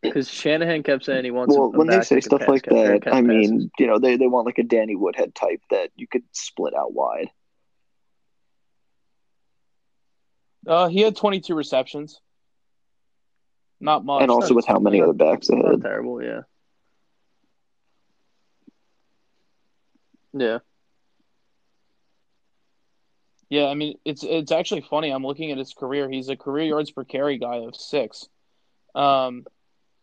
Because 0.00 0.28
Shanahan 0.30 0.82
kept 0.84 1.04
saying 1.04 1.24
he 1.24 1.30
wants. 1.30 1.54
Well, 1.56 1.66
a, 1.66 1.70
a 1.70 1.78
when 1.78 1.86
they 1.88 2.00
say 2.02 2.20
stuff 2.20 2.46
like 2.48 2.64
catch- 2.64 3.02
that, 3.04 3.14
I 3.14 3.20
mean, 3.20 3.50
passes. 3.52 3.70
you 3.78 3.86
know, 3.86 3.98
they, 3.98 4.16
they 4.16 4.26
want 4.28 4.46
like 4.46 4.58
a 4.58 4.62
Danny 4.64 4.94
Woodhead 4.96 5.34
type 5.34 5.60
that 5.70 5.90
you 5.96 6.06
could 6.08 6.22
split 6.32 6.74
out 6.74 6.92
wide. 6.92 7.30
Uh, 10.66 10.88
he 10.88 11.00
had 11.00 11.16
22 11.16 11.54
receptions. 11.54 12.20
Not 13.80 14.04
much. 14.04 14.22
and 14.22 14.30
also 14.30 14.54
with 14.54 14.66
how 14.66 14.78
many 14.78 15.00
other 15.00 15.12
backs 15.12 15.48
they 15.48 15.56
had. 15.56 15.80
terrible, 15.82 16.22
yeah. 16.22 16.40
Yeah, 20.34 20.58
Yeah, 23.48 23.66
I 23.66 23.74
mean 23.74 23.94
it's 24.04 24.22
it's 24.22 24.52
actually 24.52 24.82
funny. 24.82 25.10
I'm 25.10 25.24
looking 25.24 25.50
at 25.50 25.58
his 25.58 25.72
career. 25.72 26.08
He's 26.08 26.28
a 26.28 26.36
career 26.36 26.66
yards 26.66 26.90
per 26.90 27.04
carry 27.04 27.38
guy 27.38 27.56
of 27.56 27.74
six. 27.74 28.28
Um, 28.94 29.44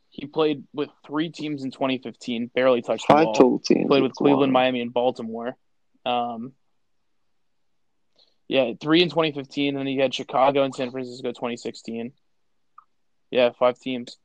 he 0.09 0.25
played 0.25 0.63
with 0.73 0.89
three 1.05 1.29
teams 1.29 1.63
in 1.63 1.69
2015. 1.71 2.49
Barely 2.55 2.81
touched 2.81 3.07
the 3.07 3.13
Five 3.13 3.25
ball. 3.25 3.33
total 3.33 3.59
teams. 3.59 3.87
Played 3.87 4.01
with 4.01 4.11
It's 4.11 4.17
Cleveland, 4.17 4.51
wild. 4.51 4.63
Miami, 4.63 4.81
and 4.81 4.93
Baltimore. 4.93 5.55
Um, 6.05 6.53
yeah, 8.47 8.71
three 8.81 9.01
in 9.03 9.09
2015, 9.09 9.69
and 9.69 9.77
then 9.77 9.87
he 9.87 9.97
had 9.97 10.13
Chicago 10.13 10.63
and 10.63 10.73
San 10.73 10.89
Francisco 10.91 11.29
2016. 11.29 12.13
Yeah, 13.35 13.49
five 13.51 13.77
teams. 13.77 14.17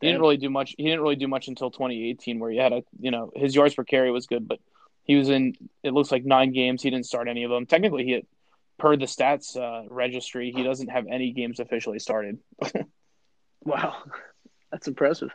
He 0.00 0.08
didn't 0.08 0.20
really 0.20 0.36
do 0.36 0.50
much. 0.50 0.74
He 0.76 0.82
didn't 0.82 1.00
really 1.00 1.16
do 1.16 1.28
much 1.28 1.46
until 1.46 1.70
2018, 1.70 2.40
where 2.40 2.50
he 2.50 2.56
had 2.58 2.72
a 2.72 2.82
you 2.98 3.12
know 3.12 3.30
his 3.36 3.54
yards 3.54 3.74
per 3.74 3.84
carry 3.84 4.10
was 4.10 4.26
good, 4.26 4.48
but 4.48 4.58
he 5.04 5.14
was 5.14 5.28
in 5.28 5.54
it 5.84 5.92
looks 5.92 6.10
like 6.10 6.24
nine 6.24 6.52
games. 6.52 6.82
He 6.82 6.90
didn't 6.90 7.06
start 7.06 7.28
any 7.28 7.44
of 7.44 7.50
them. 7.50 7.66
Technically, 7.66 8.04
he 8.04 8.10
had, 8.10 8.26
per 8.78 8.96
the 8.96 9.06
stats 9.06 9.56
uh, 9.56 9.86
registry, 9.88 10.50
he 10.50 10.64
doesn't 10.64 10.88
have 10.88 11.06
any 11.06 11.30
games 11.30 11.60
officially 11.60 12.00
started. 12.00 12.38
wow, 13.64 13.94
that's 14.72 14.88
impressive. 14.88 15.30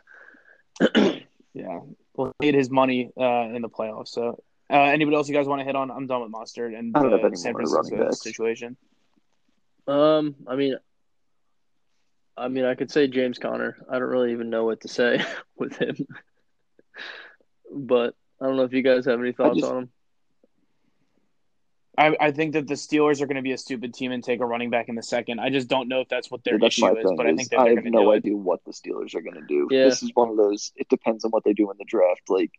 Yeah, 1.54 1.80
well, 2.14 2.32
he 2.40 2.46
made 2.46 2.54
his 2.54 2.70
money 2.70 3.10
uh, 3.14 3.54
in 3.54 3.60
the 3.60 3.68
playoffs. 3.68 4.08
So, 4.08 4.42
uh, 4.70 4.74
anybody 4.74 5.16
else 5.16 5.28
you 5.28 5.34
guys 5.34 5.46
want 5.46 5.60
to 5.60 5.66
hit 5.66 5.76
on? 5.76 5.90
I'm 5.90 6.06
done 6.06 6.22
with 6.22 6.32
Mostert 6.32 6.74
and 6.74 6.96
I 6.96 7.02
don't 7.02 7.12
uh, 7.12 7.36
San 7.36 7.52
running 7.52 7.68
Francisco 7.68 8.10
situation. 8.12 8.78
Um, 9.86 10.34
I 10.46 10.56
mean, 10.56 10.76
I 12.36 12.48
mean, 12.48 12.64
I 12.64 12.74
could 12.74 12.90
say 12.90 13.08
James 13.08 13.38
Conner. 13.38 13.76
I 13.90 13.98
don't 13.98 14.08
really 14.08 14.32
even 14.32 14.50
know 14.50 14.64
what 14.64 14.80
to 14.82 14.88
say 14.88 15.22
with 15.56 15.76
him, 15.76 15.96
but 17.74 18.14
I 18.40 18.46
don't 18.46 18.56
know 18.56 18.64
if 18.64 18.72
you 18.72 18.82
guys 18.82 19.04
have 19.06 19.20
any 19.20 19.32
thoughts 19.32 19.58
just- 19.60 19.70
on 19.70 19.78
him. 19.84 19.90
I, 21.98 22.16
I 22.18 22.30
think 22.30 22.54
that 22.54 22.66
the 22.66 22.72
Steelers 22.74 23.20
are 23.20 23.26
going 23.26 23.36
to 23.36 23.42
be 23.42 23.52
a 23.52 23.58
stupid 23.58 23.92
team 23.92 24.12
and 24.12 24.24
take 24.24 24.40
a 24.40 24.46
running 24.46 24.70
back 24.70 24.88
in 24.88 24.94
the 24.94 25.02
second. 25.02 25.40
I 25.40 25.50
just 25.50 25.68
don't 25.68 25.88
know 25.88 26.00
if 26.00 26.08
that's 26.08 26.30
what 26.30 26.42
their 26.42 26.58
That's 26.58 26.78
issue 26.78 26.86
my 26.86 26.92
is, 26.92 27.04
thing. 27.04 27.16
but 27.16 27.26
I 27.26 27.34
think 27.36 27.50
that 27.50 27.58
I 27.60 27.64
they're 27.64 27.74
have 27.74 27.84
going 27.84 27.92
to 27.92 27.98
no 27.98 28.04
do 28.06 28.12
it. 28.12 28.16
idea 28.16 28.34
what 28.36 28.64
the 28.64 28.72
Steelers 28.72 29.14
are 29.14 29.20
going 29.20 29.34
to 29.34 29.46
do. 29.46 29.68
Yeah. 29.70 29.84
This 29.84 30.02
is 30.02 30.10
one 30.14 30.30
of 30.30 30.38
those. 30.38 30.72
It 30.74 30.88
depends 30.88 31.22
on 31.26 31.32
what 31.32 31.44
they 31.44 31.52
do 31.52 31.70
in 31.70 31.76
the 31.78 31.84
draft. 31.84 32.22
Like, 32.30 32.50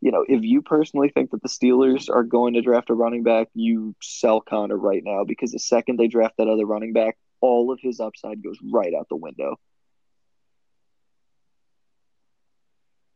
you 0.00 0.10
know, 0.10 0.24
if 0.28 0.42
you 0.42 0.60
personally 0.60 1.08
think 1.08 1.30
that 1.30 1.40
the 1.40 1.48
Steelers 1.48 2.10
are 2.10 2.24
going 2.24 2.54
to 2.54 2.62
draft 2.62 2.90
a 2.90 2.94
running 2.94 3.22
back, 3.22 3.46
you 3.54 3.94
sell 4.02 4.40
Conner 4.40 4.76
right 4.76 5.04
now 5.04 5.22
because 5.22 5.52
the 5.52 5.60
second 5.60 5.96
they 6.00 6.08
draft 6.08 6.34
that 6.38 6.48
other 6.48 6.66
running 6.66 6.92
back, 6.92 7.16
all 7.40 7.72
of 7.72 7.80
his 7.80 8.00
upside 8.00 8.42
goes 8.42 8.58
right 8.62 8.92
out 8.94 9.08
the 9.08 9.16
window. 9.16 9.56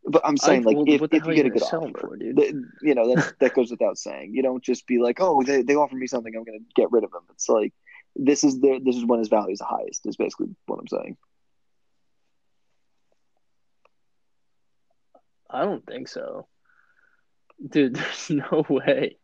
But 0.07 0.23
I'm 0.25 0.37
saying, 0.37 0.63
I- 0.63 0.67
like, 0.67 0.77
well, 0.77 0.85
if, 0.87 1.03
if 1.13 1.27
you 1.27 1.35
get 1.35 1.47
a 1.47 1.51
good 1.51 1.61
gonna 1.61 1.71
sell 1.71 1.85
him 1.85 1.91
offer, 1.95 2.09
for, 2.09 2.17
dude? 2.17 2.37
th- 2.37 2.55
you 2.83 2.95
know 2.95 3.15
that 3.15 3.35
that 3.41 3.55
goes 3.55 3.71
without 3.71 3.97
saying. 3.99 4.35
You 4.35 4.43
don't 4.43 4.63
just 4.63 4.87
be 4.87 4.99
like, 4.99 5.19
oh, 5.21 5.43
they 5.43 5.63
they 5.63 5.75
offer 5.75 5.97
me 5.97 6.07
something, 6.07 6.35
I'm 6.35 6.45
going 6.45 6.59
to 6.59 6.65
get 6.75 6.93
rid 6.93 7.05
of 7.05 7.11
him. 7.13 7.23
It's 7.31 7.49
like 7.49 7.73
this 8.15 8.45
is 8.45 8.61
the 8.61 8.81
this 8.85 8.97
is 8.97 9.05
when 9.05 9.19
his 9.19 9.29
value 9.29 9.53
is 9.53 9.61
the 9.61 9.65
highest. 9.65 10.07
Is 10.07 10.17
basically 10.17 10.49
what 10.67 10.79
I'm 10.79 10.89
saying. 10.89 11.17
I 15.49 15.65
don't 15.65 15.87
think 15.87 16.09
so, 16.09 16.49
dude. 17.67 17.95
There's 17.97 18.31
no 18.31 18.65
way. 18.69 19.17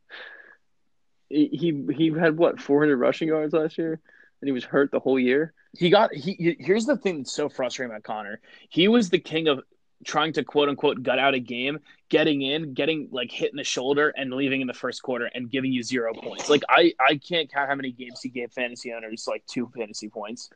He, 1.29 1.85
he 1.95 2.13
had 2.19 2.37
what 2.37 2.61
400 2.61 2.97
rushing 2.97 3.29
yards 3.29 3.53
last 3.53 3.79
year, 3.79 4.01
and 4.41 4.49
he 4.49 4.53
was 4.53 4.65
hurt 4.65 4.91
the 4.91 5.01
whole 5.01 5.19
year. 5.19 5.53
He 5.79 5.91
got 5.91 6.13
he. 6.15 6.33
he- 6.33 6.57
Here's 6.59 6.87
the 6.87 6.97
thing 6.97 7.19
that's 7.19 7.33
so 7.33 7.49
frustrating 7.49 7.91
about 7.93 8.03
Conner. 8.03 8.41
He 8.69 8.89
was 8.89 9.11
the 9.11 9.19
king 9.19 9.49
of 9.49 9.61
trying 10.05 10.33
to 10.33 10.43
quote 10.43 10.69
unquote 10.69 11.03
gut 11.03 11.19
out 11.19 11.35
a 11.35 11.39
game, 11.41 11.79
getting 12.09 12.41
in, 12.43 12.73
getting 12.75 13.09
like 13.13 13.31
hit 13.31 13.51
in 13.51 13.57
the 13.57 13.65
shoulder, 13.65 14.13
and 14.17 14.33
leaving 14.33 14.61
in 14.63 14.67
the 14.67 14.73
first 14.75 15.03
quarter 15.03 15.31
and 15.35 15.51
giving 15.51 15.73
you 15.73 15.83
zero 15.83 16.13
points. 16.15 16.49
Like 16.49 16.63
I 16.69 16.93
I 16.99 17.17
can't 17.17 17.53
count 17.53 17.69
how 17.69 17.75
many 17.75 17.93
games 17.93 18.21
he 18.23 18.29
gave 18.31 18.51
fantasy 18.53 18.93
owners 18.93 19.27
like 19.29 19.45
two 19.47 19.71
fantasy 19.77 20.09
points. 20.09 20.51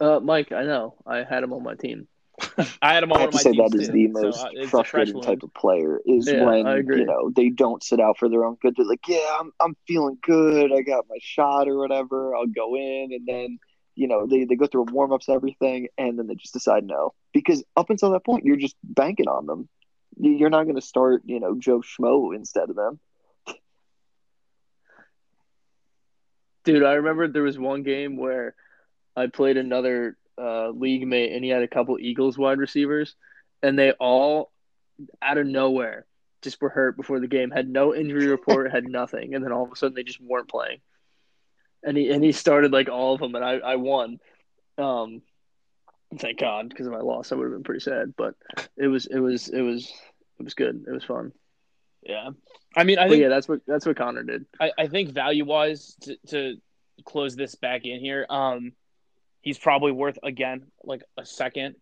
Uh, 0.00 0.20
Mike, 0.20 0.52
I 0.52 0.62
know. 0.62 0.94
I 1.06 1.24
had 1.24 1.42
him 1.42 1.52
on 1.52 1.62
my 1.64 1.74
team. 1.74 2.06
I 2.82 2.94
had 2.94 3.02
him 3.02 3.12
on 3.12 3.20
I 3.20 3.22
have 3.22 3.30
to 3.30 3.38
say 3.38 3.52
that 3.52 3.70
is 3.72 3.72
teams 3.72 3.74
is 3.74 3.88
too. 3.88 3.90
the 3.90 4.08
So, 4.14 4.28
most 4.28 4.34
uh, 4.34 4.50
it's 4.52 4.78
a 4.78 4.84
fresh 4.84 5.12
frustrating 5.12 5.20
type 5.20 5.42
of 5.42 5.52
player 5.54 6.00
is 6.06 6.32
Yeah, 6.32 6.34
when 6.34 6.86
you 6.90 7.04
know 7.04 7.30
they 7.34 7.48
don't 7.50 7.82
sit 7.82 8.00
out 8.00 8.18
for 8.18 8.28
their 8.28 8.44
own 8.44 8.56
good. 8.60 8.74
They're 8.76 8.86
like, 8.86 9.06
yeah, 9.08 9.36
I'm 9.40 9.52
I'm 9.60 9.76
feeling 9.86 10.18
good. 10.22 10.72
I 10.72 10.82
got 10.82 11.06
my 11.08 11.18
shot 11.20 11.68
or 11.68 11.78
whatever. 11.78 12.34
I'll 12.34 12.46
go 12.46 12.76
in, 12.76 13.10
and 13.12 13.26
then 13.26 13.58
you 13.94 14.08
know 14.08 14.26
they 14.26 14.44
they 14.44 14.56
go 14.56 14.66
through 14.66 14.86
warm 14.90 15.12
ups, 15.12 15.28
everything, 15.28 15.88
and 15.98 16.18
then 16.18 16.26
they 16.26 16.34
just 16.34 16.52
decide 16.52 16.84
no 16.84 17.12
because 17.32 17.64
up 17.76 17.90
until 17.90 18.10
that 18.12 18.24
point 18.24 18.44
you're 18.44 18.56
just 18.56 18.76
banking 18.84 19.28
on 19.28 19.46
them. 19.46 19.68
You- 20.18 20.32
You're 20.32 20.50
not 20.50 20.64
going 20.64 20.76
to 20.76 20.82
start 20.82 21.22
you 21.24 21.40
know 21.40 21.56
Joe 21.58 21.80
Schmo 21.80 22.34
instead 22.34 22.70
of 22.70 22.76
them. 22.76 23.00
Dude, 26.64 26.82
I 26.84 26.94
remember 26.94 27.28
there 27.28 27.42
was 27.42 27.58
one 27.58 27.82
game 27.82 28.16
where 28.16 28.54
I 29.16 29.26
played 29.26 29.56
another 29.56 30.16
uh, 30.40 30.70
league 30.70 31.06
mate, 31.06 31.32
and 31.32 31.44
he 31.44 31.50
had 31.50 31.62
a 31.62 31.68
couple 31.68 31.98
Eagles 31.98 32.38
wide 32.38 32.58
receivers, 32.58 33.14
and 33.62 33.78
they 33.78 33.92
all, 33.92 34.52
out 35.22 35.38
of 35.38 35.46
nowhere, 35.46 36.06
just 36.42 36.60
were 36.60 36.68
hurt 36.68 36.96
before 36.96 37.20
the 37.20 37.26
game. 37.28 37.50
Had 37.50 37.68
no 37.68 37.94
injury 37.94 38.26
report, 38.26 38.70
had 38.70 38.88
nothing, 38.88 39.34
and 39.34 39.44
then 39.44 39.52
all 39.52 39.64
of 39.64 39.72
a 39.72 39.76
sudden 39.76 39.94
they 39.94 40.02
just 40.04 40.20
weren't 40.20 40.48
playing. 40.48 40.80
And 41.82 41.96
he 41.96 42.10
and 42.10 42.22
he 42.24 42.32
started 42.32 42.72
like 42.72 42.88
all 42.88 43.14
of 43.14 43.20
them, 43.20 43.34
and 43.34 43.44
I 43.44 43.58
I 43.58 43.76
won. 43.76 44.18
Um, 44.78 45.22
thank 46.18 46.38
God, 46.38 46.68
because 46.68 46.86
if 46.86 46.92
I 46.92 46.98
lost, 47.00 47.32
I 47.32 47.36
would 47.36 47.44
have 47.44 47.52
been 47.52 47.62
pretty 47.64 47.80
sad. 47.80 48.14
But 48.16 48.34
it 48.76 48.88
was 48.88 49.06
it 49.06 49.18
was 49.18 49.48
it 49.48 49.60
was 49.60 49.92
it 50.38 50.42
was 50.42 50.54
good. 50.54 50.84
It 50.86 50.90
was 50.92 51.04
fun. 51.04 51.32
Yeah, 52.02 52.30
I 52.76 52.84
mean 52.84 52.98
I 52.98 53.08
But 53.08 53.10
think 53.10 53.22
yeah, 53.22 53.28
that's 53.28 53.48
what 53.48 53.60
that's 53.66 53.86
what 53.86 53.96
Conner 53.96 54.22
did. 54.22 54.46
I, 54.60 54.72
I 54.78 54.86
think 54.88 55.10
value 55.10 55.44
wise 55.44 55.96
to, 56.02 56.16
to 56.28 56.56
close 57.04 57.36
this 57.36 57.54
back 57.54 57.84
in 57.84 58.00
here, 58.00 58.26
um, 58.28 58.72
he's 59.48 59.58
probably 59.58 59.92
worth 59.92 60.18
again 60.22 60.66
like 60.84 61.02
a 61.16 61.24
second. 61.24 61.74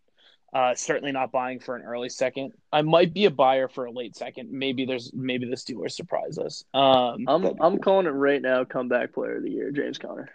Uh, 0.54 0.72
certainly 0.76 1.10
not 1.10 1.32
buying 1.32 1.58
for 1.58 1.74
an 1.74 1.82
early 1.82 2.08
second. 2.08 2.52
I 2.72 2.82
might 2.82 3.12
be 3.12 3.24
a 3.24 3.30
buyer 3.30 3.66
for 3.68 3.86
a 3.86 3.90
late 3.90 4.14
second. 4.14 4.52
Maybe 4.52 4.86
there's 4.86 5.10
maybe 5.12 5.46
the 5.50 5.56
Steelers 5.56 5.90
surprise 5.92 6.38
us. 6.38 6.64
Um, 6.72 7.24
I'm 7.26 7.44
I'm 7.60 7.78
calling 7.78 8.06
it 8.06 8.10
right 8.10 8.40
now. 8.40 8.62
Comeback 8.64 9.12
player 9.12 9.38
of 9.38 9.42
the 9.42 9.50
year, 9.50 9.72
James 9.72 9.98
Conner. 9.98 10.30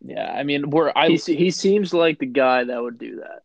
yeah, 0.00 0.32
I 0.32 0.44
mean 0.44 0.70
we're 0.70 0.92
I 0.94 1.08
He 1.08 1.16
he 1.16 1.50
seems 1.50 1.92
like 1.92 2.18
the 2.20 2.26
guy 2.26 2.62
that 2.64 2.80
would 2.80 2.98
do 2.98 3.16
that. 3.16 3.42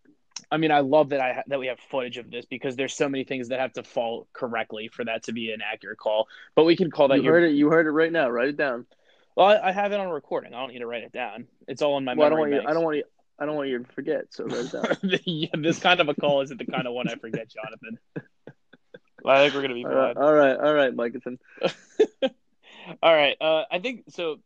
I 0.51 0.57
mean 0.57 0.71
I 0.71 0.79
love 0.81 1.09
that 1.09 1.19
I 1.19 1.33
ha- 1.33 1.43
that 1.47 1.59
we 1.59 1.67
have 1.67 1.79
footage 1.91 2.17
of 2.17 2.29
this 2.29 2.45
because 2.45 2.75
there's 2.75 2.93
so 2.93 3.09
many 3.09 3.23
things 3.23 3.49
that 3.49 3.59
have 3.59 3.73
to 3.73 3.83
fall 3.83 4.27
correctly 4.33 4.87
for 4.87 5.03
that 5.05 5.23
to 5.23 5.33
be 5.33 5.51
an 5.51 5.61
accurate 5.61 5.97
call. 5.97 6.27
But 6.55 6.65
we 6.65 6.75
can 6.77 6.91
call 6.91 7.07
that 7.09 7.17
You 7.17 7.23
your 7.23 7.33
heard 7.33 7.43
it. 7.49 7.53
You 7.55 7.69
heard 7.71 7.87
it 7.87 7.91
right 7.91 8.11
now. 8.11 8.29
Write 8.29 8.49
it 8.49 8.57
down. 8.57 8.85
Well, 9.37 9.45
I, 9.45 9.69
I 9.69 9.71
have 9.71 9.91
it 9.91 9.99
on 9.99 10.09
recording. 10.09 10.55
I 10.55 10.59
don't 10.59 10.73
need 10.73 10.79
to 10.79 10.87
write 10.87 11.03
it 11.03 11.11
down. 11.11 11.45
It's 11.67 11.83
all 11.83 11.95
in 11.99 12.03
my 12.03 12.15
Well, 12.15 12.25
I 12.25 12.29
don't 12.29 12.39
memory 12.39 12.53
want 12.53 12.63
you. 12.63 12.69
I 12.69 12.73
don't 12.73 12.83
want 12.83 12.97
you. 12.97 13.03
I 13.37 13.45
don't 13.45 13.55
want 13.55 13.69
you 13.69 13.77
to 13.77 13.93
forget. 13.93 14.25
So 14.31 14.45
write 14.45 14.65
it 14.65 14.71
down. 14.71 15.19
yeah, 15.25 15.49
this 15.53 15.77
kind 15.77 15.99
of 15.99 16.09
a 16.09 16.15
call 16.15 16.41
isn't 16.41 16.57
the 16.57 16.65
kind 16.65 16.87
of 16.87 16.93
one 16.93 17.07
I 17.07 17.13
forget, 17.13 17.47
Jonathan. 17.47 17.99
I 19.27 19.43
think 19.43 19.53
we're 19.53 19.61
gonna 19.61 19.75
be 19.75 19.85
all 19.85 19.93
right. 19.93 20.15
fine. 20.15 20.23
All 20.23 20.33
right. 20.33 20.57
All 20.57 20.73
right, 20.73 20.95
Michelson. 20.95 21.37
All 23.03 23.13
right. 23.13 23.35
Uh, 23.39 23.63
I 23.69 23.77
think 23.77 24.05
so. 24.09 24.39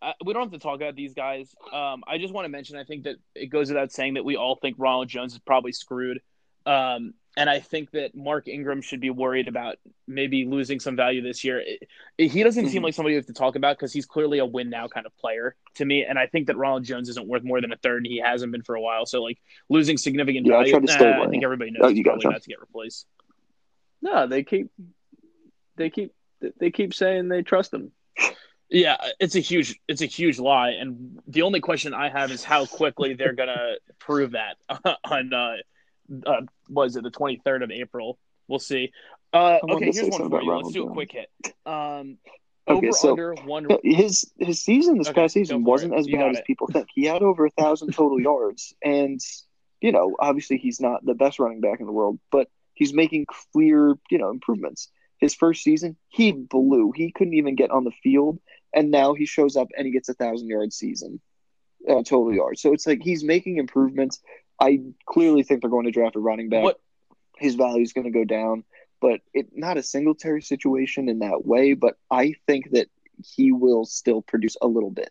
Uh, 0.00 0.12
we 0.24 0.32
don't 0.32 0.44
have 0.44 0.52
to 0.52 0.58
talk 0.58 0.76
about 0.76 0.94
these 0.94 1.12
guys. 1.12 1.54
Um, 1.70 2.02
I 2.08 2.16
just 2.16 2.32
want 2.32 2.46
to 2.46 2.48
mention. 2.48 2.78
I 2.78 2.84
think 2.84 3.04
that 3.04 3.16
it 3.34 3.46
goes 3.46 3.68
without 3.68 3.92
saying 3.92 4.14
that 4.14 4.24
we 4.24 4.36
all 4.36 4.56
think 4.56 4.76
Ronald 4.78 5.08
Jones 5.08 5.34
is 5.34 5.38
probably 5.40 5.72
screwed. 5.72 6.22
Um, 6.64 7.12
and 7.36 7.50
I 7.50 7.60
think 7.60 7.90
that 7.90 8.14
Mark 8.14 8.48
Ingram 8.48 8.80
should 8.80 9.00
be 9.00 9.10
worried 9.10 9.48
about 9.48 9.76
maybe 10.10 10.44
losing 10.44 10.80
some 10.80 10.96
value 10.96 11.22
this 11.22 11.42
year. 11.44 11.60
It, 11.60 11.88
it- 12.18 12.30
he 12.30 12.42
doesn't 12.42 12.68
seem 12.68 12.82
Mhm. 12.82 12.84
like 12.86 12.94
somebody 12.94 13.14
you 13.14 13.18
have 13.18 13.26
to 13.26 13.32
talk 13.32 13.56
about 13.56 13.76
because 13.78 13.92
he's 13.92 14.06
clearly 14.06 14.38
a 14.38 14.44
win 14.46 14.68
now 14.70 14.88
kind 14.88 15.06
of 15.06 15.16
player 15.16 15.54
to 15.76 15.84
me. 15.84 16.04
And 16.04 16.18
I 16.18 16.26
think 16.26 16.48
that 16.48 16.56
Ronald 16.56 16.84
Jones 16.84 17.08
isn't 17.08 17.26
worth 17.26 17.42
more 17.44 17.60
than 17.60 17.72
a 17.72 17.76
third. 17.76 17.98
And 17.98 18.06
he 18.06 18.18
hasn't 18.18 18.52
been 18.52 18.62
for 18.62 18.74
a 18.74 18.80
while. 18.80 19.06
So 19.06 19.22
like 19.22 19.38
losing 19.68 19.96
significant 19.96 20.46
Yeah, 20.46 20.54
I 20.54 20.58
value. 20.58 20.72
tried 20.72 20.86
to 20.86 20.92
stay 20.92 21.10
nah, 21.10 21.24
I 21.24 21.28
think 21.28 21.44
everybody 21.44 21.70
knows 21.70 21.80
Oh, 21.84 21.88
he's 21.88 21.98
you 21.98 22.04
got 22.04 22.10
probably 22.12 22.24
you. 22.24 22.30
about 22.30 22.42
to 22.42 22.48
get 22.48 22.60
replaced. 22.60 23.06
No, 24.02 24.26
they 24.26 24.42
keep. 24.42 24.70
They 25.76 25.90
keep. 25.90 26.12
They 26.58 26.70
keep 26.70 26.94
saying 26.94 27.28
they 27.28 27.42
trust 27.42 27.72
him. 27.72 27.92
Yeah, 28.72 28.96
it's 29.18 29.34
a 29.34 29.40
huge 29.40 29.78
it's 29.88 30.00
a 30.00 30.06
huge 30.06 30.38
lie, 30.38 30.70
and 30.70 31.18
the 31.26 31.42
only 31.42 31.60
question 31.60 31.92
I 31.92 32.08
have 32.08 32.30
is 32.30 32.44
how 32.44 32.66
quickly 32.66 33.14
they're 33.14 33.32
gonna 33.32 33.74
prove 33.98 34.32
that 34.32 34.56
on 35.04 35.34
uh, 35.34 35.56
uh 36.24 36.40
was 36.68 36.94
it 36.96 37.02
the 37.02 37.10
twenty 37.10 37.40
third 37.44 37.62
of 37.64 37.70
April? 37.72 38.16
We'll 38.46 38.58
see. 38.60 38.92
Uh, 39.32 39.58
okay, 39.62 39.90
here's 39.92 40.08
one 40.08 40.28
for 40.28 40.42
you. 40.42 40.52
Let's 40.56 40.72
do 40.72 40.88
a 40.88 40.92
quick 40.92 41.12
hit. 41.12 41.30
Um, 41.66 42.18
Okay, 42.68 42.88
over 42.88 42.92
so- 42.92 43.10
under 43.10 43.34
one. 43.46 43.66
His 43.82 44.30
his 44.38 44.60
season 44.62 44.98
this 44.98 45.08
Okay, 45.08 45.22
past 45.22 45.34
season 45.34 45.64
wasn't 45.64 45.92
it. 45.94 45.98
as 45.98 46.06
You 46.06 46.18
bad 46.18 46.30
as 46.32 46.38
it. 46.38 46.44
people 46.44 46.68
think. 46.68 46.86
He 46.94 47.04
had 47.04 47.20
over 47.22 47.46
a 47.46 47.50
thousand 47.50 47.92
total 47.94 48.20
yards, 48.20 48.74
and 48.84 49.18
you 49.80 49.90
know, 49.90 50.14
obviously 50.20 50.56
he's 50.58 50.78
not 50.80 51.04
the 51.04 51.14
best 51.14 51.40
running 51.40 51.60
back 51.60 51.80
in 51.80 51.86
the 51.86 51.92
world, 51.92 52.20
but 52.30 52.48
he's 52.74 52.92
making 52.92 53.26
clear, 53.52 53.94
you 54.10 54.18
know, 54.18 54.30
improvements. 54.30 54.88
His 55.18 55.34
first 55.34 55.64
season, 55.64 55.96
he 56.10 56.30
blew. 56.32 56.92
He 56.94 57.10
couldn't 57.10 57.34
even 57.34 57.56
get 57.56 57.70
on 57.72 57.82
the 57.84 57.90
field, 58.04 58.38
and 58.72 58.90
now 58.92 59.14
he 59.14 59.26
shows 59.26 59.56
up 59.56 59.68
and 59.76 59.84
he 59.86 59.92
gets 59.92 60.08
a 60.08 60.14
thousand 60.14 60.46
yard 60.48 60.72
season, 60.72 61.20
uh, 61.88 62.02
total 62.04 62.32
yards. 62.32 62.60
So 62.62 62.72
it's 62.72 62.86
like 62.86 63.00
he's 63.02 63.24
making 63.24 63.56
improvements. 63.56 64.20
I 64.60 64.80
clearly 65.06 65.42
think 65.42 65.62
they're 65.62 65.70
going 65.70 65.86
to 65.86 65.92
draft 65.92 66.14
a 66.14 66.20
running 66.20 66.50
back. 66.50 66.62
What 66.62 66.80
His 67.38 67.54
value 67.56 67.82
is 67.82 67.94
going 67.94 68.04
to 68.04 68.10
go 68.16 68.24
down, 68.24 68.64
but 69.00 69.20
it 69.34 69.48
not 69.54 69.78
a 69.78 69.82
Singletary 69.82 70.42
situation 70.42 71.08
in 71.08 71.20
that 71.20 71.46
way. 71.46 71.74
But 71.74 71.98
I 72.10 72.34
think 72.46 72.70
that 72.72 72.88
he 73.24 73.52
will 73.52 73.84
still 73.84 74.22
produce 74.22 74.56
a 74.60 74.66
little 74.66 74.90
bit. 74.90 75.10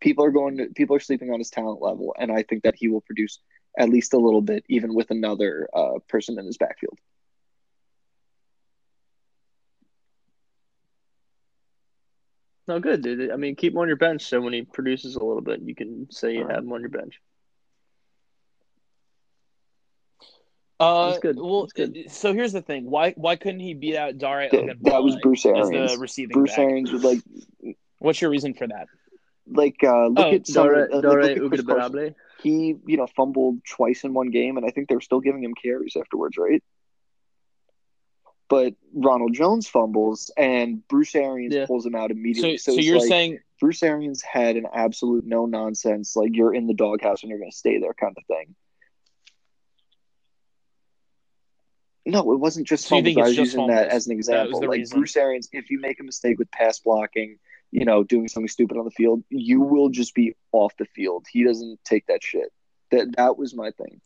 People 0.00 0.24
are 0.24 0.30
going 0.30 0.58
to 0.58 0.66
people 0.74 0.96
are 0.96 1.00
sleeping 1.00 1.30
on 1.30 1.38
his 1.40 1.50
talent 1.50 1.80
level, 1.82 2.14
and 2.18 2.30
I 2.32 2.42
think 2.42 2.64
that 2.64 2.76
he 2.76 2.88
will 2.88 3.00
produce 3.02 3.40
at 3.78 3.88
least 3.88 4.14
a 4.14 4.18
little 4.18 4.42
bit, 4.42 4.64
even 4.68 4.94
with 4.94 5.10
another 5.10 5.68
uh, 5.74 5.98
person 6.08 6.38
in 6.38 6.46
his 6.46 6.58
backfield. 6.58 6.98
No, 12.66 12.80
good, 12.80 13.02
dude. 13.02 13.30
I 13.30 13.36
mean, 13.36 13.56
keep 13.56 13.72
him 13.72 13.78
on 13.78 13.88
your 13.88 13.96
bench 13.96 14.22
so 14.22 14.40
when 14.40 14.52
he 14.52 14.62
produces 14.62 15.16
a 15.16 15.24
little 15.24 15.42
bit, 15.42 15.60
you 15.62 15.74
can 15.74 16.10
say 16.10 16.34
you 16.34 16.42
All 16.42 16.48
right. 16.48 16.54
have 16.54 16.64
him 16.64 16.72
on 16.72 16.80
your 16.80 16.90
bench. 16.90 17.20
Uh, 20.84 21.06
That's 21.08 21.20
good. 21.20 21.36
well, 21.38 21.62
That's 21.62 21.72
good. 21.72 22.10
so 22.10 22.32
here's 22.32 22.52
the 22.52 22.62
thing. 22.62 22.88
Why 22.90 23.12
why 23.12 23.36
couldn't 23.36 23.60
he 23.60 23.74
beat 23.74 23.96
out 23.96 24.18
Dare 24.18 24.48
That, 24.50 24.76
that 24.82 25.02
was 25.02 25.16
Bruce 25.22 25.44
as 25.46 25.70
Arians. 25.70 25.92
the 25.92 25.98
receiving 25.98 26.34
Bruce 26.34 26.50
back? 26.50 26.58
Arians 26.60 26.92
would 26.92 27.04
like 27.04 27.18
What's 27.98 28.20
your 28.20 28.30
reason 28.30 28.54
for 28.54 28.66
that? 28.66 28.86
like 29.46 29.76
uh, 29.82 30.06
look 30.08 30.18
Oh, 30.26 30.32
at 30.34 30.46
some 30.46 30.66
Dare, 30.68 30.84
of 30.84 30.90
the- 30.90 30.96
uh, 30.96 31.12
like, 31.22 31.36
look 31.38 31.54
at 31.54 31.66
Chris 31.66 32.02
He 32.42 32.74
you 32.86 32.96
know 32.96 33.06
fumbled 33.06 33.64
twice 33.64 34.04
in 34.04 34.14
one 34.14 34.30
game, 34.30 34.56
and 34.56 34.64
I 34.66 34.70
think 34.70 34.88
they're 34.88 35.00
still 35.00 35.20
giving 35.20 35.42
him 35.44 35.54
carries 35.54 35.96
afterwards, 35.96 36.36
right? 36.38 36.62
But 38.48 38.74
Ronald 38.92 39.34
Jones 39.34 39.66
fumbles, 39.68 40.30
and 40.36 40.86
Bruce 40.88 41.14
Arians 41.14 41.54
Yeah. 41.54 41.66
pulls 41.66 41.86
him 41.86 41.94
out 41.94 42.10
immediately. 42.10 42.58
so, 42.58 42.72
So, 42.72 42.78
it's 42.78 42.86
you're 42.86 42.98
like, 42.98 43.08
saying 43.08 43.38
Bruce 43.60 43.82
Arians 43.82 44.22
had 44.22 44.56
an 44.56 44.66
absolute 44.72 45.24
no 45.24 45.46
nonsense, 45.46 46.14
like 46.14 46.30
you're 46.34 46.54
in 46.54 46.66
the 46.66 46.74
doghouse 46.74 47.22
and 47.22 47.30
you're 47.30 47.38
going 47.38 47.50
to 47.50 47.56
stay 47.56 47.78
there 47.78 47.94
kind 47.94 48.14
of 48.16 48.24
thing. 48.26 48.54
No, 52.06 52.32
it 52.32 52.38
wasn't 52.38 52.66
just 52.66 52.84
So 52.86 52.96
fumbles. 52.96 53.16
I 53.16 53.20
was 53.22 53.36
using 53.36 53.66
that 53.68 53.88
as 53.88 54.06
an 54.06 54.12
example. 54.12 54.60
Like 54.60 54.78
reason. 54.78 54.98
Bruce 54.98 55.16
Arians, 55.16 55.48
if 55.52 55.70
you 55.70 55.80
make 55.80 56.00
a 56.00 56.02
mistake 56.02 56.38
with 56.38 56.50
pass 56.50 56.78
blocking, 56.80 57.38
you 57.70 57.84
know, 57.84 58.04
doing 58.04 58.28
something 58.28 58.48
stupid 58.48 58.76
on 58.76 58.84
the 58.84 58.90
field, 58.90 59.22
you 59.30 59.60
will 59.60 59.88
just 59.88 60.14
be 60.14 60.34
off 60.52 60.76
the 60.76 60.84
field. 60.84 61.26
He 61.30 61.44
doesn't 61.44 61.80
take 61.84 62.06
that 62.08 62.22
shit. 62.22 62.52
That 62.90 63.16
that 63.16 63.38
was 63.38 63.54
my 63.54 63.70
thing. 63.70 64.00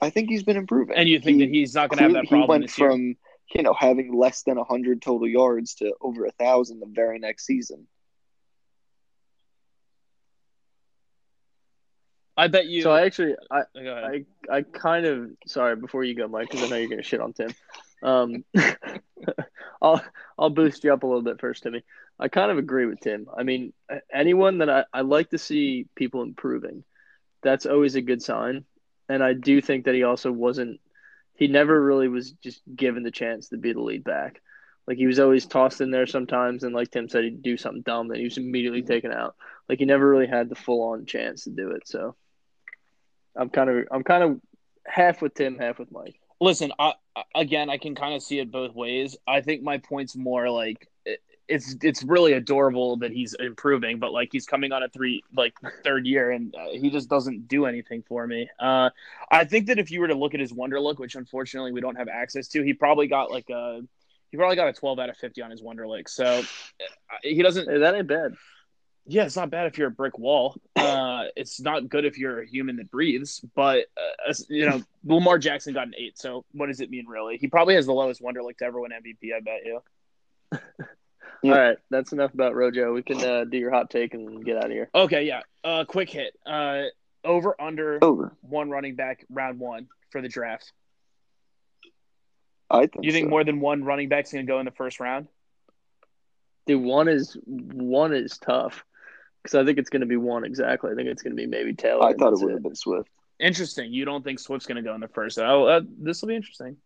I 0.00 0.10
think 0.10 0.28
he's 0.28 0.42
been 0.42 0.56
improving. 0.56 0.96
and 0.96 1.08
you 1.08 1.18
think 1.20 1.40
He- 1.40 1.46
that 1.46 1.52
he's 1.52 1.74
not 1.74 1.88
going 1.90 1.98
to 1.98 2.02
have 2.04 2.12
that 2.12 2.24
he 2.24 2.28
problem 2.28 2.48
went 2.48 2.62
this 2.64 2.78
year? 2.78 2.90
from 2.90 3.16
you 3.54 3.62
know 3.62 3.74
having 3.74 4.12
less 4.16 4.42
than 4.42 4.56
hundred 4.58 5.02
total 5.02 5.28
yards 5.28 5.76
to 5.76 5.94
over 6.00 6.24
a 6.26 6.30
thousand 6.32 6.80
the 6.80 6.86
very 6.86 7.18
next 7.18 7.46
season. 7.46 7.86
I 12.36 12.48
bet 12.48 12.66
you. 12.66 12.82
So 12.82 12.90
I 12.90 13.06
actually, 13.06 13.34
I, 13.50 13.62
I, 13.78 14.24
I 14.50 14.62
kind 14.62 15.06
of 15.06 15.30
sorry 15.46 15.76
before 15.76 16.04
you 16.04 16.14
go, 16.14 16.28
Mike, 16.28 16.50
because 16.50 16.64
I 16.64 16.68
know 16.68 16.76
you're 16.76 16.90
gonna 16.90 17.02
shit 17.02 17.20
on 17.20 17.32
Tim. 17.32 17.54
Um, 18.02 18.44
I'll 19.82 20.02
I'll 20.38 20.50
boost 20.50 20.84
you 20.84 20.92
up 20.92 21.02
a 21.02 21.06
little 21.06 21.22
bit 21.22 21.40
first, 21.40 21.62
Timmy. 21.62 21.82
I 22.18 22.28
kind 22.28 22.50
of 22.50 22.58
agree 22.58 22.86
with 22.86 23.00
Tim. 23.00 23.26
I 23.36 23.42
mean, 23.42 23.72
anyone 24.12 24.58
that 24.58 24.70
I, 24.70 24.84
I 24.92 25.00
like 25.02 25.30
to 25.30 25.38
see 25.38 25.86
people 25.94 26.22
improving, 26.22 26.84
that's 27.42 27.66
always 27.66 27.94
a 27.94 28.02
good 28.02 28.22
sign. 28.22 28.64
And 29.08 29.22
I 29.22 29.34
do 29.34 29.60
think 29.60 29.84
that 29.84 29.94
he 29.94 30.02
also 30.02 30.30
wasn't. 30.30 30.80
He 31.34 31.48
never 31.48 31.82
really 31.82 32.08
was 32.08 32.32
just 32.32 32.62
given 32.74 33.02
the 33.02 33.10
chance 33.10 33.48
to 33.48 33.58
be 33.58 33.72
the 33.72 33.80
lead 33.80 34.04
back. 34.04 34.40
Like 34.86 34.96
he 34.98 35.06
was 35.06 35.18
always 35.18 35.46
tossed 35.46 35.80
in 35.80 35.90
there 35.90 36.06
sometimes, 36.06 36.64
and 36.64 36.74
like 36.74 36.90
Tim 36.90 37.08
said, 37.08 37.24
he'd 37.24 37.42
do 37.42 37.56
something 37.56 37.82
dumb, 37.82 38.10
and 38.10 38.18
he 38.18 38.24
was 38.24 38.38
immediately 38.38 38.82
taken 38.82 39.12
out. 39.12 39.36
Like 39.68 39.78
he 39.78 39.84
never 39.84 40.08
really 40.08 40.28
had 40.28 40.48
the 40.48 40.54
full 40.54 40.92
on 40.92 41.06
chance 41.06 41.44
to 41.44 41.50
do 41.50 41.72
it. 41.72 41.86
So 41.86 42.14
I'm 43.38 43.50
kind 43.50 43.70
of 43.70 43.84
I'm 43.90 44.02
kind 44.02 44.22
of 44.22 44.40
half 44.86 45.22
with 45.22 45.34
Tim, 45.34 45.58
half 45.58 45.78
with 45.78 45.90
Mike. 45.90 46.20
Listen, 46.40 46.72
I, 46.78 46.92
again, 47.34 47.70
I 47.70 47.78
can 47.78 47.94
kind 47.94 48.14
of 48.14 48.22
see 48.22 48.38
it 48.38 48.50
both 48.50 48.74
ways. 48.74 49.16
I 49.26 49.40
think 49.40 49.62
my 49.62 49.78
point's 49.78 50.16
more 50.16 50.50
like 50.50 50.88
it, 51.04 51.20
it's 51.48 51.76
it's 51.82 52.02
really 52.02 52.32
adorable 52.34 52.96
that 52.98 53.12
he's 53.12 53.34
improving, 53.34 53.98
but 53.98 54.12
like 54.12 54.28
he's 54.32 54.46
coming 54.46 54.72
on 54.72 54.82
a 54.82 54.88
three 54.88 55.22
like 55.34 55.54
third 55.84 56.06
year 56.06 56.30
and 56.30 56.54
uh, 56.54 56.70
he 56.72 56.90
just 56.90 57.08
doesn't 57.08 57.48
do 57.48 57.66
anything 57.66 58.02
for 58.06 58.26
me. 58.26 58.48
Uh, 58.58 58.90
I 59.30 59.44
think 59.44 59.66
that 59.66 59.78
if 59.78 59.90
you 59.90 60.00
were 60.00 60.08
to 60.08 60.14
look 60.14 60.34
at 60.34 60.40
his 60.40 60.52
Wonderlic, 60.52 60.98
which 60.98 61.14
unfortunately 61.14 61.72
we 61.72 61.80
don't 61.80 61.96
have 61.96 62.08
access 62.08 62.48
to, 62.48 62.62
he 62.62 62.74
probably 62.74 63.06
got 63.06 63.30
like 63.30 63.48
a 63.50 63.80
he 64.30 64.36
probably 64.36 64.56
got 64.56 64.68
a 64.68 64.72
12 64.72 64.98
out 64.98 65.08
of 65.08 65.16
50 65.16 65.40
on 65.42 65.50
his 65.50 65.62
Wonderlic. 65.62 66.08
So 66.08 66.24
uh, 66.24 66.42
he 67.22 67.42
doesn't 67.42 67.68
Hey, 67.70 67.78
that 67.78 67.94
ain't 67.94 68.08
bad. 68.08 68.34
Yeah, 69.06 69.24
it's 69.24 69.36
not 69.36 69.50
bad 69.50 69.66
if 69.66 69.78
you're 69.78 69.88
a 69.88 69.92
brick 69.92 70.18
wall. 70.18 70.56
Uh, 70.74 71.24
it's 71.36 71.60
not 71.60 71.88
good 71.88 72.04
if 72.04 72.18
you're 72.18 72.42
a 72.42 72.46
human 72.46 72.76
that 72.76 72.90
breathes. 72.90 73.40
But 73.54 73.86
uh, 73.96 74.34
you 74.48 74.68
know, 74.68 74.82
Lamar 75.04 75.38
Jackson 75.38 75.74
got 75.74 75.86
an 75.86 75.94
eight. 75.96 76.18
So 76.18 76.44
what 76.52 76.66
does 76.66 76.80
it 76.80 76.90
mean, 76.90 77.06
really? 77.06 77.36
He 77.36 77.46
probably 77.46 77.74
has 77.76 77.86
the 77.86 77.92
lowest 77.92 78.20
Wonderlic 78.20 78.58
to 78.58 78.64
ever 78.64 78.80
win 78.80 78.90
MVP. 78.90 79.34
I 79.34 79.40
bet 79.40 79.60
you. 79.64 79.80
Yeah. 80.52 80.58
All 81.44 81.50
right, 81.50 81.78
that's 81.90 82.12
enough 82.12 82.34
about 82.34 82.54
Rojo. 82.54 82.92
We 82.94 83.02
can 83.02 83.22
uh, 83.22 83.44
do 83.44 83.58
your 83.58 83.70
hot 83.70 83.90
take 83.90 84.14
and 84.14 84.44
get 84.44 84.56
out 84.56 84.66
of 84.66 84.70
here. 84.70 84.88
Okay, 84.94 85.24
yeah. 85.24 85.42
Uh, 85.62 85.84
quick 85.84 86.10
hit. 86.10 86.34
Uh, 86.46 86.84
over 87.24 87.60
under 87.60 88.02
Over. 88.02 88.34
one 88.40 88.70
running 88.70 88.96
back 88.96 89.24
round 89.28 89.58
one 89.58 89.88
for 90.10 90.22
the 90.22 90.28
draft. 90.28 90.72
I 92.70 92.86
think. 92.86 93.04
You 93.04 93.12
think 93.12 93.26
so. 93.26 93.30
more 93.30 93.44
than 93.44 93.60
one 93.60 93.84
running 93.84 94.08
back's 94.08 94.32
going 94.32 94.46
to 94.46 94.50
go 94.50 94.58
in 94.58 94.64
the 94.64 94.72
first 94.72 94.98
round? 94.98 95.28
Dude, 96.66 96.82
one 96.82 97.06
is 97.06 97.36
one 97.44 98.12
is 98.14 98.38
tough 98.38 98.84
because 99.46 99.62
I 99.62 99.64
think 99.64 99.78
it's 99.78 99.90
going 99.90 100.00
to 100.00 100.06
be 100.06 100.16
one 100.16 100.44
exactly. 100.44 100.90
I 100.90 100.94
think 100.96 101.08
it's 101.08 101.22
going 101.22 101.36
to 101.36 101.40
be 101.40 101.46
maybe 101.46 101.72
Taylor. 101.74 102.02
I 102.04 102.12
thought 102.14 102.28
it 102.28 102.30
that's 102.30 102.42
would 102.42 102.52
have 102.52 102.62
been 102.62 102.74
Swift. 102.74 103.08
Interesting. 103.38 103.92
You 103.92 104.04
don't 104.04 104.24
think 104.24 104.40
Swift's 104.40 104.66
going 104.66 104.76
to 104.76 104.82
go 104.82 104.94
in 104.94 105.00
the 105.00 105.08
first? 105.08 105.38
Oh, 105.38 105.66
uh, 105.66 105.80
this 106.00 106.20
will 106.20 106.28
be 106.28 106.34
interesting. 106.36 106.76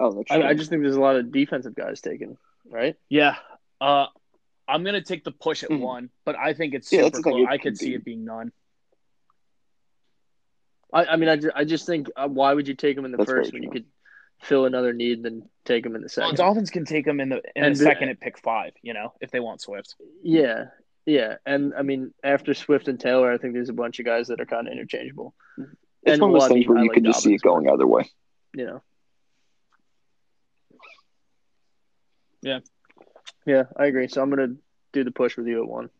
Oh, 0.00 0.12
that's 0.12 0.30
I, 0.30 0.36
true. 0.38 0.46
I 0.46 0.54
just 0.54 0.70
think 0.70 0.82
there's 0.82 0.96
a 0.96 1.00
lot 1.00 1.16
of 1.16 1.30
defensive 1.30 1.74
guys 1.74 2.00
taken, 2.00 2.38
right? 2.70 2.96
Yeah. 3.10 3.36
Uh, 3.80 4.06
I'm 4.66 4.82
going 4.84 4.94
to 4.94 5.02
take 5.02 5.24
the 5.24 5.32
push 5.32 5.62
at 5.64 5.70
Mhm. 5.70 5.80
one, 5.80 6.10
but 6.24 6.36
I 6.36 6.54
think 6.54 6.72
it's 6.74 6.90
Yeah, 6.90 7.00
super 7.00 7.10
that's 7.10 7.18
the 7.18 7.22
thing, 7.24 7.32
close. 7.32 7.42
it 7.42 7.48
I 7.50 7.56
could 7.58 7.62
could 7.62 7.78
see 7.78 7.88
be. 7.90 7.94
it 7.96 8.04
being 8.04 8.24
none. 8.24 8.52
I, 10.92 11.04
I 11.06 11.16
mean, 11.16 11.28
I, 11.28 11.36
ju- 11.36 11.52
I 11.54 11.64
just 11.64 11.84
think 11.86 12.08
uh, 12.16 12.28
why 12.28 12.54
would 12.54 12.68
you 12.68 12.74
take 12.74 12.96
him 12.96 13.04
in 13.04 13.10
the 13.10 13.18
That's 13.18 13.30
first 13.30 13.52
when 13.52 13.62
you 13.62 13.70
could 13.70 13.84
fill 14.42 14.66
another 14.66 14.92
need 14.92 15.18
and 15.18 15.24
then 15.24 15.48
take 15.64 15.86
him 15.86 15.94
in 15.94 16.02
the 16.02 16.06
Well, 16.16 16.26
second? 16.28 16.36
Dolphins 16.36 16.70
can 16.70 16.84
take 16.84 17.06
him 17.06 17.20
in 17.20 17.28
the 17.30 17.36
in 17.56 17.64
And 17.64 17.74
the 17.74 17.78
the- 17.78 17.84
second 17.84 18.08
at 18.10 18.20
pick 18.20 18.38
five. 18.38 18.72
You 18.82 18.92
know, 18.94 19.12
if 19.20 19.30
they 19.30 19.40
want 19.40 19.60
Swift. 19.60 19.94
Yeah, 20.22 20.64
yeah, 21.06 21.36
and 21.46 21.72
I 21.74 21.82
mean 21.82 22.12
after 22.24 22.52
Swift 22.54 22.88
and 22.88 22.98
Taylor, 23.00 23.32
I 23.32 23.38
think 23.38 23.54
there's 23.54 23.68
a 23.68 23.72
bunch 23.74 23.98
of 24.00 24.04
guys 24.06 24.28
that 24.28 24.40
are 24.40 24.46
kind 24.46 24.66
of 24.66 24.72
interchangeable. 24.72 25.34
It's 26.04 26.14
And 26.14 26.20
one 26.22 26.34
of 26.34 26.40
those 26.40 26.48
things 26.48 26.66
where 26.68 26.78
I 26.78 26.82
you 26.82 26.88
like 26.88 26.94
could 26.94 27.04
just 27.04 27.22
see 27.22 27.34
it 27.34 27.42
going 27.42 27.68
either 27.68 27.86
way. 27.86 28.10
You 28.54 28.66
know. 28.66 28.82
Yeah. 32.42 32.58
Yeah, 33.46 33.64
I 33.76 33.86
agree. 33.86 34.08
So 34.08 34.22
I'm 34.22 34.30
gonna 34.30 34.54
do 34.92 35.04
the 35.04 35.10
push 35.12 35.36
with 35.36 35.46
you 35.46 35.62
at 35.62 35.68
one. 35.68 35.90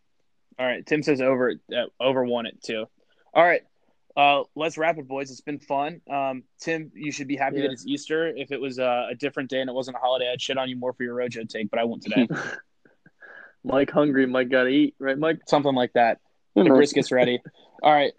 All 0.58 0.66
right. 0.66 0.84
Tim 0.84 1.02
says 1.02 1.20
over 1.20 1.54
uh, 1.74 1.84
over 2.00 2.24
one 2.24 2.46
at 2.46 2.60
two. 2.62 2.86
All 3.34 3.44
right. 3.44 3.62
Uh, 4.16 4.42
let's 4.54 4.76
wrap 4.76 4.98
it, 4.98 5.08
boys. 5.08 5.30
It's 5.30 5.40
been 5.40 5.58
fun. 5.58 6.00
Um, 6.10 6.42
Tim, 6.60 6.90
you 6.94 7.12
should 7.12 7.28
be 7.28 7.36
happy 7.36 7.56
Yeah. 7.56 7.62
that 7.62 7.72
it's 7.72 7.86
Easter. 7.86 8.26
If 8.26 8.52
it 8.52 8.60
was 8.60 8.78
uh, 8.78 9.06
a 9.10 9.14
different 9.14 9.48
day 9.50 9.60
and 9.60 9.70
it 9.70 9.72
wasn't 9.72 9.96
a 9.96 10.00
holiday, 10.00 10.30
I'd 10.30 10.40
shit 10.40 10.58
on 10.58 10.68
you 10.68 10.76
more 10.76 10.92
for 10.92 11.02
your 11.02 11.14
Rojo 11.14 11.44
take, 11.44 11.70
but 11.70 11.78
I 11.78 11.84
won't 11.84 12.02
today. 12.02 12.28
Mike 13.64 13.90
hungry, 13.90 14.26
Mike 14.26 14.50
gotta 14.50 14.68
eat, 14.68 14.94
right, 14.98 15.16
Mike? 15.16 15.38
Something 15.46 15.74
like 15.74 15.92
that. 15.92 16.18
The 16.56 16.64
know, 16.64 16.74
brisket's 16.74 17.12
ready. 17.12 17.40
All 17.82 17.92
right. 17.92 18.12